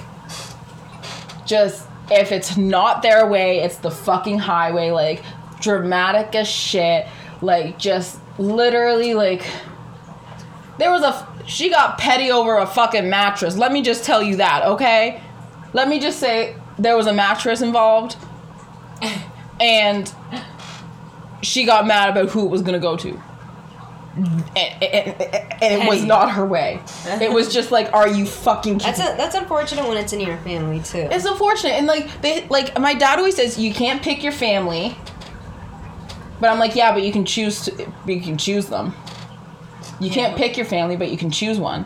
Just 1.45 1.88
if 2.12 2.32
it's 2.32 2.58
not 2.58 3.01
their 3.01 3.27
way, 3.27 3.60
it's 3.60 3.77
the 3.77 3.91
fucking 3.91 4.39
highway, 4.39 4.91
like 4.91 5.23
dramatic 5.62 6.36
as 6.36 6.47
shit, 6.47 7.08
like 7.41 7.77
just 7.77 8.19
literally 8.38 9.13
like 9.13 9.45
there 10.78 10.91
was 10.91 11.02
a 11.02 11.28
she 11.47 11.69
got 11.69 11.97
petty 11.97 12.30
over 12.32 12.58
a 12.58 12.65
fucking 12.67 13.10
mattress. 13.10 13.56
Let 13.58 13.71
me 13.71 13.82
just 13.82 14.04
tell 14.04 14.21
you 14.21 14.36
that, 14.38 14.63
okay? 14.65 15.21
Let 15.73 15.88
me 15.88 16.00
just 16.00 16.19
say 16.19 16.56
there 16.78 16.95
was 16.97 17.08
a 17.08 17.13
mattress 17.13 17.62
involved 17.62 18.17
and 19.60 20.13
she 21.41 21.65
got 21.65 21.88
mad 21.88 22.10
about 22.10 22.30
who 22.30 22.45
it 22.45 22.50
was 22.50 22.62
gonna 22.62 22.80
go 22.80 22.97
to. 22.97 23.21
And, 24.17 24.43
and- 24.56 24.84
and- 24.84 25.54
and 25.62 25.84
it 25.84 25.89
was 25.89 26.04
not 26.04 26.32
her 26.32 26.45
way. 26.45 26.80
It 27.21 27.32
was 27.32 27.52
just 27.54 27.71
like, 27.71 27.93
are 27.93 28.08
you 28.08 28.26
fucking 28.26 28.80
kidding 28.80 28.93
That's 28.95 29.13
a, 29.13 29.17
that's 29.17 29.36
unfortunate 29.36 29.88
when 29.88 29.97
it's 29.97 30.12
in 30.13 30.19
your 30.19 30.38
family 30.38 30.80
too. 30.82 31.08
it's 31.12 31.26
unfortunate, 31.26 31.73
and 31.73 31.88
like 31.88 32.21
they 32.21 32.47
like 32.47 32.78
my 32.80 32.93
dad 32.93 33.17
always 33.19 33.36
says, 33.36 33.58
you 33.60 33.73
can't 33.73 34.02
pick 34.02 34.23
your 34.23 34.32
family. 34.32 34.95
But 36.39 36.52
I'm 36.52 36.60
like, 36.60 36.76
yeah, 36.76 36.93
but 36.93 37.02
you 37.04 37.12
can 37.12 37.26
choose. 37.26 37.65
To, 37.65 37.91
you 38.06 38.21
can 38.21 38.38
choose 38.38 38.67
them. 38.67 38.93
You 40.00 40.12
can't 40.12 40.38
pick 40.38 40.58
your 40.58 40.65
family, 40.65 40.95
but 40.95 41.10
you 41.10 41.17
can 41.17 41.32
choose 41.32 41.58
one. 41.58 41.86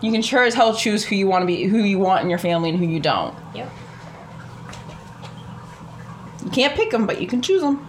You 0.00 0.10
can 0.10 0.22
sure 0.22 0.42
as 0.42 0.54
hell 0.54 0.74
choose 0.74 1.04
who 1.04 1.14
you 1.14 1.28
want 1.28 1.42
to 1.42 1.46
be, 1.46 1.62
who 1.64 1.78
you 1.78 1.98
want 2.00 2.24
in 2.24 2.30
your 2.30 2.40
family, 2.40 2.70
and 2.70 2.78
who 2.78 2.86
you 2.86 2.98
don't. 2.98 3.36
Yep. 3.54 3.70
You 6.44 6.50
can't 6.50 6.74
pick 6.74 6.90
them, 6.90 7.06
but 7.06 7.20
you 7.20 7.28
can 7.28 7.40
choose 7.40 7.62
them. 7.62 7.86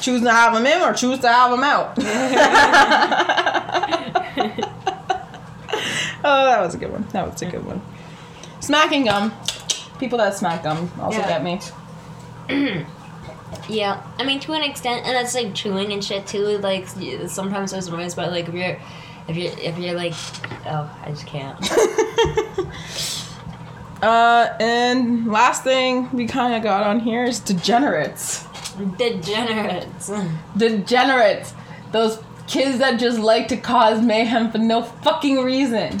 Choose 0.00 0.22
to 0.22 0.30
have 0.30 0.54
them 0.54 0.64
in 0.64 0.80
or 0.80 0.92
choose 0.94 1.18
to 1.20 1.28
have 1.28 1.50
them 1.50 1.64
out. 1.64 1.98
oh, 1.98 2.04
that 6.46 6.60
was 6.60 6.74
a 6.74 6.78
good 6.78 6.92
one. 6.92 7.04
That 7.12 7.28
was 7.30 7.42
a 7.42 7.46
good 7.46 7.64
one. 7.66 7.82
Smacking 8.60 9.04
gum. 9.06 9.32
People 9.98 10.18
that 10.18 10.36
smack 10.36 10.62
gum 10.62 10.88
also 11.00 11.18
Yeah. 11.18 11.40
get 11.40 11.42
me. 12.48 12.84
Yeah, 13.68 14.02
I 14.18 14.24
mean 14.24 14.40
to 14.40 14.52
an 14.52 14.62
extent, 14.62 15.06
and 15.06 15.14
that's 15.14 15.34
like 15.34 15.54
chewing 15.54 15.92
and 15.92 16.02
shit 16.04 16.26
too. 16.26 16.58
Like 16.58 16.86
sometimes 17.28 17.72
there's 17.72 17.88
noise, 17.88 18.14
but 18.14 18.30
like 18.30 18.48
if 18.48 18.54
you're, 18.54 18.78
if 19.28 19.36
you're, 19.36 19.58
if 19.58 19.78
you're 19.78 19.94
like, 19.94 20.14
oh, 20.66 20.90
I 21.04 21.10
just 21.10 21.26
can't. 21.26 21.58
Uh, 24.02 24.56
and 24.60 25.26
last 25.26 25.64
thing 25.64 26.08
we 26.12 26.26
kind 26.26 26.54
of 26.54 26.62
got 26.62 26.84
on 26.84 27.00
here 27.00 27.24
is 27.24 27.40
degenerates. 27.40 28.46
Degenerates. 28.96 30.10
Degenerates. 30.56 31.52
Those 31.90 32.22
kids 32.46 32.78
that 32.78 33.00
just 33.00 33.18
like 33.18 33.48
to 33.48 33.56
cause 33.56 34.00
mayhem 34.00 34.52
for 34.52 34.58
no 34.58 34.82
fucking 34.82 35.42
reason. 35.42 35.98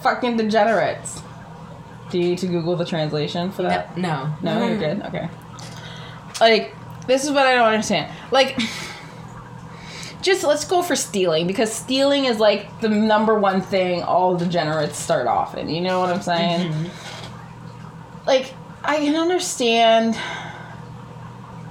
Fucking 0.00 0.38
degenerates. 0.38 1.20
Do 2.14 2.20
you 2.20 2.28
need 2.28 2.38
to 2.38 2.46
Google 2.46 2.76
the 2.76 2.84
translation 2.84 3.50
for 3.50 3.64
that? 3.64 3.98
No. 3.98 4.32
No, 4.40 4.64
you're 4.64 4.78
mm-hmm. 4.78 5.00
good. 5.00 5.06
Okay. 5.08 5.28
Like, 6.40 6.72
this 7.08 7.24
is 7.24 7.32
what 7.32 7.44
I 7.44 7.56
don't 7.56 7.66
understand. 7.66 8.08
Like, 8.30 8.56
just 10.22 10.44
let's 10.44 10.64
go 10.64 10.80
for 10.80 10.94
stealing 10.94 11.48
because 11.48 11.72
stealing 11.72 12.26
is 12.26 12.38
like 12.38 12.80
the 12.80 12.88
number 12.88 13.36
one 13.36 13.60
thing 13.60 14.04
all 14.04 14.36
degenerates 14.36 14.96
start 14.96 15.26
off 15.26 15.56
in. 15.56 15.68
You 15.68 15.80
know 15.80 15.98
what 15.98 16.10
I'm 16.10 16.22
saying? 16.22 16.70
Mm-hmm. 16.70 18.28
Like, 18.28 18.54
I 18.84 18.98
can 18.98 19.16
understand 19.16 20.16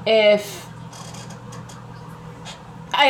if. 0.05 0.67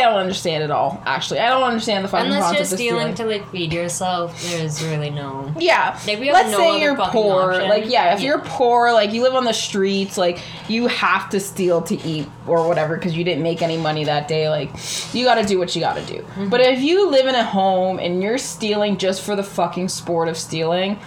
I 0.01 0.03
don't 0.09 0.19
understand 0.19 0.63
it 0.63 0.71
all, 0.71 1.01
actually. 1.05 1.39
I 1.39 1.49
don't 1.49 1.63
understand 1.63 2.03
the 2.03 2.07
fucking 2.09 2.31
Unless 2.31 2.55
you're 2.55 2.65
stealing 2.65 3.15
stealing. 3.15 3.15
to 3.15 3.25
like 3.43 3.51
feed 3.51 3.71
yourself, 3.73 4.41
there's 4.43 4.83
really 4.83 5.09
no. 5.09 5.53
Yeah. 5.59 5.99
Like, 6.07 6.19
we 6.19 6.27
have 6.27 6.33
Let's 6.35 6.51
no 6.51 6.57
say 6.57 6.69
other 6.69 6.79
you're 6.79 6.95
poor. 6.95 7.53
option. 7.53 7.69
Like, 7.69 7.89
yeah, 7.89 8.13
if 8.13 8.21
Yeah. 8.21 8.27
you're 8.27 8.39
poor, 8.41 8.91
like 8.93 9.11
you 9.13 9.21
live 9.23 9.35
on 9.35 9.45
the 9.45 9.53
streets, 9.53 10.17
like 10.17 10.39
you 10.67 10.87
have 10.87 11.29
to 11.31 11.39
steal 11.39 11.81
to 11.83 11.95
eat 12.07 12.27
or 12.47 12.67
whatever 12.67 12.95
because 12.95 13.15
you 13.17 13.23
didn't 13.23 13.43
make 13.43 13.61
any 13.61 13.77
money 13.77 14.03
that 14.05 14.27
day. 14.27 14.49
Like, 14.49 14.69
you 15.13 15.25
got 15.25 15.35
to 15.35 15.43
do 15.45 15.59
what 15.59 15.75
you 15.75 15.81
got 15.81 15.95
to 15.95 16.05
do. 16.05 16.19
Mm-hmm. 16.21 16.49
But 16.49 16.61
if 16.61 16.79
you 16.81 17.09
live 17.09 17.27
in 17.27 17.35
a 17.35 17.43
home 17.43 17.99
and 17.99 18.21
you're 18.23 18.37
stealing 18.37 18.97
just 18.97 19.21
for 19.23 19.35
the 19.35 19.43
fucking 19.43 19.89
sport 19.89 20.27
of 20.27 20.37
stealing, 20.37 20.99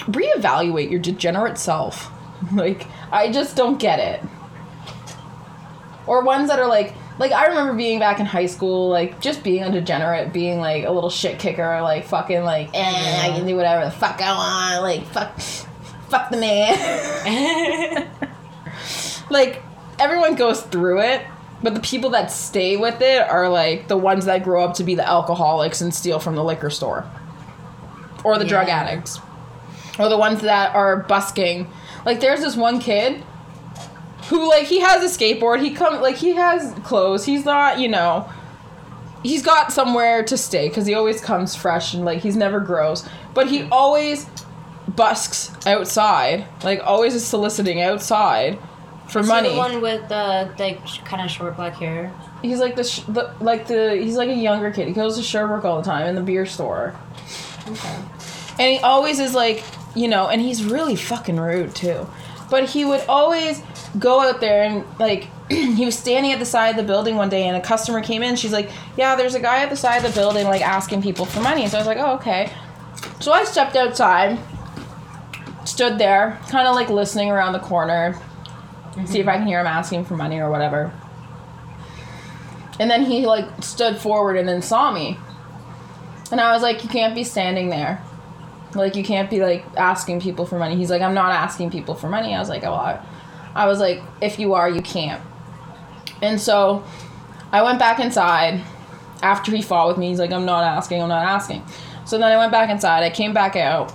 reevaluate 0.00 0.90
your 0.90 1.00
degenerate 1.00 1.58
self. 1.58 2.10
Like, 2.54 2.86
I 3.10 3.32
just 3.32 3.56
don't 3.56 3.78
get 3.80 3.98
it. 3.98 4.22
Or 6.06 6.22
ones 6.24 6.48
that 6.48 6.58
are 6.60 6.68
like, 6.68 6.94
like 7.18 7.32
I 7.32 7.46
remember 7.46 7.74
being 7.74 7.98
back 7.98 8.20
in 8.20 8.26
high 8.26 8.46
school, 8.46 8.88
like 8.88 9.20
just 9.20 9.42
being 9.42 9.64
a 9.64 9.70
degenerate, 9.70 10.32
being 10.32 10.58
like 10.58 10.84
a 10.84 10.90
little 10.90 11.10
shit 11.10 11.38
kicker, 11.38 11.80
like 11.82 12.04
fucking 12.04 12.44
like, 12.44 12.70
eh, 12.74 13.20
I 13.22 13.28
can 13.36 13.46
do 13.46 13.56
whatever 13.56 13.84
the 13.84 13.90
fuck 13.90 14.20
I 14.20 14.32
want, 14.32 14.82
like 14.82 15.04
fuck, 15.06 15.38
fuck 16.08 16.30
the 16.30 16.36
man. 16.36 18.08
like 19.30 19.62
everyone 19.98 20.36
goes 20.36 20.62
through 20.62 21.00
it, 21.00 21.22
But 21.62 21.74
the 21.74 21.80
people 21.80 22.10
that 22.10 22.30
stay 22.30 22.76
with 22.76 23.00
it 23.00 23.28
are 23.28 23.48
like 23.48 23.88
the 23.88 23.96
ones 23.96 24.26
that 24.26 24.44
grow 24.44 24.64
up 24.64 24.74
to 24.74 24.84
be 24.84 24.94
the 24.94 25.06
alcoholics 25.06 25.80
and 25.80 25.92
steal 25.92 26.20
from 26.20 26.36
the 26.36 26.44
liquor 26.44 26.70
store. 26.70 27.04
Or 28.24 28.38
the 28.38 28.44
drug 28.44 28.68
addicts. 28.68 29.18
Or 29.98 30.08
the 30.08 30.18
ones 30.18 30.42
that 30.42 30.74
are 30.74 30.98
busking. 30.98 31.68
Like 32.06 32.20
there's 32.20 32.40
this 32.40 32.56
one 32.56 32.78
kid 32.78 33.24
who 34.28 34.48
like 34.48 34.66
he 34.66 34.80
has 34.80 35.02
a 35.02 35.18
skateboard, 35.18 35.60
he 35.62 35.70
come 35.70 36.00
like 36.00 36.16
he 36.16 36.30
has 36.34 36.72
clothes. 36.84 37.24
He's 37.24 37.44
not, 37.44 37.78
you 37.78 37.88
know, 37.88 38.28
he's 39.22 39.42
got 39.42 39.72
somewhere 39.72 40.22
to 40.24 40.36
stay 40.36 40.68
cuz 40.68 40.86
he 40.86 40.94
always 40.94 41.20
comes 41.20 41.54
fresh 41.54 41.94
and 41.94 42.04
like 42.04 42.20
he's 42.20 42.36
never 42.36 42.60
gross. 42.60 43.06
But 43.34 43.48
he 43.48 43.68
always 43.70 44.26
busks 44.88 45.50
outside, 45.66 46.46
like 46.64 46.80
always 46.84 47.14
is 47.14 47.26
soliciting 47.26 47.80
outside 47.80 48.58
for 49.08 49.20
Is 49.20 49.26
he 49.26 49.32
money. 49.32 49.48
The 49.50 49.56
one 49.56 49.80
with 49.80 50.08
the 50.08 50.50
like 50.58 50.84
kind 51.04 51.22
of 51.24 51.30
short 51.30 51.56
black 51.56 51.74
hair. 51.74 52.12
He's 52.42 52.58
like 52.60 52.76
the, 52.76 52.84
sh- 52.84 53.00
the 53.08 53.34
like 53.40 53.66
the 53.66 53.96
he's 53.96 54.16
like 54.16 54.28
a 54.28 54.34
younger 54.34 54.70
kid. 54.70 54.88
He 54.88 54.94
goes 54.94 55.16
to 55.16 55.22
Sherbrooke 55.22 55.64
all 55.64 55.76
the 55.80 55.84
time 55.90 56.06
in 56.06 56.14
the 56.14 56.20
beer 56.20 56.46
store, 56.46 56.94
Okay. 57.68 57.94
and 58.58 58.72
he 58.74 58.78
always 58.78 59.18
is 59.18 59.34
like 59.34 59.64
you 59.94 60.06
know, 60.06 60.28
and 60.28 60.40
he's 60.40 60.64
really 60.64 60.94
fucking 60.94 61.40
rude 61.40 61.74
too. 61.74 62.06
But 62.50 62.64
he 62.70 62.84
would 62.84 63.02
always 63.08 63.60
go 63.98 64.20
out 64.20 64.40
there 64.40 64.64
and 64.64 64.84
like 64.98 65.28
he 65.50 65.84
was 65.84 65.96
standing 65.96 66.32
at 66.32 66.38
the 66.38 66.44
side 66.44 66.70
of 66.70 66.76
the 66.76 66.82
building 66.82 67.16
one 67.16 67.28
day, 67.28 67.44
and 67.46 67.56
a 67.56 67.60
customer 67.60 68.02
came 68.02 68.22
in. 68.22 68.36
She's 68.36 68.52
like, 68.52 68.70
"Yeah, 68.96 69.16
there's 69.16 69.34
a 69.34 69.40
guy 69.40 69.62
at 69.62 69.70
the 69.70 69.76
side 69.76 70.04
of 70.04 70.12
the 70.12 70.20
building 70.20 70.46
like 70.46 70.62
asking 70.62 71.02
people 71.02 71.24
for 71.24 71.40
money." 71.40 71.66
So 71.68 71.78
I 71.78 71.80
was 71.80 71.86
like, 71.86 71.98
"Oh, 71.98 72.14
okay." 72.16 72.52
So 73.20 73.32
I 73.32 73.44
stepped 73.44 73.76
outside, 73.76 74.38
stood 75.64 75.98
there, 75.98 76.38
kind 76.48 76.66
of 76.66 76.74
like 76.74 76.88
listening 76.88 77.30
around 77.30 77.52
the 77.52 77.60
corner, 77.60 78.20
see 79.06 79.20
if 79.20 79.28
I 79.28 79.36
can 79.36 79.46
hear 79.46 79.60
him 79.60 79.66
asking 79.66 80.04
for 80.04 80.16
money 80.16 80.38
or 80.38 80.50
whatever. 80.50 80.92
And 82.80 82.90
then 82.90 83.04
he 83.04 83.26
like 83.26 83.62
stood 83.62 83.98
forward 83.98 84.36
and 84.36 84.48
then 84.48 84.62
saw 84.62 84.92
me. 84.92 85.18
And 86.30 86.40
I 86.40 86.52
was 86.52 86.62
like, 86.62 86.84
you 86.84 86.90
can't 86.90 87.14
be 87.14 87.24
standing 87.24 87.70
there. 87.70 88.02
Like 88.74 88.96
you 88.96 89.02
can't 89.02 89.30
be 89.30 89.40
like 89.40 89.64
asking 89.76 90.20
people 90.20 90.46
for 90.46 90.58
money. 90.58 90.76
He's 90.76 90.90
like, 90.90 91.02
I'm 91.02 91.14
not 91.14 91.32
asking 91.32 91.70
people 91.70 91.94
for 91.94 92.08
money. 92.08 92.34
I 92.34 92.38
was 92.38 92.48
like, 92.48 92.64
oh, 92.64 92.74
I, 92.74 93.02
I 93.54 93.66
was 93.66 93.80
like, 93.80 94.02
if 94.20 94.38
you 94.38 94.54
are, 94.54 94.68
you 94.68 94.82
can't. 94.82 95.22
And 96.22 96.40
so 96.40 96.84
I 97.52 97.62
went 97.62 97.78
back 97.78 98.00
inside 98.00 98.62
after 99.22 99.50
he 99.54 99.62
fought 99.62 99.88
with 99.88 99.98
me. 99.98 100.08
He's 100.08 100.18
like, 100.18 100.32
I'm 100.32 100.44
not 100.44 100.64
asking, 100.64 101.02
I'm 101.02 101.08
not 101.08 101.24
asking. 101.24 101.64
So 102.04 102.18
then 102.18 102.28
I 102.30 102.36
went 102.36 102.52
back 102.52 102.70
inside. 102.70 103.02
I 103.02 103.10
came 103.10 103.32
back 103.32 103.56
out. 103.56 103.92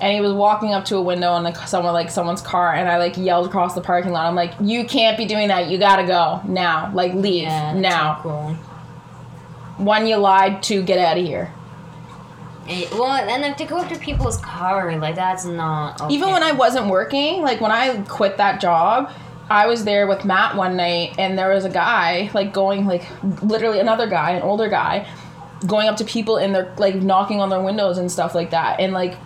And 0.00 0.14
he 0.14 0.22
was 0.22 0.32
walking 0.32 0.72
up 0.72 0.86
to 0.86 0.96
a 0.96 1.02
window 1.02 1.36
in 1.36 1.42
like 1.42 1.56
someone 1.58 1.92
like 1.92 2.10
someone's 2.10 2.40
car, 2.40 2.72
and 2.74 2.88
I 2.88 2.96
like 2.96 3.18
yelled 3.18 3.46
across 3.46 3.74
the 3.74 3.82
parking 3.82 4.12
lot. 4.12 4.24
I'm 4.26 4.34
like, 4.34 4.54
"You 4.58 4.86
can't 4.86 5.18
be 5.18 5.26
doing 5.26 5.48
that. 5.48 5.68
You 5.68 5.76
gotta 5.76 6.06
go 6.06 6.40
now. 6.48 6.90
Like 6.94 7.12
leave 7.12 7.42
Yeah. 7.42 7.74
now." 7.74 8.18
cool. 8.22 8.54
One, 9.76 10.06
you 10.06 10.16
lied. 10.16 10.62
Two, 10.62 10.82
get 10.82 10.98
out 10.98 11.18
of 11.18 11.24
here. 11.26 11.52
Eh, 12.70 12.88
well, 12.92 13.10
and 13.10 13.42
then 13.42 13.54
to 13.56 13.64
go 13.64 13.86
to 13.86 13.98
people's 13.98 14.36
car, 14.38 14.96
like 14.98 15.16
that's 15.16 15.44
not. 15.44 16.00
Okay. 16.00 16.14
Even 16.14 16.30
when 16.30 16.44
I 16.44 16.52
wasn't 16.52 16.86
working, 16.86 17.42
like 17.42 17.60
when 17.60 17.72
I 17.72 18.00
quit 18.02 18.36
that 18.36 18.60
job, 18.60 19.12
I 19.50 19.66
was 19.66 19.84
there 19.84 20.06
with 20.06 20.24
Matt 20.24 20.54
one 20.56 20.76
night, 20.76 21.16
and 21.18 21.36
there 21.36 21.48
was 21.48 21.64
a 21.64 21.68
guy 21.70 22.30
like 22.32 22.52
going 22.52 22.86
like 22.86 23.04
literally 23.42 23.80
another 23.80 24.06
guy, 24.06 24.30
an 24.30 24.42
older 24.42 24.68
guy, 24.68 25.08
going 25.66 25.88
up 25.88 25.96
to 25.96 26.04
people 26.04 26.36
and 26.36 26.54
they're 26.54 26.72
like 26.78 26.94
knocking 26.94 27.40
on 27.40 27.50
their 27.50 27.60
windows 27.60 27.98
and 27.98 28.10
stuff 28.10 28.34
like 28.36 28.50
that, 28.50 28.78
and 28.78 28.92
like 28.92 29.16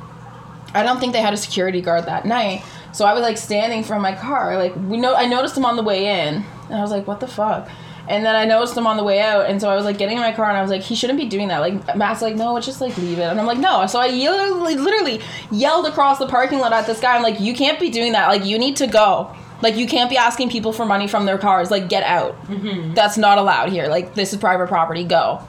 I 0.72 0.82
don't 0.82 0.99
think 0.99 1.12
they 1.12 1.20
had 1.20 1.34
a 1.34 1.36
security 1.36 1.82
guard 1.82 2.07
that 2.07 2.24
night. 2.24 2.64
So 2.92 3.05
I 3.05 3.12
was 3.12 3.22
like 3.22 3.36
standing 3.36 3.84
from 3.84 4.01
my 4.01 4.14
car, 4.14 4.57
like 4.57 4.74
we 4.74 4.97
know 4.97 5.14
I 5.14 5.26
noticed 5.26 5.55
him 5.57 5.66
on 5.66 5.76
the 5.76 5.82
way 5.82 6.07
in, 6.07 6.45
and 6.70 6.74
I 6.74 6.80
was 6.80 6.90
like, 6.90 7.07
what 7.07 7.20
the 7.20 7.28
fuck. 7.28 7.68
And 8.07 8.24
then 8.24 8.36
I 8.36 8.44
noticed 8.44 8.76
him 8.76 8.86
on 8.86 8.98
the 8.98 9.05
way 9.05 9.20
out, 9.20 9.46
and 9.46 9.61
so 9.61 9.70
I 9.70 9.76
was 9.76 9.86
like 9.86 9.96
getting 9.96 10.16
in 10.16 10.22
my 10.22 10.32
car, 10.32 10.48
and 10.48 10.59
I 10.59 10.61
was 10.61 10.70
like, 10.70 10.82
he 10.82 10.94
shouldn't 10.94 11.18
be 11.18 11.26
doing 11.26 11.48
that. 11.48 11.61
Like 11.61 11.96
Matt's 11.96 12.20
like, 12.20 12.36
no, 12.36 12.55
it's 12.59 12.66
just 12.66 12.80
like 12.80 12.96
leave 12.98 13.18
it, 13.18 13.22
and 13.22 13.40
I'm 13.40 13.46
like, 13.46 13.59
no. 13.59 13.86
So 13.86 13.98
I 13.98 14.09
literally, 14.09 14.76
literally 14.76 15.22
yelled 15.50 15.86
across 15.86 16.18
the 16.18 16.26
parking 16.26 16.59
lot 16.59 16.72
at 16.74 16.86
this 16.86 17.00
guy. 17.00 17.16
I'm 17.16 17.22
like, 17.22 17.40
you 17.40 17.55
can't 17.55 17.80
be 17.80 17.88
doing 17.88 18.12
that. 18.12 18.28
Like 18.28 18.44
you 18.44 18.59
need 18.59 18.76
to 18.76 18.86
go. 18.86 19.34
Like 19.62 19.76
you 19.76 19.86
can't 19.86 20.11
be 20.11 20.18
asking 20.18 20.50
people 20.50 20.74
for 20.74 20.84
money 20.84 21.09
from 21.09 21.24
their 21.24 21.38
cars. 21.38 21.70
Like 21.70 21.88
get 21.88 22.02
out. 22.02 22.34
Mm-hmm. 22.46 22.92
That's 22.92 23.16
not 23.16 23.38
allowed 23.38 23.70
here. 23.70 23.86
Like 23.86 24.14
this 24.14 24.34
is 24.34 24.38
private 24.38 24.68
property. 24.68 25.05
Go. 25.05 25.40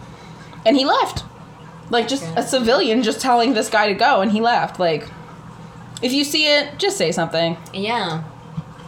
And 0.65 0.77
he 0.77 0.85
left. 0.85 1.25
Like 1.89 2.07
just 2.07 2.23
a 2.37 2.41
civilian 2.41 3.03
just 3.03 3.19
telling 3.19 3.53
this 3.53 3.69
guy 3.69 3.87
to 3.87 3.93
go, 3.93 4.21
and 4.21 4.31
he 4.31 4.39
left. 4.39 4.79
Like 4.79 5.09
if 6.01 6.13
you 6.13 6.23
see 6.23 6.47
it, 6.47 6.77
just 6.77 6.95
say 6.95 7.11
something. 7.11 7.57
Yeah. 7.73 8.23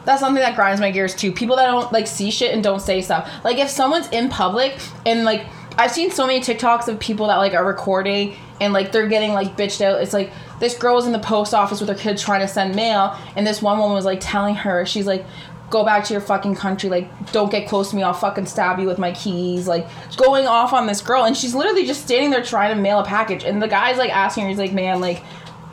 That's 0.08 0.22
something 0.22 0.41
that 0.41 0.55
grinds 0.55 0.80
my 0.80 0.89
gears 0.89 1.14
too. 1.14 1.34
People 1.34 1.58
that 1.58 1.66
don't 1.66 1.91
like 1.91 2.08
see 2.08 2.32
shit 2.32 2.53
and 2.53 2.64
don't 2.64 2.80
say 2.80 3.01
stuff. 3.01 3.30
Like 3.43 3.58
if 3.58 3.70
someone's 3.70 4.08
in 4.12 4.30
public 4.30 4.80
and 5.05 5.26
like 5.26 5.45
I've 5.78 5.91
seen 5.91 6.12
so 6.12 6.26
many 6.26 6.39
TikToks 6.39 6.88
of 6.88 6.97
people 6.97 7.28
that 7.28 7.36
like 7.36 7.53
are 7.53 7.66
recording 7.66 8.38
and 8.62 8.72
like 8.72 8.93
they're 8.93 9.10
getting 9.10 9.34
like 9.34 9.58
bitched 9.58 9.82
out. 9.82 9.99
It's 10.01 10.14
like 10.14 10.32
this 10.62 10.78
girl 10.78 10.95
was 10.95 11.08
in 11.08 11.12
the 11.12 11.20
post 11.20 11.53
office 11.53 11.82
with 11.82 11.89
her 11.89 11.95
kids 11.95 12.24
trying 12.24 12.39
to 12.39 12.47
send 12.47 12.74
mail 12.74 13.20
and 13.36 13.45
this 13.45 13.62
one 13.62 13.80
woman 13.80 13.95
was 13.95 14.05
like 14.05 14.20
telling 14.22 14.55
her 14.55 14.86
she's 14.86 15.05
like 15.05 15.26
go 15.70 15.84
back 15.84 16.05
to 16.05 16.14
your 16.14 16.22
fucking 16.22 16.55
country 16.55 16.89
like 16.89 17.34
don't 17.34 17.51
get 17.51 17.68
close 17.68 17.89
to 17.89 17.97
me 17.97 18.01
I'll 18.01 18.14
fucking 18.14 18.45
stab 18.45 18.80
you 18.80 18.88
with 18.88 18.97
my 18.97 19.12
keys 19.12 19.68
like 19.68 19.86
going 20.16 20.47
off 20.47 20.72
on 20.72 20.88
this 20.88 21.01
girl 21.01 21.26
and 21.26 21.36
she's 21.36 21.53
literally 21.53 21.86
just 21.86 22.03
standing 22.03 22.30
there 22.30 22.41
trying 22.41 22.74
to 22.74 22.82
mail 22.82 22.99
a 22.99 23.05
package 23.05 23.43
and 23.43 23.62
the 23.62 23.68
guy's 23.68 23.97
like 23.97 24.10
asking 24.10 24.43
her 24.43 24.49
he's 24.49 24.58
like 24.58 24.72
man 24.72 25.01
like 25.01 25.22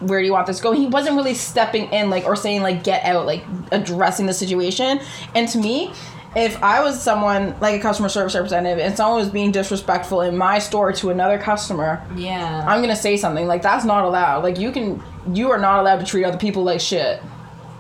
where 0.01 0.21
do 0.21 0.27
you 0.27 0.33
want 0.33 0.47
this 0.47 0.59
to 0.59 0.63
go? 0.63 0.73
He 0.73 0.87
wasn't 0.87 1.17
really 1.17 1.35
stepping 1.35 1.85
in 1.93 2.11
like 2.11 2.25
or 2.25 2.37
saying 2.37 2.63
like 2.63 2.85
get 2.85 3.05
out, 3.05 3.27
like 3.27 3.45
addressing 3.73 4.27
the 4.27 4.35
situation. 4.35 5.01
And 5.35 5.49
to 5.49 5.59
me, 5.59 5.93
if 6.37 6.61
I 6.63 6.83
was 6.83 7.01
someone 7.01 7.55
like 7.61 7.79
a 7.79 7.83
customer 7.83 8.09
service 8.09 8.35
representative 8.35 8.79
and 8.85 8.97
someone 8.97 9.21
was 9.21 9.31
being 9.31 9.53
disrespectful 9.53 10.21
in 10.23 10.37
my 10.37 10.59
store 10.59 10.93
to 10.95 11.11
another 11.11 11.39
customer, 11.39 12.03
Yeah. 12.17 12.65
I'm 12.67 12.81
gonna 12.81 12.97
say 12.97 13.17
something. 13.17 13.47
Like 13.47 13.63
that's 13.63 13.85
not 13.85 14.05
allowed. 14.05 14.43
Like 14.43 14.59
you 14.59 14.73
can 14.73 15.03
you 15.33 15.51
are 15.53 15.59
not 15.59 15.79
allowed 15.81 16.01
to 16.01 16.05
treat 16.07 16.25
other 16.25 16.37
people 16.39 16.65
like 16.65 16.81
shit. 16.81 17.23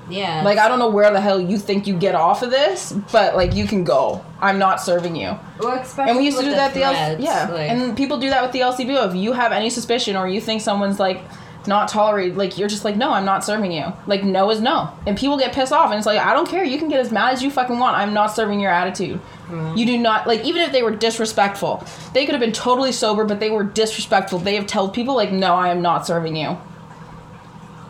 yeah. 0.08 0.42
Like 0.44 0.58
I 0.58 0.68
don't 0.68 0.78
know 0.78 0.88
where 0.90 1.10
the 1.12 1.20
hell 1.20 1.40
you 1.40 1.58
think 1.58 1.86
you 1.88 1.94
get 1.96 2.14
off 2.14 2.42
of 2.42 2.50
this, 2.50 2.92
but 3.10 3.34
like 3.34 3.54
you 3.54 3.66
can 3.66 3.82
go. 3.82 4.24
I'm 4.40 4.58
not 4.60 4.80
serving 4.80 5.16
you. 5.16 5.36
Well, 5.58 5.72
especially 5.80 6.10
And 6.10 6.18
we 6.18 6.24
used 6.26 6.38
to 6.38 6.44
do 6.44 6.50
that 6.52 6.68
at 6.68 6.74
the 6.74 6.82
L- 6.84 7.20
yeah, 7.20 7.48
like- 7.50 7.70
and 7.70 7.96
people 7.96 8.18
do 8.18 8.30
that 8.30 8.40
with 8.42 8.52
the 8.52 8.60
LCBO. 8.60 9.08
If 9.08 9.16
you 9.16 9.32
have 9.32 9.50
any 9.50 9.68
suspicion 9.68 10.14
or 10.16 10.28
you 10.28 10.40
think 10.40 10.60
someone's 10.60 11.00
like 11.00 11.20
not 11.66 11.88
tolerated, 11.88 12.36
like 12.36 12.58
you're 12.58 12.68
just 12.68 12.84
like, 12.84 12.96
no, 12.96 13.12
I'm 13.12 13.24
not 13.24 13.44
serving 13.44 13.72
you. 13.72 13.92
Like 14.06 14.22
no 14.24 14.50
is 14.50 14.60
no, 14.60 14.90
and 15.06 15.16
people 15.16 15.38
get 15.38 15.54
pissed 15.54 15.72
off, 15.72 15.90
and 15.90 15.98
it's 15.98 16.06
like 16.06 16.18
I 16.18 16.32
don't 16.34 16.48
care. 16.48 16.64
You 16.64 16.78
can 16.78 16.88
get 16.88 17.00
as 17.00 17.10
mad 17.12 17.32
as 17.32 17.42
you 17.42 17.50
fucking 17.50 17.78
want. 17.78 17.96
I'm 17.96 18.12
not 18.14 18.28
serving 18.28 18.60
your 18.60 18.70
attitude. 18.70 19.20
Mm-hmm. 19.48 19.76
You 19.76 19.86
do 19.86 19.98
not 19.98 20.26
like 20.26 20.44
even 20.44 20.62
if 20.62 20.72
they 20.72 20.82
were 20.82 20.94
disrespectful, 20.94 21.84
they 22.12 22.24
could 22.26 22.34
have 22.34 22.40
been 22.40 22.52
totally 22.52 22.92
sober, 22.92 23.24
but 23.24 23.40
they 23.40 23.50
were 23.50 23.64
disrespectful. 23.64 24.38
They 24.38 24.54
have 24.56 24.66
told 24.66 24.94
people 24.94 25.14
like, 25.14 25.32
no, 25.32 25.54
I 25.54 25.68
am 25.68 25.82
not 25.82 26.06
serving 26.06 26.36
you. 26.36 26.56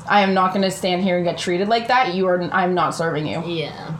I 0.09 0.21
am 0.21 0.35
not 0.35 0.53
going 0.53 0.63
to 0.63 0.71
stand 0.71 1.03
here 1.03 1.17
and 1.17 1.25
get 1.25 1.39
treated 1.39 1.69
like 1.69 1.89
that. 1.89 2.15
You 2.15 2.27
are. 2.27 2.43
I'm 2.53 2.75
not 2.75 2.95
serving 2.95 3.27
you. 3.27 3.43
yeah. 3.47 3.97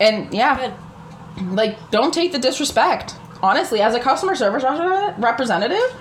And 0.00 0.32
yeah, 0.32 0.72
Good. 1.36 1.52
like 1.52 1.90
don't 1.90 2.12
take 2.12 2.32
the 2.32 2.38
disrespect 2.38 3.14
honestly 3.42 3.80
as 3.80 3.94
a 3.94 4.00
customer 4.00 4.34
service 4.34 4.62
representative 5.18 5.94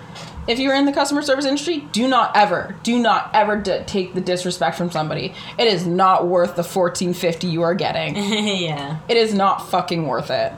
if 0.51 0.59
you're 0.59 0.75
in 0.75 0.85
the 0.85 0.91
customer 0.91 1.21
service 1.21 1.45
industry 1.45 1.79
do 1.91 2.07
not 2.07 2.35
ever 2.35 2.75
do 2.83 2.99
not 2.99 3.31
ever 3.33 3.55
d- 3.59 3.79
take 3.87 4.13
the 4.13 4.21
disrespect 4.21 4.77
from 4.77 4.91
somebody. 4.91 5.33
It 5.57 5.67
is 5.67 5.87
not 5.87 6.27
worth 6.27 6.55
the 6.55 6.63
1450 6.63 7.47
you 7.47 7.61
are 7.61 7.73
getting. 7.75 8.15
Yeah. 8.61 8.99
it 9.07 9.17
is 9.17 9.33
not 9.33 9.69
fucking 9.69 10.05
worth 10.07 10.29
it. 10.29 10.51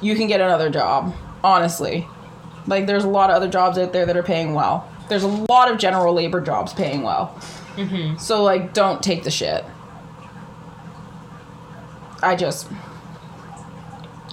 You 0.00 0.14
can 0.16 0.26
get 0.26 0.40
another 0.40 0.70
job 0.70 1.14
honestly. 1.44 2.06
Like 2.66 2.86
there's 2.86 3.04
a 3.04 3.08
lot 3.08 3.30
of 3.30 3.36
other 3.36 3.48
jobs 3.48 3.78
out 3.78 3.92
there 3.92 4.06
that 4.06 4.16
are 4.16 4.22
paying 4.22 4.54
well. 4.54 4.88
There's 5.08 5.22
a 5.22 5.28
lot 5.28 5.70
of 5.70 5.78
general 5.78 6.14
labor 6.14 6.40
jobs 6.40 6.72
paying 6.72 7.02
well. 7.02 7.34
Mm-hmm. 7.76 8.16
So 8.18 8.42
like 8.42 8.72
don't 8.74 9.02
take 9.02 9.22
the 9.24 9.30
shit. 9.30 9.64
I 12.22 12.34
just 12.36 12.68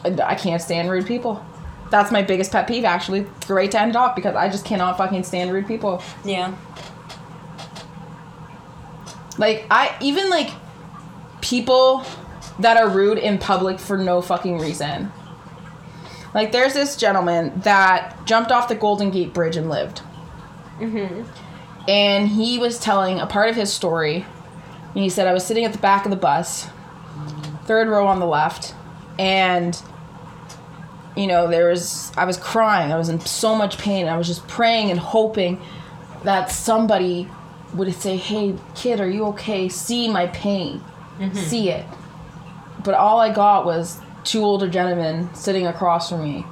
I- 0.05 0.17
I 0.23 0.35
can't 0.35 0.61
stand 0.61 0.89
rude 0.89 1.05
people. 1.05 1.45
That's 1.93 2.11
my 2.11 2.23
biggest 2.23 2.51
pet 2.51 2.65
peeve, 2.65 2.85
actually. 2.85 3.27
Great 3.45 3.69
to 3.73 3.79
end 3.79 3.91
it 3.91 3.95
off 3.95 4.15
because 4.15 4.35
I 4.35 4.49
just 4.49 4.65
cannot 4.65 4.97
fucking 4.97 5.21
stand 5.25 5.53
rude 5.53 5.67
people. 5.67 6.01
Yeah. 6.25 6.55
Like, 9.37 9.67
I 9.69 9.95
even 10.01 10.31
like 10.31 10.49
people 11.41 12.03
that 12.57 12.77
are 12.77 12.89
rude 12.89 13.19
in 13.19 13.37
public 13.37 13.79
for 13.79 13.95
no 13.95 14.23
fucking 14.23 14.57
reason. 14.57 15.11
Like, 16.33 16.51
there's 16.51 16.73
this 16.73 16.97
gentleman 16.97 17.61
that 17.63 18.25
jumped 18.25 18.51
off 18.51 18.67
the 18.67 18.73
Golden 18.73 19.11
Gate 19.11 19.31
Bridge 19.31 19.55
and 19.55 19.69
lived. 19.69 20.01
Mhm. 20.79 21.27
And 21.87 22.27
he 22.27 22.57
was 22.57 22.79
telling 22.79 23.19
a 23.19 23.27
part 23.27 23.49
of 23.49 23.55
his 23.55 23.71
story. 23.71 24.25
And 24.95 25.03
he 25.03 25.09
said, 25.09 25.27
I 25.27 25.33
was 25.33 25.45
sitting 25.45 25.63
at 25.63 25.73
the 25.73 25.77
back 25.77 26.05
of 26.05 26.09
the 26.09 26.17
bus, 26.17 26.69
third 27.65 27.87
row 27.87 28.07
on 28.07 28.19
the 28.19 28.25
left, 28.25 28.73
and 29.19 29.79
you 31.15 31.27
know, 31.27 31.47
there 31.47 31.69
was 31.69 32.11
I 32.17 32.25
was 32.25 32.37
crying. 32.37 32.91
I 32.91 32.97
was 32.97 33.09
in 33.09 33.19
so 33.21 33.55
much 33.55 33.77
pain. 33.77 34.07
I 34.07 34.17
was 34.17 34.27
just 34.27 34.47
praying 34.47 34.91
and 34.91 34.99
hoping 34.99 35.61
that 36.23 36.49
somebody 36.51 37.29
would 37.73 37.93
say, 37.93 38.17
"Hey, 38.17 38.55
kid, 38.75 38.99
are 38.99 39.09
you 39.09 39.25
okay? 39.25 39.69
See 39.69 40.07
my 40.07 40.27
pain. 40.27 40.79
Mm-hmm. 41.19 41.35
See 41.37 41.69
it." 41.69 41.85
But 42.83 42.95
all 42.95 43.19
I 43.19 43.31
got 43.33 43.65
was 43.65 43.99
two 44.23 44.43
older 44.43 44.67
gentlemen 44.67 45.33
sitting 45.35 45.67
across 45.67 46.09
from 46.09 46.23
me, 46.23 46.45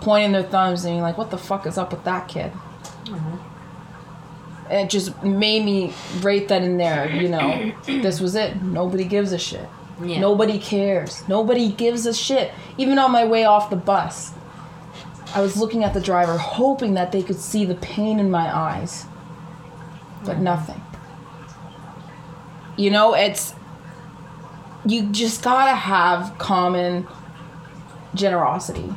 pointing 0.00 0.32
their 0.32 0.42
thumbs 0.42 0.84
and 0.84 0.92
being 0.92 1.02
like, 1.02 1.16
"What 1.18 1.30
the 1.30 1.38
fuck 1.38 1.66
is 1.66 1.78
up 1.78 1.92
with 1.92 2.04
that 2.04 2.28
kid?" 2.28 2.52
And 4.70 4.86
it 4.86 4.90
just 4.90 5.22
made 5.22 5.64
me 5.64 5.92
right 6.20 6.46
then 6.48 6.62
and 6.62 6.80
there, 6.80 7.10
you 7.10 7.28
know, 7.28 7.72
this 7.86 8.20
was 8.20 8.34
it. 8.34 8.62
Nobody 8.62 9.04
gives 9.04 9.32
a 9.32 9.38
shit. 9.38 9.68
Yeah. 10.00 10.20
Nobody 10.20 10.58
cares. 10.58 11.26
Nobody 11.28 11.70
gives 11.70 12.06
a 12.06 12.14
shit. 12.14 12.52
Even 12.78 12.98
on 12.98 13.10
my 13.10 13.24
way 13.24 13.44
off 13.44 13.70
the 13.70 13.76
bus, 13.76 14.32
I 15.34 15.40
was 15.40 15.56
looking 15.56 15.82
at 15.84 15.94
the 15.94 16.00
driver, 16.00 16.38
hoping 16.38 16.94
that 16.94 17.12
they 17.12 17.22
could 17.22 17.38
see 17.38 17.64
the 17.64 17.74
pain 17.74 18.18
in 18.18 18.30
my 18.30 18.54
eyes. 18.54 19.06
But 20.24 20.38
nothing. 20.38 20.80
You 22.76 22.90
know, 22.90 23.14
it's. 23.14 23.54
You 24.84 25.10
just 25.10 25.42
gotta 25.42 25.74
have 25.74 26.36
common 26.38 27.06
generosity 28.14 28.92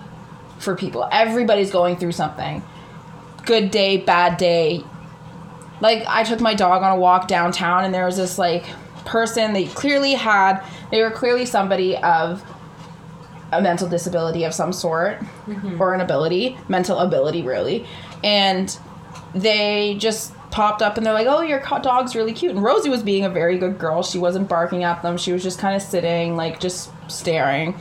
for 0.58 0.76
people. 0.76 1.08
Everybody's 1.12 1.72
going 1.72 1.98
through 1.98 2.14
something. 2.14 2.64
Good 3.46 3.70
day, 3.70 3.98
bad 3.98 4.38
day. 4.38 4.84
Like, 5.82 6.04
I 6.08 6.24
took 6.24 6.40
my 6.40 6.56
dog 6.56 6.82
on 6.82 6.92
a 6.92 7.00
walk 7.00 7.28
downtown, 7.28 7.86
and 7.86 7.94
there 7.94 8.06
was 8.06 8.18
this, 8.18 8.40
like, 8.40 8.66
person 9.06 9.54
they 9.54 9.68
clearly 9.68 10.14
had, 10.14 10.62
they 10.92 11.02
were 11.02 11.12
clearly 11.12 11.46
somebody 11.46 11.98
of 11.98 12.44
a 13.52 13.62
mental 13.62 13.88
disability 13.88 14.44
of 14.44 14.54
some 14.54 14.74
sort 14.74 15.20
mm-hmm. 15.20 15.82
or 15.82 15.94
an 15.94 16.02
ability, 16.02 16.58
mental 16.68 17.00
ability, 17.00 17.42
really. 17.42 17.86
And 18.24 18.76
they 19.34 19.96
just 20.00 20.34
popped 20.52 20.82
up 20.82 20.98
and 20.98 21.06
they're 21.06 21.14
like, 21.14 21.28
"Oh, 21.28 21.42
your 21.42 21.60
dog's 21.60 22.16
really 22.16 22.34
cute." 22.34 22.52
And 22.52 22.64
Rosie 22.64 22.90
was 22.90 23.04
being 23.04 23.26
a 23.26 23.30
very 23.30 23.58
good 23.58 23.78
girl. 23.78 24.04
She 24.04 24.18
wasn't 24.18 24.48
barking 24.48 24.84
at 24.84 25.02
them. 25.02 25.18
She 25.18 25.32
was 25.32 25.44
just 25.44 25.60
kind 25.60 25.76
of 25.76 25.82
sitting, 25.82 26.36
like 26.36 26.60
just 26.60 26.90
staring. 27.10 27.76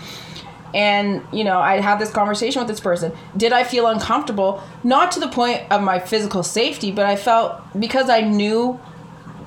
And 0.75 1.25
you 1.33 1.45
know, 1.45 1.61
I 1.61 1.81
had 1.81 1.99
this 2.01 2.11
conversation 2.11 2.61
with 2.61 2.69
this 2.69 2.81
person. 2.81 3.13
Did 3.37 3.53
I 3.53 3.63
feel 3.63 3.87
uncomfortable? 3.87 4.63
Not 4.83 5.13
to 5.13 5.21
the 5.21 5.29
point 5.29 5.63
of 5.71 5.83
my 5.83 6.01
physical 6.01 6.43
safety, 6.43 6.91
but 6.91 7.07
I 7.07 7.15
felt 7.17 7.63
because 7.79 8.11
I 8.11 8.23
knew 8.23 8.81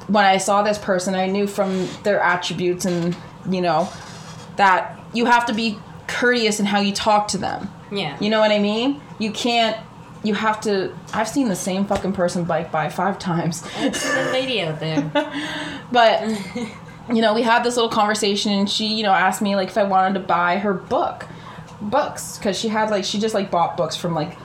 when 0.08 0.26
I 0.26 0.38
saw 0.38 0.64
this 0.64 0.78
person, 0.78 1.16
I 1.16 1.28
knew 1.28 1.48
from 1.48 1.88
their 2.04 2.20
attributes 2.20 2.86
and 2.86 3.16
you 3.50 3.62
know 3.62 3.90
that 4.56 5.00
you 5.14 5.26
have 5.26 5.46
to 5.48 5.54
be 5.54 5.78
courteous 6.08 6.60
in 6.60 6.66
how 6.66 6.80
you 6.80 6.94
talk 6.94 7.28
to 7.30 7.38
them. 7.38 7.70
Yeah. 7.92 8.18
You 8.20 8.30
know 8.30 8.40
what 8.40 8.52
I 8.52 8.60
mean? 8.60 9.02
You 9.20 9.32
can't. 9.32 9.78
You 10.24 10.34
have 10.34 10.60
to. 10.62 10.94
I've 11.14 11.28
seen 11.28 11.48
the 11.48 11.56
same 11.56 11.86
fucking 11.86 12.14
person 12.14 12.44
bike 12.44 12.72
by 12.72 12.90
five 12.90 13.20
times. 13.20 13.62
There's 13.76 14.04
a 14.06 14.32
lady 14.32 14.62
out 14.62 14.80
there. 14.80 15.12
But 15.90 16.28
you 17.10 17.22
know, 17.22 17.34
we 17.34 17.42
had 17.42 17.64
this 17.64 17.78
little 17.78 17.90
conversation, 17.90 18.52
and 18.52 18.70
she, 18.70 18.88
you 18.88 19.04
know, 19.04 19.14
asked 19.14 19.42
me 19.42 19.56
like 19.56 19.70
if 19.70 19.78
I 19.78 19.84
wanted 19.84 20.20
to 20.20 20.26
buy 20.26 20.58
her 20.58 20.74
book, 20.74 21.26
books, 21.80 22.38
because 22.38 22.60
she 22.60 22.68
had 22.68 22.90
like 22.90 23.06
she 23.06 23.20
just 23.20 23.34
like 23.34 23.50
bought 23.50 23.78
books 23.78 23.96
from 23.96 24.14
like 24.14 24.38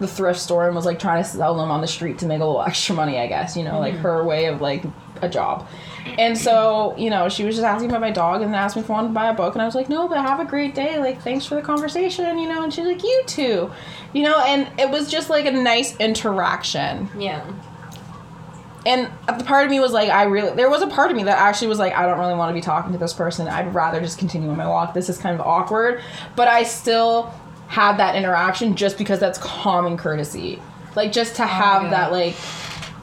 the 0.00 0.06
thrift 0.06 0.40
store 0.40 0.66
and 0.66 0.76
was 0.76 0.84
like 0.84 0.98
trying 0.98 1.22
to 1.22 1.28
sell 1.28 1.56
them 1.56 1.70
on 1.70 1.80
the 1.80 1.86
street 1.86 2.18
to 2.18 2.26
make 2.26 2.40
a 2.40 2.44
little 2.44 2.62
extra 2.62 2.94
money, 2.94 3.18
I 3.18 3.26
guess. 3.26 3.56
You 3.56 3.64
know, 3.64 3.78
like 3.78 3.94
mm-hmm. 3.94 4.02
her 4.02 4.24
way 4.24 4.46
of 4.46 4.60
like 4.60 4.84
a 5.20 5.28
job. 5.28 5.66
And 6.16 6.38
so, 6.38 6.94
you 6.96 7.10
know, 7.10 7.28
she 7.28 7.44
was 7.44 7.54
just 7.56 7.66
asking 7.66 7.90
about 7.90 8.00
my 8.00 8.10
dog 8.10 8.40
and 8.40 8.54
asked 8.54 8.76
me 8.76 8.82
if 8.82 8.88
I 8.90 8.94
wanted 8.94 9.08
to 9.08 9.14
buy 9.14 9.28
a 9.28 9.34
book, 9.34 9.54
and 9.54 9.60
I 9.60 9.66
was 9.66 9.74
like, 9.74 9.88
no, 9.90 10.08
but 10.08 10.18
have 10.18 10.40
a 10.40 10.44
great 10.44 10.74
day. 10.74 10.98
Like, 10.98 11.20
thanks 11.22 11.44
for 11.44 11.54
the 11.54 11.60
conversation, 11.60 12.38
you 12.38 12.48
know. 12.48 12.62
And 12.62 12.72
she's 12.72 12.86
like, 12.86 13.02
you 13.02 13.22
too, 13.26 13.70
you 14.14 14.22
know. 14.22 14.40
And 14.40 14.68
it 14.80 14.88
was 14.88 15.10
just 15.10 15.28
like 15.28 15.44
a 15.44 15.50
nice 15.50 15.96
interaction 15.98 17.10
Yeah. 17.18 17.44
and 18.86 19.10
the 19.26 19.44
part 19.44 19.64
of 19.66 19.70
me 19.70 19.80
was 19.80 19.92
like, 19.92 20.08
I 20.08 20.22
really, 20.22 20.54
there 20.56 20.70
was 20.70 20.80
a 20.80 20.86
part 20.86 21.10
of 21.10 21.16
me 21.16 21.24
that 21.24 21.38
actually 21.38 21.68
was 21.68 21.78
like, 21.78 21.92
I 21.92 22.06
don't 22.06 22.18
really 22.18 22.34
want 22.34 22.50
to 22.50 22.54
be 22.54 22.62
talking 22.62 22.92
to 22.92 22.98
this 22.98 23.12
person. 23.12 23.46
I'd 23.46 23.74
rather 23.74 24.00
just 24.00 24.18
continue 24.18 24.48
on 24.48 24.56
my 24.56 24.66
walk. 24.66 24.94
This 24.94 25.10
is 25.10 25.18
kind 25.18 25.38
of 25.38 25.46
awkward. 25.46 26.00
But 26.36 26.48
I 26.48 26.62
still 26.62 27.34
had 27.68 27.98
that 27.98 28.16
interaction 28.16 28.74
just 28.74 28.98
because 28.98 29.20
that's 29.20 29.38
common 29.38 29.96
courtesy. 29.96 30.60
Like, 30.96 31.12
just 31.12 31.36
to 31.36 31.46
have 31.46 31.84
yeah. 31.84 31.90
that, 31.90 32.12
like, 32.12 32.34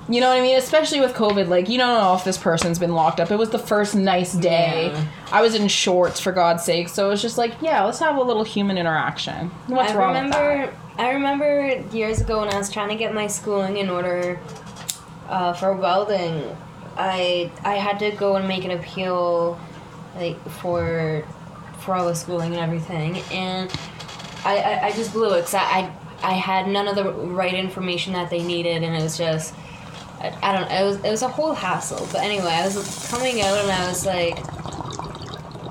you 0.09 0.20
know 0.20 0.28
what 0.30 0.38
I 0.38 0.41
mean? 0.41 0.57
Especially 0.57 0.99
with 0.99 1.13
COVID, 1.13 1.47
like, 1.47 1.70
you 1.70 1.78
don't 1.78 1.99
know 2.01 2.13
if 2.16 2.24
this 2.24 2.38
person's 2.38 2.78
been 2.78 2.93
locked 2.93 3.20
up. 3.20 3.32
It 3.32 3.38
was 3.38 3.51
the 3.51 3.59
first 3.59 3.95
nice 3.95 4.34
day. 4.34 4.91
Yeah. 4.91 5.05
I 5.32 5.41
was 5.41 5.55
in 5.55 5.68
shorts, 5.68 6.20
for 6.20 6.32
God's 6.32 6.63
sake. 6.63 6.89
So 6.89 7.07
it 7.07 7.09
was 7.09 7.22
just 7.22 7.38
like, 7.38 7.53
yeah, 7.61 7.84
let's 7.84 7.99
have 7.99 8.18
a 8.18 8.22
little 8.22 8.43
human 8.43 8.78
interaction. 8.78 9.49
What's 9.68 9.93
I 9.93 9.95
wrong 9.95 10.09
remember 10.09 10.61
with 10.61 10.70
that? 10.72 11.01
I 11.01 11.11
remember 11.11 11.84
years 11.91 12.22
ago 12.22 12.39
when 12.39 12.53
I 12.53 12.57
was 12.57 12.72
trying 12.72 12.89
to 12.89 12.95
get 12.95 13.13
my 13.13 13.28
schooling 13.28 13.78
in 13.78 13.89
order 13.89 14.39
uh, 15.28 15.53
for 15.53 15.74
welding. 15.74 16.55
I 16.97 17.51
I 17.63 17.76
had 17.76 17.99
to 17.99 18.11
go 18.11 18.38
and 18.38 18.47
make 18.47 18.63
an 18.63 18.72
appeal 18.72 19.59
like 20.16 20.41
for 20.49 21.26
for 21.80 21.95
all 21.95 22.07
the 22.07 22.16
schooling 22.16 22.53
and 22.53 22.61
everything 22.61 23.18
and 23.32 23.70
I, 24.46 24.58
I, 24.58 24.86
I 24.86 24.91
just 24.91 25.12
blew 25.12 25.34
it 25.34 25.41
because 25.41 25.56
I, 25.56 25.62
I 25.62 25.93
I 26.24 26.34
had 26.34 26.68
none 26.68 26.88
of 26.88 26.96
the 26.96 27.12
right 27.12 27.54
information 27.54 28.14
that 28.14 28.30
they 28.30 28.41
needed 28.41 28.84
and 28.84 28.96
it 28.96 29.04
was 29.04 29.18
just 29.18 29.54
I, 30.20 30.38
I 30.41 30.54
don't 30.54 30.70
know 30.70 30.76
it 30.76 30.86
was 30.86 30.98
it 31.04 31.12
was 31.12 31.22
a 31.22 31.28
whole 31.28 31.54
hassle 31.54 32.08
but 32.12 32.22
anyway 32.22 32.52
I 32.52 32.66
was 32.66 33.08
coming 33.10 33.41
out 33.41 33.58
and 33.58 33.72
I 33.72 33.88
was 33.88 34.06
like 34.06 34.38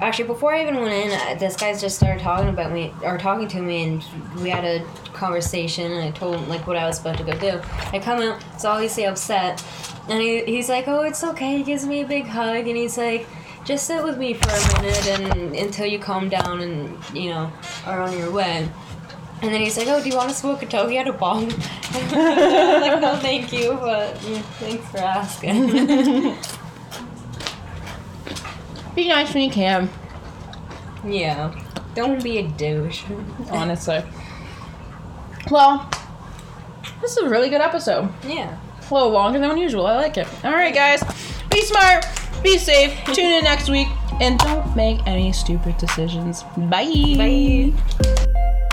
Actually, 0.00 0.26
before 0.26 0.52
I 0.52 0.60
even 0.60 0.80
went 0.80 0.92
in, 0.92 1.38
this 1.38 1.56
guy 1.56 1.72
just 1.76 1.96
started 1.96 2.20
talking 2.20 2.48
about 2.48 2.72
me 2.72 2.92
or 3.02 3.16
talking 3.16 3.46
to 3.48 3.62
me, 3.62 3.84
and 3.84 4.04
we 4.42 4.50
had 4.50 4.64
a 4.64 4.84
conversation. 5.12 5.92
And 5.92 6.02
I 6.02 6.10
told 6.10 6.36
him 6.36 6.48
like 6.48 6.66
what 6.66 6.76
I 6.76 6.86
was 6.86 7.00
about 7.00 7.16
to 7.18 7.24
go 7.24 7.32
do. 7.38 7.60
I 7.92 8.00
come 8.00 8.20
out, 8.20 8.44
it's 8.52 8.64
obviously 8.64 9.06
upset, 9.06 9.64
and 10.08 10.20
he, 10.20 10.44
he's 10.44 10.68
like, 10.68 10.88
"Oh, 10.88 11.02
it's 11.04 11.22
okay." 11.24 11.58
He 11.58 11.62
gives 11.62 11.86
me 11.86 12.02
a 12.02 12.06
big 12.06 12.26
hug, 12.26 12.66
and 12.66 12.76
he's 12.76 12.98
like, 12.98 13.26
"Just 13.64 13.86
sit 13.86 14.04
with 14.04 14.18
me 14.18 14.34
for 14.34 14.50
a 14.50 14.82
minute, 14.82 15.06
and 15.08 15.56
until 15.56 15.86
you 15.86 15.98
calm 15.98 16.28
down 16.28 16.60
and 16.60 16.98
you 17.14 17.30
know 17.30 17.50
are 17.86 18.02
on 18.02 18.16
your 18.16 18.30
way." 18.30 18.68
And 19.42 19.52
then 19.52 19.60
he's 19.60 19.76
like, 19.76 19.88
"Oh, 19.88 20.02
do 20.02 20.08
you 20.08 20.16
want 20.16 20.28
to 20.30 20.34
smoke 20.34 20.62
a 20.62 20.66
toke? 20.66 20.90
He 20.90 20.96
had 20.96 21.08
a 21.08 21.12
bong." 21.12 21.52
I'm 21.92 22.80
like, 22.80 23.00
"No, 23.00 23.16
thank 23.16 23.52
you, 23.52 23.76
but 23.80 24.14
mm, 24.16 24.42
thanks 24.60 24.88
for 24.90 24.98
asking." 24.98 25.68
Be 28.94 29.08
nice 29.08 29.34
when 29.34 29.42
you 29.42 29.50
can, 29.50 29.90
yeah, 31.06 31.54
don't 31.94 32.22
be 32.22 32.38
a 32.38 32.48
douche. 32.48 33.04
honestly. 33.50 34.02
Well, 35.50 35.88
this 37.02 37.12
is 37.12 37.18
a 37.18 37.28
really 37.28 37.50
good 37.50 37.60
episode. 37.60 38.08
Yeah. 38.26 38.56
A 38.90 38.94
little 38.94 39.10
longer 39.10 39.38
than 39.38 39.56
usual. 39.56 39.86
I 39.86 39.96
like 39.96 40.16
it. 40.16 40.26
All 40.44 40.52
right, 40.52 40.74
guys. 40.74 41.02
Be 41.50 41.60
smart. 41.62 42.04
Be 42.44 42.58
safe. 42.58 42.92
Tune 43.14 43.32
in 43.32 43.44
next 43.44 43.70
week. 43.70 43.88
And 44.20 44.38
don't 44.38 44.76
make 44.76 45.00
any 45.06 45.32
stupid 45.32 45.78
decisions. 45.78 46.44
Bye. 46.56 47.14
Bye. 47.16 48.70